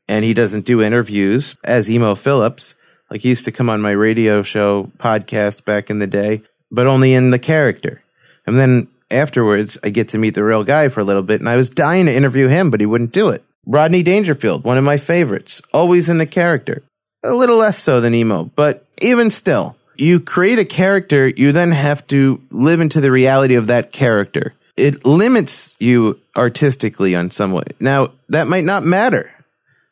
and 0.08 0.24
he 0.24 0.34
doesn't 0.34 0.64
do 0.64 0.82
interviews 0.82 1.54
as 1.62 1.90
Emo 1.90 2.14
Phillips. 2.14 2.74
Like 3.10 3.20
he 3.20 3.28
used 3.28 3.44
to 3.44 3.52
come 3.52 3.68
on 3.68 3.80
my 3.80 3.92
radio 3.92 4.42
show 4.42 4.90
podcast 4.98 5.64
back 5.64 5.90
in 5.90 5.98
the 5.98 6.06
day, 6.06 6.42
but 6.70 6.86
only 6.86 7.12
in 7.12 7.30
the 7.30 7.38
character. 7.38 8.02
And 8.46 8.58
then 8.58 8.88
afterwards, 9.10 9.78
I 9.82 9.90
get 9.90 10.08
to 10.08 10.18
meet 10.18 10.34
the 10.34 10.44
real 10.44 10.64
guy 10.64 10.88
for 10.88 11.00
a 11.00 11.04
little 11.04 11.22
bit, 11.22 11.40
and 11.40 11.48
I 11.48 11.56
was 11.56 11.70
dying 11.70 12.06
to 12.06 12.14
interview 12.14 12.48
him, 12.48 12.70
but 12.70 12.80
he 12.80 12.86
wouldn't 12.86 13.12
do 13.12 13.28
it. 13.28 13.44
Rodney 13.66 14.02
Dangerfield, 14.02 14.64
one 14.64 14.78
of 14.78 14.84
my 14.84 14.96
favorites, 14.96 15.60
always 15.74 16.08
in 16.08 16.18
the 16.18 16.26
character. 16.26 16.82
A 17.22 17.34
little 17.34 17.56
less 17.56 17.78
so 17.78 18.00
than 18.00 18.14
emo, 18.14 18.44
but 18.56 18.86
even 19.02 19.30
still, 19.30 19.76
you 20.00 20.20
create 20.20 20.58
a 20.58 20.64
character, 20.64 21.28
you 21.28 21.52
then 21.52 21.72
have 21.72 22.06
to 22.08 22.42
live 22.50 22.80
into 22.80 23.00
the 23.00 23.10
reality 23.10 23.54
of 23.54 23.66
that 23.66 23.92
character. 23.92 24.54
It 24.76 25.04
limits 25.04 25.76
you 25.78 26.20
artistically 26.34 27.14
on 27.14 27.30
some 27.30 27.52
way. 27.52 27.64
Now, 27.80 28.12
that 28.28 28.48
might 28.48 28.64
not 28.64 28.84
matter. 28.84 29.30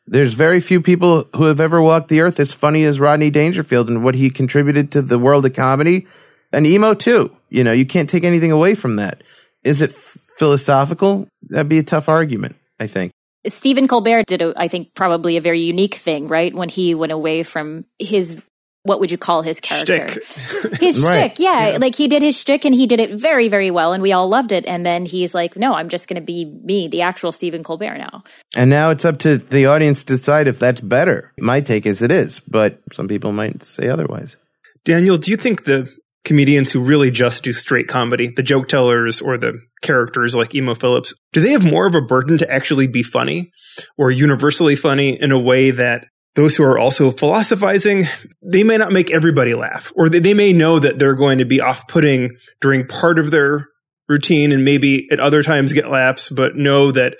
There's 0.07 0.33
very 0.33 0.59
few 0.59 0.81
people 0.81 1.27
who 1.35 1.43
have 1.43 1.59
ever 1.59 1.79
walked 1.79 2.07
the 2.07 2.21
earth 2.21 2.39
as 2.39 2.51
funny 2.51 2.83
as 2.85 2.99
Rodney 2.99 3.29
Dangerfield 3.29 3.89
and 3.89 4.03
what 4.03 4.15
he 4.15 4.31
contributed 4.31 4.91
to 4.93 5.03
the 5.03 5.19
world 5.19 5.45
of 5.45 5.53
comedy 5.53 6.07
and 6.51 6.65
emo 6.65 6.95
too. 6.95 7.35
You 7.49 7.63
know, 7.63 7.71
you 7.71 7.85
can't 7.85 8.09
take 8.09 8.23
anything 8.23 8.51
away 8.51 8.73
from 8.73 8.95
that. 8.95 9.21
Is 9.63 9.83
it 9.83 9.93
philosophical? 9.93 11.27
That'd 11.43 11.69
be 11.69 11.77
a 11.77 11.83
tough 11.83 12.09
argument, 12.09 12.55
I 12.79 12.87
think. 12.87 13.11
Stephen 13.45 13.87
Colbert 13.87 14.25
did, 14.25 14.41
a, 14.41 14.53
I 14.57 14.67
think, 14.67 14.93
probably 14.95 15.37
a 15.37 15.41
very 15.41 15.61
unique 15.61 15.93
thing, 15.93 16.27
right? 16.27 16.53
When 16.53 16.69
he 16.69 16.95
went 16.95 17.11
away 17.11 17.43
from 17.43 17.85
his, 17.99 18.41
what 18.89 18.99
would 18.99 19.11
you 19.11 19.17
call 19.17 19.43
his 19.43 19.59
character? 19.59 20.07
Shtick. 20.07 20.79
His 20.81 21.01
Right. 21.03 21.31
shtick, 21.31 21.39
yeah. 21.39 21.77
Like 21.79 21.95
he 21.95 22.07
did 22.07 22.21
his 22.23 22.35
shtick 22.37 22.65
and 22.65 22.73
he 22.73 22.87
did 22.87 22.99
it 22.99 23.11
very, 23.11 23.47
very 23.47 23.69
well 23.71 23.93
and 23.93 24.01
we 24.01 24.11
all 24.11 24.27
loved 24.27 24.51
it. 24.51 24.65
And 24.65 24.85
then 24.85 25.05
he's 25.05 25.33
like, 25.35 25.55
no, 25.55 25.73
I'm 25.75 25.87
just 25.87 26.09
going 26.09 26.15
to 26.19 26.25
be 26.25 26.45
me, 26.45 26.87
the 26.87 27.03
actual 27.03 27.31
Stephen 27.31 27.63
Colbert 27.63 27.99
now. 27.99 28.23
And 28.55 28.69
now 28.69 28.89
it's 28.89 29.05
up 29.05 29.19
to 29.19 29.37
the 29.37 29.67
audience 29.67 30.03
to 30.05 30.13
decide 30.13 30.47
if 30.47 30.57
that's 30.59 30.81
better. 30.81 31.31
My 31.39 31.61
take 31.61 31.85
is 31.85 32.01
it 32.01 32.11
is, 32.11 32.39
but 32.41 32.81
some 32.91 33.07
people 33.07 33.31
might 33.31 33.63
say 33.63 33.87
otherwise. 33.87 34.35
Daniel, 34.83 35.17
do 35.17 35.29
you 35.31 35.37
think 35.37 35.65
the 35.65 35.87
comedians 36.25 36.71
who 36.71 36.81
really 36.81 37.11
just 37.11 37.43
do 37.43 37.53
straight 37.53 37.87
comedy, 37.87 38.33
the 38.35 38.43
joke 38.43 38.67
tellers 38.67 39.21
or 39.21 39.37
the 39.37 39.59
characters 39.81 40.35
like 40.35 40.53
Emo 40.55 40.75
Phillips, 40.75 41.13
do 41.31 41.41
they 41.41 41.51
have 41.51 41.63
more 41.63 41.85
of 41.87 41.95
a 41.95 42.01
burden 42.01 42.37
to 42.39 42.51
actually 42.51 42.87
be 42.87 43.03
funny 43.03 43.51
or 43.97 44.11
universally 44.11 44.75
funny 44.75 45.19
in 45.21 45.31
a 45.31 45.39
way 45.39 45.71
that 45.71 46.05
those 46.35 46.55
who 46.55 46.63
are 46.63 46.77
also 46.77 47.11
philosophizing, 47.11 48.05
they 48.41 48.63
may 48.63 48.77
not 48.77 48.91
make 48.91 49.11
everybody 49.11 49.53
laugh, 49.53 49.91
or 49.95 50.09
they, 50.09 50.33
may 50.33 50.53
know 50.53 50.79
that 50.79 50.99
they're 50.99 51.15
going 51.15 51.39
to 51.39 51.45
be 51.45 51.61
off 51.61 51.87
putting 51.87 52.37
during 52.61 52.87
part 52.87 53.19
of 53.19 53.31
their 53.31 53.67
routine 54.07 54.51
and 54.51 54.63
maybe 54.63 55.07
at 55.11 55.19
other 55.19 55.43
times 55.43 55.73
get 55.73 55.89
laughs, 55.89 56.29
but 56.29 56.55
know 56.55 56.91
that, 56.91 57.17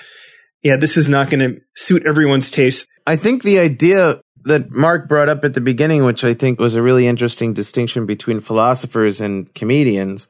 yeah, 0.64 0.78
this 0.78 0.98
is 0.98 1.10
not 1.10 1.30
going 1.30 1.40
to 1.40 1.60
suit 1.76 2.06
everyone's 2.06 2.52
taste. 2.52 2.88
I 3.06 3.16
think 3.16 3.44
the 3.44 3.60
idea 3.60 4.22
that 4.44 4.72
Mark 4.72 5.08
brought 5.08 5.30
up 5.30 5.44
at 5.44 5.54
the 5.54 5.62
beginning, 5.62 6.04
which 6.06 6.24
I 6.24 6.34
think 6.34 6.60
was 6.60 6.76
a 6.76 6.82
really 6.82 7.08
interesting 7.08 7.54
distinction 7.54 8.06
between 8.06 8.42
philosophers 8.42 9.22
and 9.22 9.54
comedians, 9.54 10.28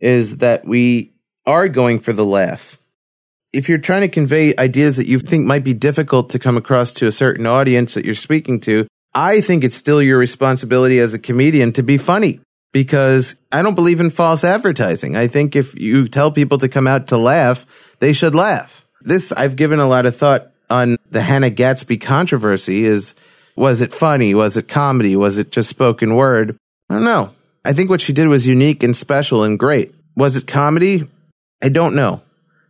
is 0.00 0.38
that 0.38 0.66
we 0.66 1.14
are 1.46 1.68
going 1.68 1.98
for 1.98 2.12
the 2.12 2.24
laugh. 2.24 2.78
If 3.52 3.68
you're 3.68 3.78
trying 3.78 4.02
to 4.02 4.08
convey 4.08 4.54
ideas 4.56 4.96
that 4.96 5.06
you 5.06 5.18
think 5.18 5.46
might 5.46 5.64
be 5.64 5.72
difficult 5.72 6.30
to 6.30 6.38
come 6.38 6.56
across 6.58 6.92
to 6.94 7.06
a 7.06 7.12
certain 7.12 7.46
audience 7.46 7.94
that 7.94 8.04
you're 8.04 8.14
speaking 8.14 8.60
to, 8.60 8.86
I 9.14 9.40
think 9.40 9.64
it's 9.64 9.76
still 9.76 10.02
your 10.02 10.18
responsibility 10.18 10.98
as 10.98 11.14
a 11.14 11.18
comedian 11.18 11.72
to 11.72 11.82
be 11.82 11.96
funny 11.96 12.40
because 12.72 13.36
I 13.50 13.62
don't 13.62 13.74
believe 13.74 14.00
in 14.00 14.10
false 14.10 14.44
advertising. 14.44 15.16
I 15.16 15.28
think 15.28 15.56
if 15.56 15.78
you 15.80 16.08
tell 16.08 16.30
people 16.30 16.58
to 16.58 16.68
come 16.68 16.86
out 16.86 17.08
to 17.08 17.16
laugh, 17.16 17.64
they 18.00 18.12
should 18.12 18.34
laugh. 18.34 18.84
This 19.00 19.32
I've 19.32 19.56
given 19.56 19.80
a 19.80 19.88
lot 19.88 20.04
of 20.04 20.14
thought 20.14 20.50
on 20.68 20.96
the 21.10 21.22
Hannah 21.22 21.50
Gadsby 21.50 21.96
controversy 21.98 22.84
is 22.84 23.14
was 23.56 23.80
it 23.80 23.94
funny? 23.94 24.34
Was 24.34 24.56
it 24.56 24.68
comedy? 24.68 25.16
Was 25.16 25.38
it 25.38 25.50
just 25.50 25.70
spoken 25.70 26.14
word? 26.14 26.56
I 26.90 26.94
don't 26.94 27.04
know. 27.04 27.34
I 27.64 27.72
think 27.72 27.88
what 27.88 28.00
she 28.00 28.12
did 28.12 28.28
was 28.28 28.46
unique 28.46 28.82
and 28.82 28.94
special 28.94 29.42
and 29.42 29.58
great. 29.58 29.94
Was 30.16 30.36
it 30.36 30.46
comedy? 30.46 31.08
I 31.62 31.70
don't 31.70 31.94
know. 31.94 32.22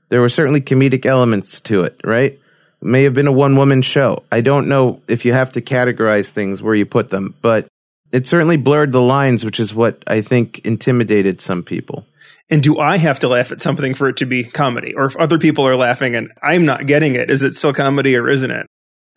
There 0.09 0.21
were 0.21 0.29
certainly 0.29 0.61
comedic 0.61 1.07
elements 1.07 1.61
to 1.63 1.83
it, 1.83 2.01
right? 2.05 2.39
May 2.81 3.05
have 3.05 3.15
been 3.15 3.27
a 3.27 3.33
one 3.33 3.57
woman 3.57 3.83
show. 3.83 4.23
I 4.31 4.41
don't 4.41 4.69
know 4.69 5.03
if 5.09 5.25
you 5.25 5.33
have 5.33 5.53
to 5.53 5.61
categorize 5.61 6.31
things 6.31 6.63
where 6.63 6.75
you 6.75 6.87
put 6.87 7.11
them, 7.11 7.35
but 7.43 7.67
it 8.13 8.27
certainly 8.27 8.57
blurred 8.57 8.93
the 8.93 9.01
lines, 9.01 9.45
which 9.45 9.61
is 9.61 9.75
what 9.75 10.03
I 10.07 10.21
think 10.21 10.61
intimidated 10.61 11.41
some 11.41 11.63
people. 11.63 12.07
And 12.51 12.63
do 12.63 12.79
I 12.79 12.97
have 12.97 13.19
to 13.21 13.29
laugh 13.29 13.53
at 13.53 13.61
something 13.61 13.95
for 13.95 14.09
it 14.09 14.19
to 14.19 14.27
be 14.27 14.45
comedy? 14.45 14.95
Or 14.95 15.05
if 15.05 15.17
other 15.17 15.39
people 15.39 15.67
are 15.67 15.77
laughing 15.77 16.15
and 16.15 16.31
I'm 16.43 16.65
not 16.65 16.87
getting 16.87 17.15
it, 17.15 17.31
is 17.31 17.43
it 17.43 17.55
still 17.55 17.75
comedy 17.75 18.17
or 18.17 18.29
isn't 18.29 18.51
it? 18.51 18.67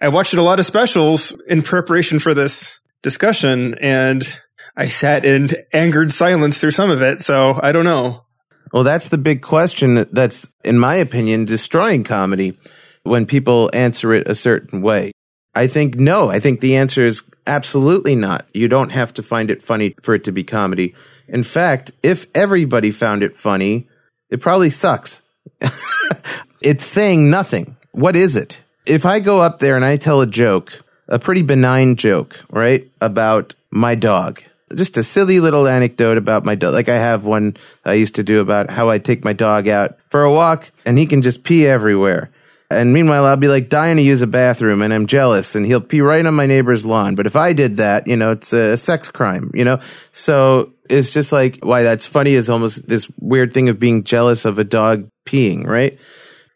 I 0.02 0.10
watched 0.10 0.34
a 0.34 0.42
lot 0.42 0.60
of 0.60 0.66
specials 0.66 1.32
in 1.48 1.62
preparation 1.62 2.20
for 2.20 2.34
this 2.34 2.80
discussion 3.04 3.76
and 3.80 4.28
I 4.76 4.90
sat 4.90 5.24
in 5.26 5.52
angered 5.72 6.12
silence 6.12 6.58
through 6.58 6.72
some 6.72 6.90
of 6.90 7.02
it. 7.02 7.22
So 7.22 7.58
I 7.62 7.72
don't 7.72 7.86
know. 7.86 8.26
Well, 8.74 8.84
that's 8.84 9.10
the 9.10 9.18
big 9.18 9.42
question 9.42 10.08
that's, 10.12 10.50
in 10.64 10.80
my 10.80 10.96
opinion, 10.96 11.46
destroying 11.46 12.04
comedy 12.04 12.58
when 13.04 13.26
people 13.26 13.70
answer 13.74 14.14
it 14.14 14.28
a 14.28 14.36
certain 14.36 14.82
way. 14.82 15.12
I 15.54 15.68
think 15.68 15.96
no. 15.96 16.30
I 16.30 16.40
think 16.40 16.62
the 16.62 16.78
answer 16.78 17.06
is 17.06 17.24
absolutely 17.46 18.16
not. 18.16 18.46
You 18.54 18.68
don't 18.68 18.92
have 18.92 19.14
to 19.16 19.24
find 19.24 19.52
it 19.52 19.64
funny 19.64 19.96
for 20.02 20.16
it 20.16 20.24
to 20.26 20.32
be 20.32 20.44
comedy. 20.44 20.96
In 21.28 21.44
fact, 21.44 21.92
if 22.04 22.26
everybody 22.34 22.92
found 22.92 23.24
it 23.24 23.36
funny, 23.36 23.88
it 24.30 24.40
probably 24.40 24.70
sucks. 24.70 25.22
it's 26.62 26.86
saying 26.86 27.30
nothing. 27.30 27.76
What 27.92 28.16
is 28.16 28.36
it? 28.36 28.62
If 28.86 29.06
I 29.06 29.20
go 29.20 29.42
up 29.42 29.60
there 29.60 29.76
and 29.76 29.86
I 29.86 29.98
tell 29.98 30.22
a 30.22 30.28
joke, 30.28 30.84
a 31.08 31.20
pretty 31.20 31.42
benign 31.42 31.98
joke, 31.98 32.40
right? 32.50 32.90
About 33.02 33.56
my 33.70 33.96
dog. 33.96 34.42
Just 34.76 34.98
a 34.98 35.04
silly 35.04 35.40
little 35.40 35.68
anecdote 35.68 36.18
about 36.18 36.46
my 36.46 36.56
dog. 36.56 36.74
Like 36.74 36.90
I 36.90 36.96
have 36.96 37.24
one 37.24 37.58
I 37.86 37.94
used 37.94 38.16
to 38.16 38.24
do 38.24 38.40
about 38.40 38.70
how 38.70 38.90
I 38.90 39.00
take 39.00 39.24
my 39.24 39.34
dog 39.34 39.68
out 39.68 39.98
for 40.10 40.24
a 40.24 40.32
walk 40.32 40.72
and 40.86 40.98
he 40.98 41.06
can 41.06 41.22
just 41.22 41.44
pee 41.44 41.68
everywhere. 41.68 42.32
And 42.72 42.94
meanwhile, 42.94 43.26
I'll 43.26 43.36
be 43.36 43.50
like 43.50 43.68
dying 43.68 43.98
to 43.98 44.02
use 44.02 44.22
a 44.22 44.28
bathroom 44.28 44.82
and 44.82 44.94
I'm 44.94 45.06
jealous 45.06 45.56
and 45.56 45.66
he'll 45.66 45.82
pee 45.82 46.00
right 46.00 46.26
on 46.26 46.34
my 46.34 46.46
neighbor's 46.46 46.86
lawn. 46.86 47.16
But 47.16 47.26
if 47.26 47.36
I 47.36 47.52
did 47.52 47.78
that, 47.78 48.08
you 48.08 48.16
know, 48.16 48.32
it's 48.32 48.54
a 48.54 48.78
sex 48.78 49.10
crime, 49.12 49.52
you 49.54 49.66
know? 49.66 49.82
So 50.14 50.72
it's 50.90 51.12
just 51.12 51.34
like 51.34 51.60
why 51.64 51.84
that's 51.84 52.06
funny 52.06 52.34
is 52.34 52.50
almost 52.50 52.88
this 52.88 53.10
weird 53.20 53.54
thing 53.54 53.68
of 53.68 53.80
being 53.80 54.04
jealous 54.04 54.46
of 54.46 54.58
a 54.58 54.64
dog 54.64 55.10
peeing, 55.26 55.68
right? 55.68 56.00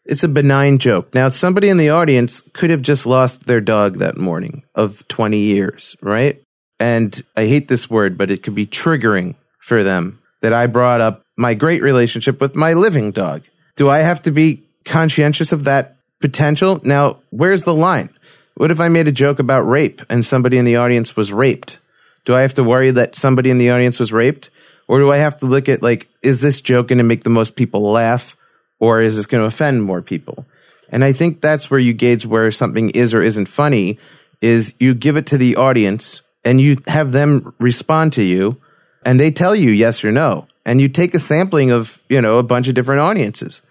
It's 0.06 0.24
a 0.24 0.28
benign 0.28 0.78
joke. 0.78 1.14
Now, 1.14 1.28
somebody 1.28 1.68
in 1.68 1.78
the 1.78 1.90
audience 1.90 2.42
could 2.52 2.70
have 2.70 2.82
just 2.82 3.06
lost 3.06 3.46
their 3.46 3.60
dog 3.60 3.98
that 3.98 4.16
morning 4.16 4.62
of 4.74 5.06
20 5.08 5.38
years, 5.38 5.96
right? 6.00 6.42
And 6.78 7.22
I 7.36 7.46
hate 7.46 7.68
this 7.68 7.88
word, 7.88 8.18
but 8.18 8.30
it 8.30 8.42
could 8.42 8.54
be 8.54 8.66
triggering 8.66 9.34
for 9.60 9.82
them 9.82 10.20
that 10.42 10.52
I 10.52 10.66
brought 10.66 11.00
up 11.00 11.24
my 11.36 11.54
great 11.54 11.82
relationship 11.82 12.40
with 12.40 12.54
my 12.54 12.74
living 12.74 13.12
dog. 13.12 13.42
Do 13.76 13.88
I 13.88 13.98
have 13.98 14.22
to 14.22 14.30
be 14.30 14.64
conscientious 14.84 15.52
of 15.52 15.64
that 15.64 15.96
potential? 16.20 16.80
Now, 16.84 17.18
where's 17.30 17.62
the 17.62 17.74
line? 17.74 18.10
What 18.54 18.70
if 18.70 18.80
I 18.80 18.88
made 18.88 19.08
a 19.08 19.12
joke 19.12 19.38
about 19.38 19.62
rape 19.62 20.02
and 20.08 20.24
somebody 20.24 20.56
in 20.56 20.64
the 20.64 20.76
audience 20.76 21.16
was 21.16 21.32
raped? 21.32 21.78
Do 22.24 22.34
I 22.34 22.40
have 22.40 22.54
to 22.54 22.64
worry 22.64 22.90
that 22.90 23.14
somebody 23.14 23.50
in 23.50 23.58
the 23.58 23.70
audience 23.70 23.98
was 23.98 24.12
raped? 24.12 24.50
Or 24.88 24.98
do 24.98 25.10
I 25.10 25.16
have 25.16 25.38
to 25.38 25.46
look 25.46 25.68
at 25.68 25.82
like, 25.82 26.08
is 26.22 26.40
this 26.40 26.60
joke 26.60 26.88
going 26.88 26.98
to 26.98 27.04
make 27.04 27.24
the 27.24 27.30
most 27.30 27.56
people 27.56 27.82
laugh? 27.90 28.36
Or 28.78 29.00
is 29.00 29.16
this 29.16 29.26
going 29.26 29.42
to 29.42 29.46
offend 29.46 29.82
more 29.82 30.02
people? 30.02 30.46
And 30.88 31.04
I 31.04 31.12
think 31.12 31.40
that's 31.40 31.70
where 31.70 31.80
you 31.80 31.92
gauge 31.92 32.24
where 32.24 32.50
something 32.50 32.90
is 32.90 33.14
or 33.14 33.22
isn't 33.22 33.48
funny 33.48 33.98
is 34.40 34.74
you 34.78 34.94
give 34.94 35.16
it 35.16 35.26
to 35.26 35.38
the 35.38 35.56
audience 35.56 36.20
and 36.46 36.60
you 36.60 36.78
have 36.86 37.12
them 37.12 37.52
respond 37.58 38.12
to 38.14 38.22
you 38.22 38.56
and 39.04 39.20
they 39.20 39.30
tell 39.30 39.54
you 39.54 39.70
yes 39.70 40.02
or 40.04 40.12
no. 40.12 40.46
And 40.64 40.80
you 40.80 40.88
take 40.88 41.14
a 41.14 41.18
sampling 41.18 41.70
of, 41.70 42.00
you 42.08 42.20
know, 42.20 42.38
a 42.38 42.42
bunch 42.42 42.68
of 42.68 42.74
different 42.74 43.00
audiences. 43.00 43.62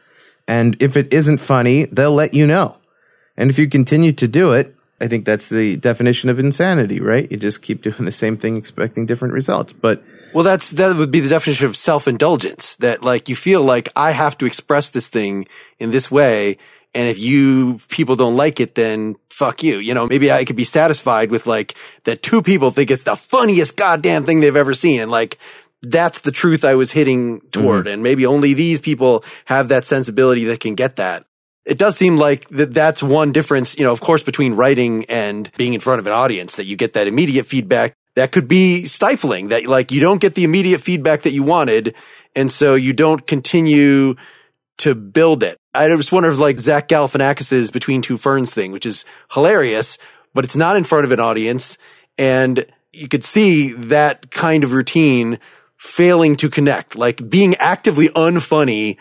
And 0.48 0.82
if 0.82 0.96
it 0.96 1.14
isn't 1.14 1.40
funny, 1.40 1.86
they'll 1.86 2.14
let 2.14 2.34
you 2.34 2.46
know. 2.46 2.78
And 3.36 3.50
if 3.50 3.58
you 3.58 3.68
continue 3.68 4.14
to 4.14 4.28
do 4.28 4.52
it, 4.52 4.76
I 5.02 5.08
think 5.08 5.26
that's 5.26 5.50
the 5.50 5.76
definition 5.76 6.30
of 6.30 6.40
insanity, 6.40 7.02
right? 7.02 7.30
You 7.30 7.38
just 7.38 7.62
keep 7.62 7.82
doing 7.82 8.06
the 8.06 8.12
same 8.12 8.38
thing, 8.38 8.56
expecting 8.56 9.06
different 9.06 9.34
results. 9.34 9.74
But 9.74 10.04
Well, 10.34 10.46
that's 10.46 10.72
that 10.72 10.96
would 10.96 11.12
be 11.12 11.20
the 11.20 11.30
definition 11.30 11.66
of 11.66 11.76
self-indulgence. 11.76 12.78
That 12.78 13.04
like 13.04 13.28
you 13.28 13.36
feel 13.36 13.62
like 13.62 13.90
I 13.96 14.12
have 14.12 14.38
to 14.38 14.46
express 14.46 14.90
this 14.90 15.10
thing 15.10 15.48
in 15.80 15.92
this 15.92 16.10
way, 16.10 16.58
and 16.96 17.08
if 17.08 17.20
you 17.20 17.80
people 17.90 18.16
don't 18.16 18.38
like 18.38 18.60
it, 18.60 18.74
then 18.74 19.18
fuck 19.30 19.62
you. 19.62 19.78
You 19.78 19.94
know, 19.94 20.08
maybe 20.08 20.32
I 20.32 20.46
could 20.46 20.56
be 20.56 20.64
satisfied 20.64 21.30
with 21.30 21.46
like 21.46 21.76
that 22.06 22.24
two 22.24 22.42
people 22.42 22.72
think 22.72 22.90
it's 22.90 23.04
the 23.04 23.16
funniest 23.16 23.78
goddamn 23.78 24.24
thing 24.24 24.40
they've 24.40 24.56
ever 24.56 24.74
seen, 24.74 25.02
and 25.02 25.12
like 25.12 25.38
that's 25.82 26.22
the 26.22 26.32
truth 26.32 26.64
I 26.64 26.76
was 26.76 26.94
hitting 26.94 27.42
toward, 27.52 27.86
mm-hmm. 27.86 27.94
and 27.94 28.04
maybe 28.04 28.26
only 28.26 28.54
these 28.54 28.80
people 28.80 29.24
have 29.46 29.68
that 29.68 29.86
sensibility 29.86 30.46
that 30.46 30.62
can 30.62 30.74
get 30.74 30.96
that. 30.96 31.26
It 31.66 31.78
does 31.78 31.98
seem 31.98 32.18
like 32.18 32.48
that 32.50 32.74
that's 32.74 33.04
one 33.04 33.32
difference, 33.32 33.78
you 33.78 33.84
know, 33.84 33.92
of 33.92 34.00
course, 34.00 34.24
between 34.24 34.54
writing 34.54 35.06
and 35.06 35.52
being 35.58 35.74
in 35.74 35.82
front 35.82 36.00
of 36.00 36.08
an 36.08 36.14
audience, 36.14 36.56
that 36.56 36.66
you 36.66 36.76
get 36.76 36.94
that 36.94 37.08
immediate 37.08 37.46
feedback 37.46 37.94
that 38.16 38.32
could 38.32 38.48
be 38.48 38.86
stifling, 38.86 39.50
that 39.50 39.66
like 39.66 39.92
you 39.92 40.00
don't 40.00 40.22
get 40.22 40.36
the 40.36 40.44
immediate 40.44 40.80
feedback 40.80 41.24
that 41.24 41.32
you 41.32 41.44
wanted. 41.44 41.94
And 42.36 42.52
so 42.52 42.76
you 42.76 42.94
don't 42.94 43.26
continue 43.26 44.16
to 44.78 44.96
build 44.96 45.44
it. 45.44 45.58
I 45.74 45.88
just 45.90 46.12
wonder 46.12 46.30
if 46.30 46.40
like 46.40 46.60
Zach 46.60 46.88
Galifianakis's 46.88 47.72
Between 47.72 48.02
Two 48.02 48.18
Ferns 48.18 48.54
thing, 48.54 48.72
which 48.72 48.86
is 48.86 49.06
hilarious, 49.32 49.98
but 50.34 50.44
it's 50.44 50.56
not 50.56 50.78
in 50.78 50.84
front 50.84 51.06
of 51.06 51.12
an 51.12 51.20
audience. 51.20 51.78
And 52.18 52.66
you 52.92 53.08
could 53.08 53.24
see 53.24 53.74
that 53.74 54.32
kind 54.32 54.64
of 54.64 54.72
routine 54.72 55.40
failing 55.78 56.36
to 56.38 56.50
connect, 56.50 56.96
like 56.96 57.30
being 57.30 57.56
actively 57.56 58.10
unfunny 58.10 58.98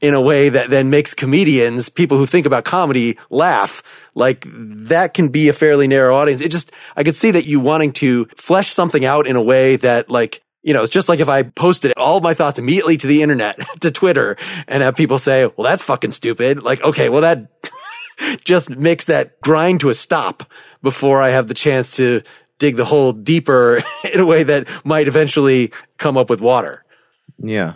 in 0.00 0.12
a 0.12 0.20
way 0.20 0.48
that 0.50 0.68
then 0.68 0.90
makes 0.90 1.14
comedians, 1.14 1.88
people 1.88 2.18
who 2.18 2.26
think 2.26 2.44
about 2.44 2.64
comedy, 2.64 3.18
laugh. 3.30 3.82
Like 4.14 4.44
that 4.50 5.14
can 5.14 5.28
be 5.28 5.48
a 5.48 5.52
fairly 5.52 5.86
narrow 5.86 6.14
audience. 6.14 6.40
It 6.40 6.50
just, 6.50 6.70
I 6.96 7.02
could 7.02 7.14
see 7.14 7.30
that 7.30 7.46
you 7.46 7.60
wanting 7.60 7.92
to 7.94 8.26
flesh 8.36 8.68
something 8.68 9.04
out 9.04 9.26
in 9.26 9.36
a 9.36 9.42
way 9.42 9.76
that 9.76 10.10
like, 10.10 10.42
you 10.66 10.72
know, 10.72 10.82
it's 10.82 10.92
just 10.92 11.08
like 11.08 11.20
if 11.20 11.28
I 11.28 11.44
posted 11.44 11.92
all 11.96 12.20
my 12.20 12.34
thoughts 12.34 12.58
immediately 12.58 12.96
to 12.96 13.06
the 13.06 13.22
internet, 13.22 13.60
to 13.80 13.92
Twitter, 13.92 14.36
and 14.66 14.82
have 14.82 14.96
people 14.96 15.20
say, 15.20 15.46
well, 15.46 15.64
that's 15.64 15.82
fucking 15.84 16.10
stupid. 16.10 16.60
Like, 16.60 16.82
okay, 16.82 17.08
well, 17.08 17.20
that 17.20 17.48
just 18.44 18.70
makes 18.70 19.04
that 19.04 19.40
grind 19.40 19.78
to 19.80 19.90
a 19.90 19.94
stop 19.94 20.42
before 20.82 21.22
I 21.22 21.28
have 21.28 21.46
the 21.46 21.54
chance 21.54 21.94
to 21.96 22.22
dig 22.58 22.74
the 22.74 22.84
hole 22.84 23.12
deeper 23.12 23.80
in 24.12 24.18
a 24.18 24.26
way 24.26 24.42
that 24.42 24.66
might 24.84 25.06
eventually 25.06 25.72
come 25.98 26.16
up 26.16 26.28
with 26.28 26.40
water. 26.40 26.84
yeah. 27.38 27.74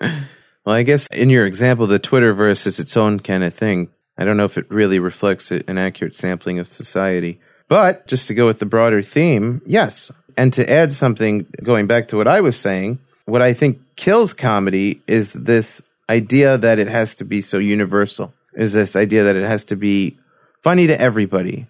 well, 0.00 0.74
I 0.74 0.82
guess 0.82 1.06
in 1.12 1.30
your 1.30 1.46
example, 1.46 1.86
the 1.86 2.00
Twitterverse 2.00 2.66
is 2.66 2.80
its 2.80 2.96
own 2.96 3.20
kind 3.20 3.44
of 3.44 3.54
thing. 3.54 3.90
I 4.18 4.24
don't 4.24 4.36
know 4.36 4.46
if 4.46 4.58
it 4.58 4.68
really 4.68 4.98
reflects 4.98 5.52
an 5.52 5.78
accurate 5.78 6.16
sampling 6.16 6.58
of 6.58 6.66
society. 6.66 7.40
But 7.70 8.08
just 8.08 8.26
to 8.26 8.34
go 8.34 8.46
with 8.46 8.58
the 8.58 8.66
broader 8.66 9.00
theme, 9.00 9.62
yes. 9.64 10.10
And 10.36 10.52
to 10.52 10.70
add 10.70 10.92
something, 10.92 11.46
going 11.62 11.86
back 11.86 12.08
to 12.08 12.16
what 12.16 12.28
I 12.28 12.40
was 12.40 12.58
saying, 12.58 12.98
what 13.24 13.42
I 13.42 13.52
think 13.52 13.80
kills 13.96 14.32
comedy 14.32 15.02
is 15.06 15.32
this 15.34 15.82
idea 16.08 16.58
that 16.58 16.78
it 16.78 16.88
has 16.88 17.14
to 17.16 17.24
be 17.24 17.40
so 17.40 17.58
universal, 17.58 18.32
is 18.54 18.72
this 18.72 18.96
idea 18.96 19.24
that 19.24 19.36
it 19.36 19.46
has 19.46 19.64
to 19.66 19.76
be 19.76 20.18
funny 20.62 20.86
to 20.88 21.00
everybody 21.00 21.66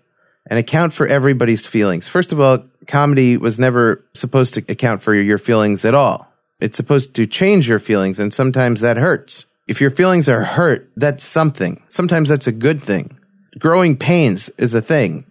and 0.49 0.59
account 0.59 0.93
for 0.93 1.07
everybody's 1.07 1.67
feelings. 1.67 2.09
First 2.09 2.33
of 2.33 2.41
all, 2.41 2.65
comedy 2.87 3.37
was 3.37 3.59
never 3.59 4.03
supposed 4.15 4.55
to 4.55 4.65
account 4.69 5.03
for 5.03 5.15
your 5.15 5.39
feelings 5.39 5.85
at 5.85 5.95
all. 5.95 6.27
It's 6.61 6.77
supposed 6.77 7.15
to 7.15 7.27
change 7.27 7.69
your 7.69 7.79
feelings, 7.79 8.19
and 8.19 8.33
sometimes 8.33 8.81
that 8.81 8.97
hurts. 8.97 9.45
If 9.69 9.81
your 9.81 9.91
feelings 9.91 10.29
are 10.29 10.43
hurt, 10.43 10.91
that's 10.97 11.25
something. 11.25 11.83
Sometimes 11.89 12.29
that's 12.29 12.47
a 12.47 12.53
good 12.53 12.83
thing. 12.83 13.19
Growing 13.59 13.97
pains 13.97 14.51
is 14.59 14.75
a 14.75 14.81
thing. 14.83 15.25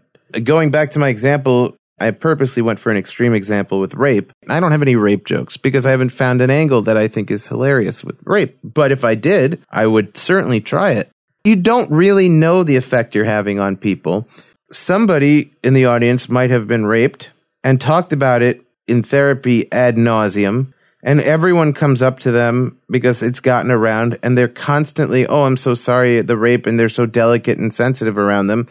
Going 0.44 0.72
back 0.72 0.92
to 0.92 1.00
my 1.00 1.10
example, 1.10 1.76
I 2.00 2.12
purposely 2.12 2.62
went 2.62 2.80
for 2.80 2.92
an 2.92 2.98
extreme 2.98 3.34
example 3.34 3.80
with 3.80 3.94
rape. 3.94 4.32
I 4.48 4.60
don't 4.60 4.72
have 4.72 4.82
any 4.82 4.96
rape 4.96 5.26
jokes 5.26 5.58
because 5.58 5.86
I 5.86 5.92
haven't 5.92 6.10
found 6.10 6.42
an 6.42 6.50
angle 6.50 6.82
that 6.84 6.98
I 6.98 7.08
think 7.08 7.32
is 7.32 7.48
hilarious 7.48 8.04
with 8.04 8.18
rape. 8.24 8.58
But 8.64 8.92
if 8.92 9.04
I 9.04 9.16
did, 9.16 9.62
I 9.70 9.88
would 9.88 10.18
certainly 10.18 10.62
try 10.62 10.92
it. 10.92 11.10
You 11.44 11.56
don't 11.56 11.90
really 11.92 12.30
know 12.30 12.64
the 12.64 12.76
effect 12.76 13.16
you're 13.16 13.26
having 13.26 13.60
on 13.60 13.78
people. 13.78 14.28
Somebody 14.72 15.52
in 15.64 15.74
the 15.74 15.86
audience 15.86 16.30
might 16.30 16.50
have 16.50 16.68
been 16.68 16.86
raped 16.86 17.30
and 17.64 17.80
talked 17.80 18.14
about 18.14 18.42
it 18.42 18.62
in 18.88 19.04
therapy 19.04 19.72
ad 19.72 19.96
nauseum. 19.96 20.74
And 21.02 21.22
everyone 21.22 21.74
comes 21.74 22.02
up 22.02 22.20
to 22.20 22.32
them 22.32 22.78
because 22.90 23.24
it's 23.24 23.40
gotten 23.40 23.72
around 23.72 24.20
and 24.22 24.38
they're 24.38 24.50
constantly, 24.50 25.26
oh, 25.26 25.44
I'm 25.44 25.56
so 25.56 25.74
sorry, 25.74 26.22
the 26.22 26.38
rape, 26.38 26.66
and 26.66 26.78
they're 26.78 26.90
so 26.90 27.06
delicate 27.06 27.58
and 27.58 27.74
sensitive 27.74 28.18
around 28.18 28.48
them. 28.48 28.68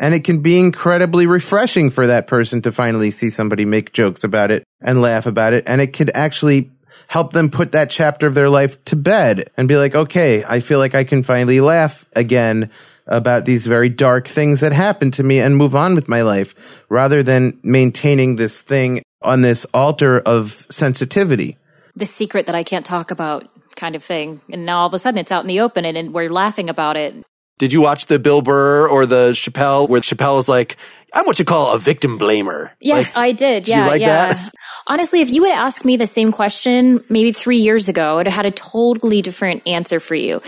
And 0.00 0.14
it 0.14 0.24
can 0.24 0.40
be 0.40 0.58
incredibly 0.58 1.26
refreshing 1.26 1.90
for 1.90 2.06
that 2.06 2.26
person 2.26 2.62
to 2.62 2.72
finally 2.72 3.10
see 3.10 3.28
somebody 3.28 3.66
make 3.66 3.92
jokes 3.92 4.24
about 4.24 4.50
it 4.50 4.64
and 4.80 5.02
laugh 5.02 5.26
about 5.26 5.52
it. 5.52 5.64
And 5.66 5.82
it 5.82 5.92
could 5.92 6.10
actually 6.14 6.70
help 7.06 7.32
them 7.32 7.50
put 7.50 7.72
that 7.72 7.90
chapter 7.90 8.26
of 8.26 8.34
their 8.34 8.48
life 8.48 8.82
to 8.84 8.96
bed 8.96 9.50
and 9.58 9.68
be 9.68 9.76
like, 9.76 9.94
okay, 9.94 10.42
I 10.42 10.60
feel 10.60 10.78
like 10.78 10.94
I 10.94 11.04
can 11.04 11.22
finally 11.22 11.60
laugh 11.60 12.06
again 12.16 12.70
about 13.06 13.44
these 13.44 13.66
very 13.66 13.90
dark 13.90 14.26
things 14.26 14.60
that 14.60 14.72
happened 14.72 15.14
to 15.14 15.22
me 15.22 15.40
and 15.40 15.56
move 15.56 15.74
on 15.74 15.94
with 15.94 16.08
my 16.08 16.22
life 16.22 16.54
rather 16.88 17.22
than 17.22 17.60
maintaining 17.62 18.36
this 18.36 18.62
thing 18.62 19.02
on 19.20 19.42
this 19.42 19.66
altar 19.74 20.18
of 20.20 20.66
sensitivity. 20.70 21.58
The 21.94 22.06
secret 22.06 22.46
that 22.46 22.54
I 22.54 22.62
can't 22.62 22.86
talk 22.86 23.10
about 23.10 23.48
kind 23.76 23.94
of 23.94 24.02
thing. 24.02 24.40
And 24.50 24.64
now 24.64 24.80
all 24.80 24.86
of 24.86 24.94
a 24.94 24.98
sudden 24.98 25.18
it's 25.18 25.32
out 25.32 25.42
in 25.42 25.48
the 25.48 25.60
open 25.60 25.84
and, 25.84 25.96
and 25.96 26.14
we're 26.14 26.30
laughing 26.30 26.70
about 26.70 26.96
it. 26.96 27.14
Did 27.60 27.74
you 27.74 27.82
watch 27.82 28.06
the 28.06 28.18
Bill 28.18 28.40
Burr 28.40 28.88
or 28.88 29.04
the 29.04 29.32
Chappelle 29.32 29.86
where 29.86 30.00
Chappelle 30.00 30.38
is 30.38 30.48
like, 30.48 30.78
I'm 31.12 31.26
what 31.26 31.38
you 31.38 31.44
call 31.44 31.74
a 31.74 31.78
victim 31.78 32.18
blamer? 32.18 32.70
Yes, 32.80 33.08
Like, 33.08 33.16
I 33.16 33.32
did. 33.32 33.68
you 33.68 33.74
Yeah, 33.74 33.86
like 33.86 34.00
yeah. 34.00 34.32
that? 34.32 34.52
Honestly, 34.86 35.20
if 35.20 35.30
you 35.30 35.44
had 35.44 35.56
asked 35.58 35.84
me 35.84 35.98
the 35.98 36.06
same 36.06 36.32
question 36.32 37.04
maybe 37.10 37.32
three 37.32 37.58
years 37.58 37.90
ago, 37.90 38.18
I'd 38.18 38.26
have 38.26 38.34
had 38.34 38.46
a 38.46 38.50
totally 38.50 39.20
different 39.20 39.66
answer 39.66 40.00
for 40.00 40.14
you. 40.14 40.40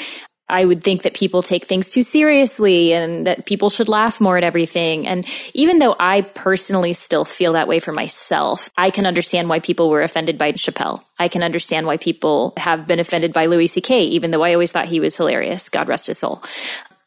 I 0.48 0.64
would 0.64 0.82
think 0.82 1.02
that 1.02 1.12
people 1.14 1.42
take 1.42 1.66
things 1.66 1.90
too 1.90 2.02
seriously 2.02 2.94
and 2.94 3.26
that 3.26 3.44
people 3.44 3.68
should 3.68 3.88
laugh 3.90 4.18
more 4.18 4.38
at 4.38 4.44
everything. 4.44 5.06
And 5.06 5.26
even 5.52 5.80
though 5.80 5.94
I 6.00 6.22
personally 6.22 6.94
still 6.94 7.26
feel 7.26 7.52
that 7.52 7.68
way 7.68 7.78
for 7.78 7.92
myself, 7.92 8.70
I 8.76 8.88
can 8.90 9.04
understand 9.04 9.50
why 9.50 9.60
people 9.60 9.90
were 9.90 10.02
offended 10.02 10.38
by 10.38 10.52
Chappelle. 10.52 11.02
I 11.18 11.28
can 11.28 11.42
understand 11.42 11.86
why 11.86 11.98
people 11.98 12.54
have 12.56 12.86
been 12.86 13.00
offended 13.00 13.34
by 13.34 13.46
Louis 13.46 13.66
C.K., 13.66 14.04
even 14.04 14.30
though 14.30 14.42
I 14.42 14.54
always 14.54 14.72
thought 14.72 14.86
he 14.86 15.00
was 15.00 15.16
hilarious. 15.16 15.68
God 15.68 15.88
rest 15.88 16.06
his 16.06 16.18
soul. 16.18 16.42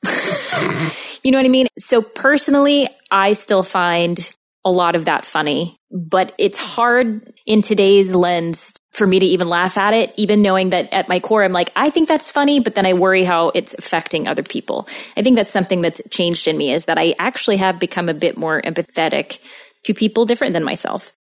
You 1.26 1.32
know 1.32 1.40
what 1.40 1.46
I 1.46 1.50
mean? 1.50 1.68
So 1.76 2.04
personally, 2.04 2.88
I 3.10 3.34
still 3.34 3.64
find 3.64 4.32
a 4.64 4.70
lot 4.70 4.96
of 4.96 5.06
that 5.06 5.26
funny, 5.26 5.76
but 5.90 6.36
it's 6.38 6.60
hard 6.60 7.34
in 7.48 7.64
today's 7.64 8.14
lens 8.14 8.76
for 8.94 9.08
me 9.08 9.18
to 9.18 9.26
even 9.26 9.50
laugh 9.50 9.76
at 9.76 9.96
it, 9.96 10.14
even 10.18 10.44
knowing 10.44 10.70
that 10.70 10.94
at 10.94 11.10
my 11.10 11.20
core, 11.20 11.44
I'm 11.44 11.52
like, 11.52 11.72
I 11.76 11.90
think 11.90 12.08
that's 12.08 12.30
funny, 12.30 12.60
but 12.60 12.76
then 12.76 12.86
I 12.86 12.94
worry 12.94 13.24
how 13.24 13.50
it's 13.56 13.74
affecting 13.74 14.28
other 14.28 14.44
people. 14.44 14.88
I 15.18 15.24
think 15.24 15.36
that's 15.36 15.52
something 15.52 15.82
that's 15.82 16.00
changed 16.12 16.48
in 16.48 16.58
me 16.58 16.72
is 16.72 16.86
that 16.86 17.00
I 17.00 17.16
actually 17.18 17.58
have 17.58 17.80
become 17.80 18.08
a 18.08 18.14
bit 18.14 18.38
more 18.38 18.62
empathetic 18.62 19.40
to 19.86 19.96
people 19.96 20.26
different 20.26 20.54
than 20.54 20.64
myself. 20.64 21.16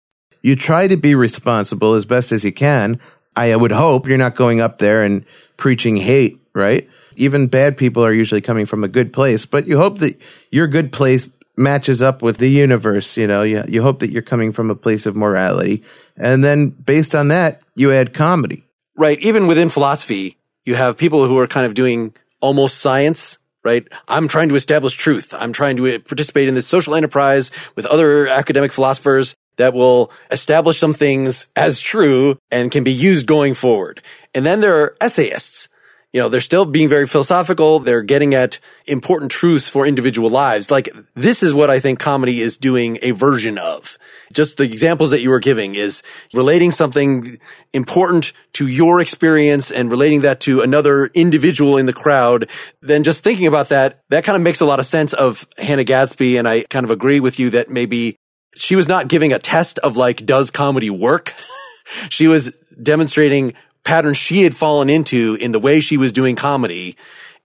you 0.42 0.56
try 0.56 0.88
to 0.88 0.98
be 0.98 1.14
responsible 1.14 1.94
as 1.94 2.06
best 2.06 2.32
as 2.32 2.44
you 2.44 2.52
can. 2.52 3.00
I 3.36 3.56
would 3.56 3.72
hope 3.72 4.08
you're 4.08 4.18
not 4.18 4.36
going 4.36 4.62
up 4.62 4.80
there 4.80 5.04
and 5.04 5.26
preaching 5.58 5.96
hate, 5.96 6.40
right? 6.56 6.90
Even 7.16 7.48
bad 7.48 7.78
people 7.78 8.04
are 8.04 8.14
usually 8.14 8.42
coming 8.42 8.66
from 8.66 8.84
a 8.84 8.88
good 8.88 9.14
place, 9.14 9.46
but 9.46 9.68
you 9.68 9.78
hope 9.78 10.00
that 10.00 10.20
your 10.52 10.68
good 10.68 10.92
place 10.92 11.30
matches 11.58 12.02
up 12.02 12.22
with 12.22 12.38
the 12.38 12.50
universe. 12.50 13.18
You 13.18 13.28
know, 13.28 13.44
you, 13.44 13.64
you 13.68 13.82
hope 13.82 14.00
that 14.00 14.12
you're 14.12 14.22
coming 14.22 14.52
from 14.52 14.70
a 14.70 14.76
place 14.76 15.06
of 15.06 15.16
morality. 15.16 15.84
And 16.18 16.44
then 16.44 16.70
based 16.70 17.16
on 17.16 17.30
that, 17.30 17.62
you 17.76 17.92
add 17.92 18.14
comedy. 18.14 18.64
right. 18.96 19.20
Even 19.20 19.48
within 19.48 19.70
philosophy, 19.70 20.38
you 20.66 20.76
have 20.76 20.98
people 20.98 21.28
who 21.28 21.38
are 21.38 21.48
kind 21.48 21.66
of 21.66 21.74
doing 21.74 22.14
almost 22.40 22.80
science, 22.80 23.38
right? 23.64 23.88
I'm 24.08 24.28
trying 24.28 24.50
to 24.50 24.56
establish 24.56 24.94
truth. 24.94 25.34
I'm 25.34 25.54
trying 25.54 25.78
to 25.78 26.00
participate 26.00 26.48
in 26.48 26.56
this 26.56 26.68
social 26.68 26.96
enterprise 26.96 27.52
with 27.76 27.86
other 27.86 28.28
academic 28.28 28.72
philosophers 28.72 29.36
that 29.58 29.74
will 29.74 30.12
establish 30.32 30.80
some 30.80 30.94
things 30.94 31.48
as 31.56 31.80
true 31.80 32.38
and 32.50 32.72
can 32.72 32.84
be 32.84 32.94
used 32.94 33.28
going 33.28 33.54
forward. 33.54 34.02
And 34.34 34.46
then 34.46 34.62
there 34.62 34.76
are 34.82 34.98
essayists. 35.02 35.70
You 36.14 36.20
know, 36.20 36.28
they're 36.28 36.42
still 36.42 36.66
being 36.66 36.90
very 36.90 37.08
philosophical. 37.08 37.80
They're 37.80 38.02
getting 38.02 38.34
at 38.34 38.60
important 38.86 39.32
truths 39.32 39.70
for 39.70 39.86
individual 39.86 40.30
lives. 40.30 40.70
Like 40.70 40.90
this 41.16 41.42
is 41.42 41.54
what 41.54 41.70
I 41.70 41.80
think 41.80 42.00
comedy 42.00 42.42
is 42.42 42.58
doing 42.58 43.00
a 43.02 43.12
version 43.12 43.58
of. 43.58 43.98
just 44.34 44.58
the 44.58 44.64
examples 44.64 45.12
that 45.12 45.22
you 45.22 45.30
were 45.30 45.40
giving 45.40 45.76
is 45.76 46.04
relating 46.34 46.72
something 46.72 47.38
important 47.74 48.34
to 48.54 48.68
your 48.68 49.00
experience 49.00 49.72
and 49.72 49.90
relating 49.90 50.22
that 50.22 50.40
to 50.42 50.62
another 50.62 51.08
individual 51.14 51.78
in 51.78 51.86
the 51.86 51.94
crowd, 51.94 52.50
then 52.82 53.04
just 53.04 53.24
thinking 53.24 53.48
about 53.48 53.70
that, 53.70 54.02
that 54.10 54.24
kind 54.24 54.36
of 54.36 54.42
makes 54.42 54.62
a 54.62 54.66
lot 54.66 54.80
of 54.80 54.86
sense 54.86 55.14
of 55.14 55.48
Hannah 55.58 55.84
Gadsby. 55.84 56.38
And 56.38 56.48
I 56.48 56.64
kind 56.70 56.86
of 56.86 56.92
agree 56.92 57.20
with 57.20 57.40
you 57.40 57.50
that 57.52 57.70
maybe 57.70 58.18
she 58.56 58.76
was 58.76 58.88
not 58.88 59.08
giving 59.08 59.34
a 59.34 59.40
test 59.40 59.80
of 59.80 59.98
like, 59.98 60.26
does 60.26 60.52
comedy 60.52 60.90
work? 60.90 61.34
she 62.10 62.28
was 62.28 62.52
demonstrating 62.82 63.54
patterns 63.84 64.18
she 64.18 64.44
had 64.44 64.56
fallen 64.56 64.90
into 64.90 65.36
in 65.40 65.52
the 65.52 65.60
way 65.60 65.80
she 65.80 65.98
was 65.98 66.14
doing 66.14 66.36
comedy 66.36 66.98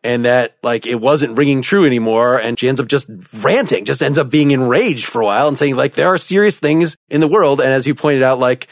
and 0.04 0.24
that 0.24 0.56
like 0.62 0.86
it 0.86 1.00
wasn't 1.00 1.36
ringing 1.36 1.62
true 1.62 1.84
anymore. 1.84 2.38
And 2.38 2.58
she 2.58 2.68
ends 2.68 2.80
up 2.80 2.86
just 2.86 3.10
ranting, 3.42 3.84
just 3.84 4.02
ends 4.02 4.18
up 4.18 4.30
being 4.30 4.52
enraged 4.52 5.06
for 5.06 5.20
a 5.20 5.24
while 5.24 5.48
and 5.48 5.58
saying 5.58 5.76
like 5.76 5.94
there 5.94 6.08
are 6.08 6.18
serious 6.18 6.60
things 6.60 6.96
in 7.08 7.20
the 7.20 7.28
world. 7.28 7.60
And 7.60 7.70
as 7.70 7.86
you 7.86 7.94
pointed 7.94 8.22
out, 8.22 8.38
like 8.38 8.68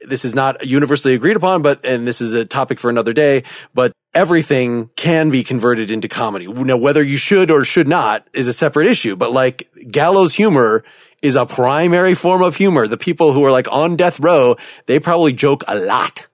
this 0.00 0.24
is 0.24 0.34
not 0.34 0.66
universally 0.66 1.14
agreed 1.14 1.36
upon, 1.36 1.62
but, 1.62 1.84
and 1.84 2.06
this 2.06 2.20
is 2.20 2.34
a 2.34 2.44
topic 2.44 2.78
for 2.78 2.90
another 2.90 3.12
day, 3.12 3.44
but 3.72 3.92
everything 4.12 4.90
can 4.96 5.30
be 5.30 5.42
converted 5.42 5.90
into 5.90 6.08
comedy. 6.08 6.46
Now, 6.46 6.76
whether 6.76 7.02
you 7.02 7.16
should 7.16 7.50
or 7.50 7.64
should 7.64 7.88
not 7.88 8.28
is 8.34 8.46
a 8.46 8.52
separate 8.52 8.86
issue, 8.86 9.16
but 9.16 9.32
like 9.32 9.68
gallows 9.90 10.34
humor 10.34 10.84
is 11.22 11.36
a 11.36 11.46
primary 11.46 12.14
form 12.14 12.42
of 12.42 12.56
humor. 12.56 12.86
The 12.86 12.98
people 12.98 13.32
who 13.32 13.44
are 13.44 13.50
like 13.50 13.66
on 13.70 13.96
death 13.96 14.20
row, 14.20 14.56
they 14.86 15.00
probably 15.00 15.32
joke 15.32 15.64
a 15.66 15.76
lot. 15.76 16.26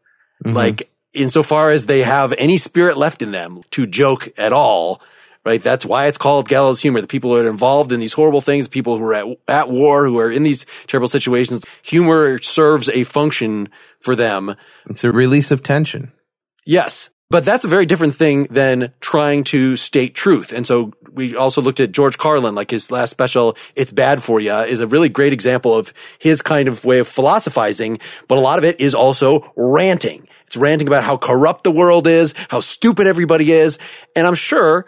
Mm-hmm. 0.44 0.56
Like 0.56 0.90
insofar 1.12 1.70
as 1.70 1.86
they 1.86 2.00
have 2.00 2.32
any 2.38 2.56
spirit 2.56 2.96
left 2.96 3.22
in 3.22 3.32
them 3.32 3.62
to 3.72 3.86
joke 3.86 4.28
at 4.38 4.52
all, 4.52 5.02
right? 5.44 5.62
That's 5.62 5.84
why 5.84 6.06
it's 6.06 6.18
called 6.18 6.48
gallows 6.48 6.80
humor. 6.80 7.00
The 7.00 7.06
people 7.06 7.30
who 7.30 7.36
are 7.36 7.48
involved 7.48 7.92
in 7.92 8.00
these 8.00 8.12
horrible 8.12 8.40
things, 8.40 8.68
people 8.68 8.98
who 8.98 9.04
are 9.04 9.14
at, 9.14 9.26
at 9.48 9.70
war, 9.70 10.06
who 10.06 10.18
are 10.18 10.30
in 10.30 10.42
these 10.42 10.66
terrible 10.86 11.08
situations, 11.08 11.66
humor 11.82 12.40
serves 12.40 12.88
a 12.88 13.04
function 13.04 13.68
for 14.00 14.14
them. 14.14 14.54
It's 14.88 15.04
a 15.04 15.12
release 15.12 15.50
of 15.50 15.62
tension. 15.62 16.12
Yes. 16.64 17.10
But 17.30 17.44
that's 17.44 17.64
a 17.64 17.68
very 17.68 17.86
different 17.86 18.16
thing 18.16 18.44
than 18.44 18.92
trying 19.00 19.44
to 19.44 19.76
state 19.76 20.16
truth. 20.16 20.52
And 20.52 20.66
so 20.66 20.92
we 21.12 21.36
also 21.36 21.62
looked 21.62 21.78
at 21.78 21.92
George 21.92 22.18
Carlin, 22.18 22.56
like 22.56 22.72
his 22.72 22.90
last 22.90 23.10
special, 23.10 23.56
It's 23.76 23.92
Bad 23.92 24.22
For 24.22 24.40
You, 24.40 24.56
is 24.58 24.80
a 24.80 24.86
really 24.88 25.08
great 25.08 25.32
example 25.32 25.74
of 25.76 25.92
his 26.18 26.42
kind 26.42 26.66
of 26.66 26.84
way 26.84 26.98
of 26.98 27.06
philosophizing, 27.06 28.00
but 28.26 28.36
a 28.36 28.40
lot 28.40 28.58
of 28.58 28.64
it 28.64 28.80
is 28.80 28.94
also 28.94 29.52
ranting. 29.54 30.26
It's 30.50 30.56
ranting 30.56 30.88
about 30.88 31.04
how 31.04 31.16
corrupt 31.16 31.62
the 31.62 31.70
world 31.70 32.08
is, 32.08 32.34
how 32.48 32.58
stupid 32.58 33.06
everybody 33.06 33.52
is. 33.52 33.78
And 34.16 34.26
I'm 34.26 34.34
sure 34.34 34.84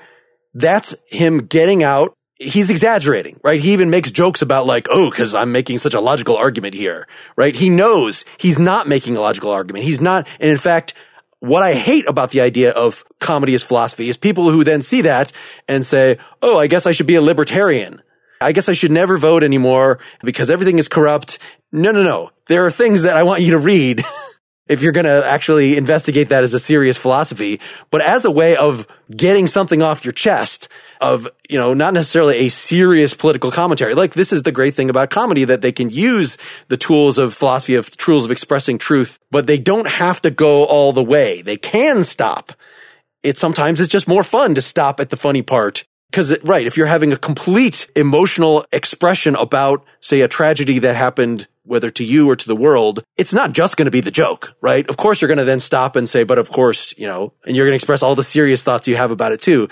that's 0.55 0.97
him 1.07 1.47
getting 1.47 1.85
out. 1.85 2.17
He's 2.35 2.69
exaggerating, 2.69 3.39
right? 3.45 3.61
He 3.61 3.73
even 3.73 3.89
makes 3.89 4.11
jokes 4.11 4.43
about 4.43 4.67
like, 4.67 4.89
oh, 4.91 5.13
cause 5.13 5.37
I'm 5.37 5.53
making 5.53 5.79
such 5.79 5.95
a 5.95 6.01
logical 6.01 6.37
argument 6.37 6.75
here, 6.75 7.07
right? 7.37 7.55
He 7.55 7.71
knows 7.71 8.25
he's 8.39 8.59
not 8.59 8.89
making 8.89 9.17
a 9.17 9.21
logical 9.21 9.53
argument. 9.53 9.85
He's 9.85 10.01
not. 10.01 10.27
And 10.41 10.51
in 10.51 10.59
fact, 10.59 10.95
what 11.39 11.63
I 11.63 11.75
hate 11.75 12.09
about 12.09 12.33
the 12.33 12.41
idea 12.41 12.73
of 12.73 13.05
comedy 13.21 13.55
as 13.55 13.63
philosophy 13.63 14.09
is 14.09 14.17
people 14.17 14.51
who 14.51 14.65
then 14.65 14.83
see 14.83 15.03
that 15.03 15.31
and 15.69 15.87
say, 15.87 16.19
oh, 16.43 16.59
I 16.59 16.67
guess 16.67 16.87
I 16.87 16.91
should 16.91 17.07
be 17.07 17.15
a 17.15 17.23
libertarian. 17.23 18.03
I 18.41 18.51
guess 18.51 18.69
I 18.69 18.73
should 18.73 18.91
never 18.91 19.17
vote 19.17 19.45
anymore 19.45 20.01
because 20.25 20.51
everything 20.51 20.79
is 20.79 20.89
corrupt. 20.89 21.39
No, 21.71 21.93
no, 21.93 22.03
no. 22.03 22.31
There 22.49 22.67
are 22.67 22.73
things 22.73 23.03
that 23.03 23.17
I 23.17 23.23
want 23.23 23.43
you 23.43 23.53
to 23.53 23.59
read 23.59 24.03
if 24.69 24.83
you're 24.83 24.93
going 24.93 25.07
to 25.07 25.27
actually 25.27 25.77
investigate 25.77 26.29
that 26.29 26.45
as 26.45 26.55
a 26.55 26.59
serious 26.59 26.97
philosophy, 26.97 27.61
but 27.91 28.01
as 28.01 28.25
a 28.25 28.31
way 28.31 28.57
of 28.57 28.87
getting 29.15 29.47
something 29.47 29.83
off 29.83 30.05
your 30.05 30.13
chest 30.13 30.69
of, 31.01 31.29
you 31.51 31.59
know, 31.59 31.75
not 31.75 31.93
necessarily 31.95 32.39
a 32.39 32.49
serious 32.49 33.13
political 33.13 33.51
commentary. 33.51 33.95
Like 33.95 34.15
this 34.15 34.33
is 34.33 34.45
the 34.45 34.53
great 34.53 34.75
thing 34.75 34.89
about 34.89 35.11
comedy 35.11 35.45
that 35.45 35.61
they 35.61 35.73
can 35.73 35.91
use 35.91 36.39
the 36.69 36.77
tools 36.77 37.19
of 37.19 37.35
philosophy 37.35 37.75
of 37.75 37.91
tools 37.97 38.25
of 38.25 38.31
expressing 38.31 38.79
truth, 38.79 39.19
but 39.31 39.47
they 39.47 39.59
don't 39.59 39.89
have 39.89 40.21
to 40.23 40.31
go 40.31 40.65
all 40.65 40.93
the 40.93 41.03
way. 41.03 41.43
They 41.43 41.57
can 41.57 42.05
stop. 42.05 42.53
It 43.23 43.37
sometimes 43.37 43.81
it's 43.81 43.91
just 43.91 44.09
more 44.09 44.23
fun 44.23 44.55
to 44.55 44.63
stop 44.63 45.01
at 45.01 45.11
the 45.11 45.17
funny 45.17 45.43
part 45.43 45.85
because 46.11 46.39
right, 46.43 46.67
if 46.67 46.77
you're 46.77 46.87
having 46.87 47.13
a 47.13 47.17
complete 47.17 47.91
emotional 47.97 48.67
expression 48.71 49.35
about, 49.35 49.85
say, 50.01 50.21
a 50.21 50.29
tragedy 50.29 50.79
that 50.81 50.95
happened 50.95 51.49
whether 51.65 51.91
to 51.91 52.05
you 52.05 52.29
or 52.29 52.37
to 52.37 52.47
the 52.47 52.57
world, 52.57 53.03
it's 53.17 53.33
not 53.33 53.53
just 53.53 53.77
going 53.77 53.87
to 53.87 53.93
be 53.93 54.01
the 54.01 54.11
joke, 54.11 54.55
right? 54.61 54.89
Of 54.89 54.97
course, 54.97 55.21
you're 55.21 55.29
going 55.29 55.39
to 55.39 55.45
then 55.45 55.61
stop 55.61 55.97
and 55.97 56.09
say, 56.09 56.25
but 56.25 56.39
of 56.39 56.51
course, 56.51 56.95
you 56.99 57.07
know, 57.07 57.33
and 57.47 57.57
you're 57.57 57.67
going 57.67 57.73
to 57.73 57.77
express 57.77 58.03
all 58.03 58.15
the 58.15 58.25
serious 58.25 58.63
thoughts 58.63 58.89
you 58.89 58.97
have 58.97 59.11
about 59.11 59.33
it 59.33 59.41
too. 59.41 59.69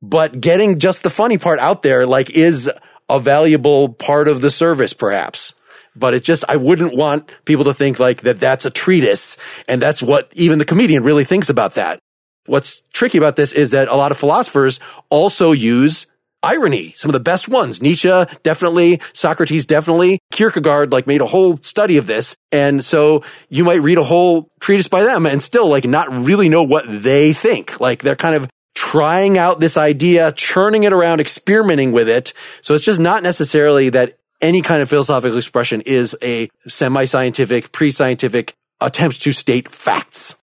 But 0.00 0.40
getting 0.40 0.78
just 0.78 1.02
the 1.02 1.10
funny 1.10 1.38
part 1.38 1.58
out 1.58 1.82
there, 1.82 2.06
like, 2.06 2.30
is 2.30 2.70
a 3.08 3.18
valuable 3.18 3.90
part 3.90 4.28
of 4.28 4.40
the 4.40 4.50
service, 4.50 4.92
perhaps. 4.92 5.54
But 5.96 6.14
it's 6.14 6.24
just, 6.24 6.44
I 6.48 6.56
wouldn't 6.56 6.96
want 6.96 7.30
people 7.44 7.64
to 7.64 7.74
think 7.74 7.98
like 7.98 8.22
that 8.22 8.38
that's 8.38 8.64
a 8.64 8.70
treatise. 8.70 9.36
And 9.66 9.82
that's 9.82 10.02
what 10.02 10.30
even 10.34 10.58
the 10.58 10.64
comedian 10.64 11.02
really 11.02 11.24
thinks 11.24 11.50
about 11.50 11.74
that. 11.74 11.98
What's 12.46 12.82
tricky 12.92 13.18
about 13.18 13.36
this 13.36 13.52
is 13.52 13.72
that 13.72 13.88
a 13.88 13.96
lot 13.96 14.12
of 14.12 14.18
philosophers 14.18 14.78
also 15.10 15.52
use 15.52 16.06
irony. 16.42 16.92
Some 16.96 17.08
of 17.08 17.12
the 17.12 17.20
best 17.20 17.48
ones. 17.48 17.82
Nietzsche, 17.82 18.08
definitely. 18.42 19.00
Socrates, 19.12 19.66
definitely. 19.66 20.18
Kierkegaard, 20.30 20.92
like, 20.92 21.06
made 21.06 21.20
a 21.20 21.26
whole 21.26 21.56
study 21.58 21.96
of 21.96 22.06
this. 22.06 22.36
And 22.52 22.84
so 22.84 23.24
you 23.48 23.64
might 23.64 23.82
read 23.82 23.98
a 23.98 24.04
whole 24.04 24.50
treatise 24.60 24.88
by 24.88 25.02
them 25.02 25.26
and 25.26 25.42
still, 25.42 25.68
like, 25.68 25.84
not 25.84 26.08
really 26.10 26.48
know 26.48 26.62
what 26.62 26.84
they 26.88 27.32
think. 27.32 27.80
Like, 27.80 28.02
they're 28.02 28.16
kind 28.16 28.34
of 28.34 28.48
trying 28.74 29.36
out 29.36 29.60
this 29.60 29.76
idea, 29.76 30.32
churning 30.32 30.84
it 30.84 30.92
around, 30.92 31.20
experimenting 31.20 31.92
with 31.92 32.08
it. 32.08 32.32
So 32.62 32.74
it's 32.74 32.84
just 32.84 33.00
not 33.00 33.22
necessarily 33.22 33.90
that 33.90 34.18
any 34.40 34.62
kind 34.62 34.82
of 34.82 34.88
philosophical 34.88 35.36
expression 35.36 35.80
is 35.82 36.16
a 36.22 36.48
semi-scientific, 36.66 37.72
pre-scientific 37.72 38.54
attempt 38.80 39.20
to 39.22 39.32
state 39.32 39.68
facts. 39.68 40.36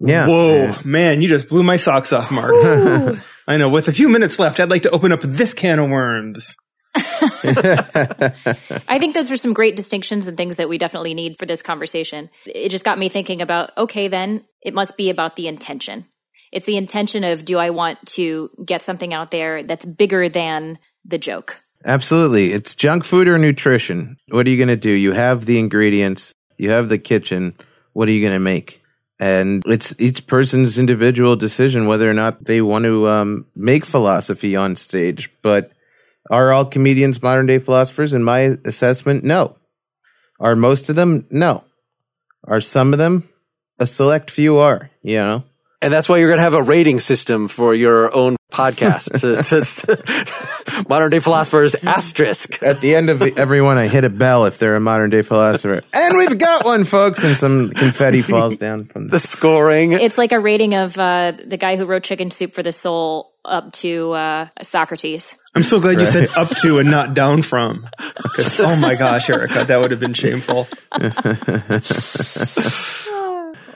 Yeah. 0.00 0.26
Whoa, 0.26 0.74
man, 0.84 1.20
you 1.20 1.28
just 1.28 1.48
blew 1.48 1.62
my 1.62 1.76
socks 1.76 2.12
off, 2.12 2.30
Mark. 2.30 2.54
I 3.50 3.56
know. 3.56 3.68
With 3.68 3.88
a 3.88 3.92
few 3.92 4.08
minutes 4.08 4.38
left, 4.38 4.60
I'd 4.60 4.70
like 4.70 4.82
to 4.82 4.90
open 4.90 5.10
up 5.10 5.22
this 5.22 5.54
can 5.54 5.80
of 5.80 5.90
worms. 5.90 6.56
I 6.94 8.30
think 9.00 9.14
those 9.14 9.28
were 9.28 9.36
some 9.36 9.54
great 9.54 9.74
distinctions 9.74 10.28
and 10.28 10.36
things 10.36 10.54
that 10.54 10.68
we 10.68 10.78
definitely 10.78 11.14
need 11.14 11.36
for 11.36 11.46
this 11.46 11.60
conversation. 11.60 12.30
It 12.46 12.68
just 12.68 12.84
got 12.84 12.96
me 12.96 13.08
thinking 13.08 13.42
about 13.42 13.76
okay, 13.76 14.06
then 14.06 14.44
it 14.62 14.72
must 14.72 14.96
be 14.96 15.10
about 15.10 15.34
the 15.34 15.48
intention. 15.48 16.06
It's 16.52 16.64
the 16.64 16.76
intention 16.76 17.24
of 17.24 17.44
do 17.44 17.58
I 17.58 17.70
want 17.70 17.98
to 18.10 18.50
get 18.64 18.82
something 18.82 19.12
out 19.12 19.32
there 19.32 19.64
that's 19.64 19.84
bigger 19.84 20.28
than 20.28 20.78
the 21.04 21.18
joke? 21.18 21.60
Absolutely. 21.84 22.52
It's 22.52 22.76
junk 22.76 23.02
food 23.02 23.26
or 23.26 23.36
nutrition. 23.36 24.16
What 24.28 24.46
are 24.46 24.50
you 24.50 24.58
going 24.58 24.68
to 24.68 24.76
do? 24.76 24.92
You 24.92 25.10
have 25.10 25.44
the 25.44 25.58
ingredients, 25.58 26.36
you 26.56 26.70
have 26.70 26.88
the 26.88 26.98
kitchen. 26.98 27.56
What 27.94 28.08
are 28.08 28.12
you 28.12 28.20
going 28.20 28.34
to 28.34 28.38
make? 28.38 28.79
And 29.20 29.62
it's 29.66 29.94
each 29.98 30.26
person's 30.26 30.78
individual 30.78 31.36
decision 31.36 31.86
whether 31.86 32.10
or 32.10 32.14
not 32.14 32.42
they 32.42 32.62
want 32.62 32.86
to 32.86 33.06
um, 33.06 33.46
make 33.54 33.84
philosophy 33.84 34.56
on 34.56 34.76
stage. 34.76 35.30
But 35.42 35.72
are 36.30 36.50
all 36.52 36.64
comedians 36.64 37.22
modern 37.22 37.44
day 37.44 37.58
philosophers? 37.58 38.14
In 38.14 38.24
my 38.24 38.56
assessment, 38.64 39.22
no. 39.22 39.56
Are 40.40 40.56
most 40.56 40.88
of 40.88 40.96
them? 40.96 41.26
No. 41.30 41.64
Are 42.44 42.62
some 42.62 42.94
of 42.94 42.98
them? 42.98 43.28
A 43.78 43.86
select 43.86 44.30
few 44.30 44.56
are, 44.56 44.90
you 45.02 45.16
know? 45.16 45.44
And 45.82 45.92
that's 45.92 46.08
why 46.08 46.16
you're 46.16 46.28
going 46.28 46.38
to 46.38 46.44
have 46.44 46.54
a 46.54 46.62
rating 46.62 46.98
system 46.98 47.48
for 47.48 47.74
your 47.74 48.14
own 48.14 48.36
podcast. 48.50 49.10
modern 50.88 51.10
day 51.10 51.20
philosophers 51.20 51.74
asterisk. 51.74 52.62
At 52.62 52.80
the 52.80 52.94
end 52.94 53.10
of 53.10 53.22
every 53.22 53.62
one, 53.62 53.78
I 53.78 53.88
hit 53.88 54.04
a 54.04 54.10
bell 54.10 54.46
if 54.46 54.58
they're 54.58 54.76
a 54.76 54.80
modern 54.80 55.10
day 55.10 55.22
philosopher. 55.22 55.82
And 55.92 56.16
we've 56.16 56.38
got 56.38 56.64
one, 56.64 56.84
folks, 56.84 57.24
and 57.24 57.36
some 57.36 57.70
confetti 57.70 58.22
falls 58.22 58.56
down 58.56 58.86
from 58.86 59.06
the, 59.06 59.12
the 59.12 59.18
scoring. 59.18 59.92
It's 59.92 60.18
like 60.18 60.32
a 60.32 60.40
rating 60.40 60.74
of 60.74 60.98
uh, 60.98 61.32
the 61.44 61.56
guy 61.56 61.76
who 61.76 61.84
wrote 61.84 62.02
Chicken 62.02 62.30
Soup 62.30 62.52
for 62.54 62.62
the 62.62 62.72
Soul 62.72 63.32
up 63.44 63.72
to 63.72 64.12
uh, 64.12 64.48
Socrates. 64.62 65.36
I'm 65.54 65.62
so 65.62 65.80
glad 65.80 65.96
right. 65.96 66.06
you 66.06 66.06
said 66.06 66.28
up 66.36 66.50
to 66.58 66.78
and 66.78 66.90
not 66.90 67.14
down 67.14 67.42
from. 67.42 67.88
Because, 68.22 68.60
oh 68.60 68.76
my 68.76 68.94
gosh, 68.94 69.28
Erica, 69.28 69.64
that 69.64 69.80
would 69.80 69.90
have 69.90 70.00
been 70.00 70.14
shameful. 70.14 70.68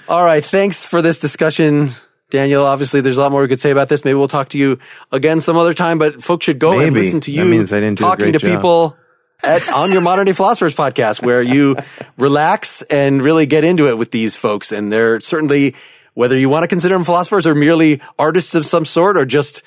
All 0.07 0.25
right. 0.25 0.45
Thanks 0.45 0.85
for 0.85 1.03
this 1.03 1.21
discussion. 1.21 1.91
Daniel, 2.35 2.67
obviously 2.67 3.01
there's 3.01 3.17
a 3.17 3.21
lot 3.21 3.31
more 3.31 3.43
we 3.43 3.49
could 3.49 3.61
say 3.61 3.71
about 3.71 3.89
this. 3.89 4.05
Maybe 4.05 4.15
we'll 4.15 4.27
talk 4.27 4.49
to 4.49 4.59
you 4.59 4.81
again 5.13 5.39
some 5.39 5.57
other 5.57 5.73
time, 5.73 6.01
but 6.01 6.21
folks 6.21 6.47
should 6.47 6.59
go 6.59 6.73
Maybe. 6.73 6.87
and 6.87 6.97
listen 6.97 7.21
to 7.21 7.31
you 7.31 7.45
that 7.45 7.49
means 7.49 7.73
I 7.73 7.79
didn't 7.79 8.01
talking 8.01 8.33
to 8.33 8.41
job. 8.41 8.51
people 8.51 8.97
at, 9.45 9.69
on 9.69 9.93
your 9.93 10.01
modern 10.01 10.27
day 10.27 10.33
philosophers 10.33 10.75
podcast 10.75 11.23
where 11.23 11.41
you 11.41 11.77
relax 12.19 12.83
and 12.83 13.23
really 13.23 13.47
get 13.47 13.63
into 13.63 13.89
it 13.89 13.97
with 13.97 14.11
these 14.11 14.35
folks. 14.35 14.73
And 14.73 14.93
they're 14.93 15.21
certainly, 15.21 15.77
whether 16.15 16.37
you 16.37 16.49
want 16.49 16.65
to 16.65 16.67
consider 16.67 16.97
them 16.97 17.05
philosophers 17.05 17.47
or 17.47 17.55
merely 17.55 18.01
artists 18.19 18.57
of 18.57 18.67
some 18.67 18.85
sort 18.85 19.17
or 19.17 19.25
just 19.25 19.63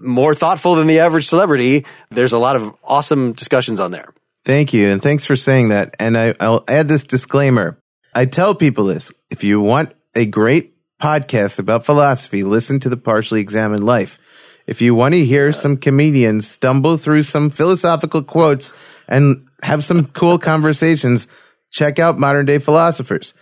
more 0.00 0.34
thoughtful 0.34 0.76
than 0.76 0.86
the 0.86 1.00
average 1.00 1.26
celebrity, 1.26 1.84
there's 2.08 2.32
a 2.32 2.38
lot 2.38 2.56
of 2.56 2.74
awesome 2.82 3.34
discussions 3.34 3.78
on 3.78 3.90
there. 3.90 4.14
Thank 4.46 4.72
you. 4.72 4.88
And 4.88 5.02
thanks 5.02 5.26
for 5.26 5.36
saying 5.36 5.68
that. 5.68 5.94
And 5.98 6.16
I, 6.16 6.32
I'll 6.40 6.64
add 6.66 6.88
this 6.88 7.04
disclaimer. 7.04 7.78
I 8.14 8.24
tell 8.24 8.54
people 8.54 8.86
this. 8.86 9.12
If 9.28 9.44
you 9.44 9.60
want 9.60 9.92
a 10.14 10.24
great 10.24 10.75
podcast 11.00 11.58
about 11.58 11.84
philosophy, 11.84 12.42
listen 12.42 12.80
to 12.80 12.88
the 12.88 12.96
Partially 12.96 13.40
Examined 13.40 13.84
Life. 13.84 14.18
If 14.66 14.80
you 14.80 14.94
want 14.94 15.14
to 15.14 15.24
hear 15.24 15.52
some 15.52 15.76
comedians 15.76 16.48
stumble 16.48 16.96
through 16.96 17.22
some 17.22 17.50
philosophical 17.50 18.22
quotes 18.22 18.72
and 19.06 19.46
have 19.62 19.84
some 19.84 20.06
cool 20.06 20.38
conversations, 20.38 21.28
check 21.70 21.98
out 21.98 22.18
modern 22.18 22.46
day 22.46 22.58
philosophers. 22.58 23.32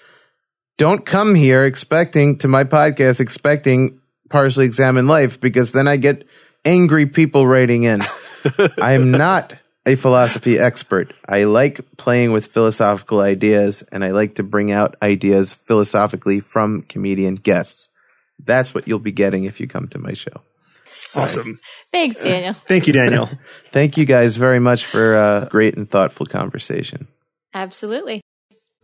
Don't 0.76 1.06
come 1.06 1.34
here 1.34 1.64
expecting 1.64 2.38
to 2.38 2.48
my 2.48 2.64
podcast 2.64 3.20
expecting 3.20 4.00
partially 4.28 4.66
examined 4.66 5.08
life 5.08 5.40
because 5.40 5.72
then 5.72 5.86
I 5.86 5.96
get 5.96 6.26
angry 6.64 7.06
people 7.06 7.46
writing 7.46 7.84
in. 7.84 8.02
I 8.80 8.92
am 8.92 9.10
not 9.10 9.54
a 9.86 9.96
philosophy 9.96 10.58
expert. 10.58 11.12
I 11.28 11.44
like 11.44 11.80
playing 11.96 12.32
with 12.32 12.46
philosophical 12.48 13.20
ideas 13.20 13.82
and 13.92 14.04
I 14.04 14.10
like 14.10 14.36
to 14.36 14.42
bring 14.42 14.72
out 14.72 14.96
ideas 15.02 15.52
philosophically 15.52 16.40
from 16.40 16.82
comedian 16.82 17.34
guests. 17.34 17.88
That's 18.38 18.74
what 18.74 18.88
you'll 18.88 18.98
be 18.98 19.12
getting 19.12 19.44
if 19.44 19.60
you 19.60 19.68
come 19.68 19.88
to 19.88 19.98
my 19.98 20.14
show. 20.14 20.42
Awesome. 21.16 21.60
Thanks, 21.92 22.22
Daniel. 22.22 22.54
Thank 22.68 22.86
you, 22.86 22.92
Daniel. 22.92 23.28
Thank 23.72 23.96
you 23.96 24.04
guys 24.04 24.36
very 24.36 24.58
much 24.58 24.84
for 24.84 25.14
a 25.16 25.48
great 25.50 25.76
and 25.76 25.88
thoughtful 25.90 26.26
conversation. 26.26 27.08
Absolutely. 27.52 28.20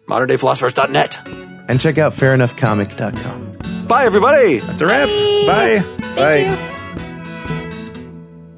moderndayphilosophers.net. 0.09 1.18
And 1.68 1.80
check 1.80 1.98
out 1.98 2.12
fairenoughcomic.com. 2.12 3.86
Bye, 3.86 4.05
everybody. 4.05 4.59
That's 4.59 4.82
a 4.82 4.86
wrap. 4.86 5.09
Bye. 5.09 5.78
Bye. 5.80 5.96
Thank 6.14 6.59
Bye. 6.59 6.80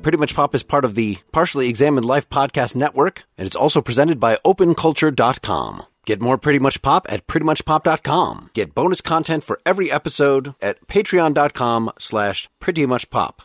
Pretty 0.03 0.18
Much 0.18 0.34
Pop 0.34 0.55
is 0.55 0.64
part 0.64 0.84
of 0.84 0.96
the 0.96 1.18
Partially 1.30 1.68
Examined 1.68 2.05
Life 2.05 2.28
Podcast 2.28 2.74
Network, 2.74 3.22
and 3.38 3.46
it's 3.46 3.55
also 3.55 3.80
presented 3.80 4.18
by 4.18 4.36
OpenCulture.com. 4.44 5.84
Get 6.05 6.20
more 6.20 6.36
Pretty 6.36 6.59
Much 6.59 6.82
Pop 6.82 7.07
at 7.09 7.26
PrettyMuchPop.com. 7.28 8.50
Get 8.53 8.74
bonus 8.74 9.00
content 9.00 9.44
for 9.44 9.61
every 9.64 9.92
episode 9.92 10.57
at 10.61 10.84
Patreon.com 10.88 11.92
slash 12.00 12.48
Pretty 12.59 12.84
Much 12.84 13.11
Pop. 13.11 13.42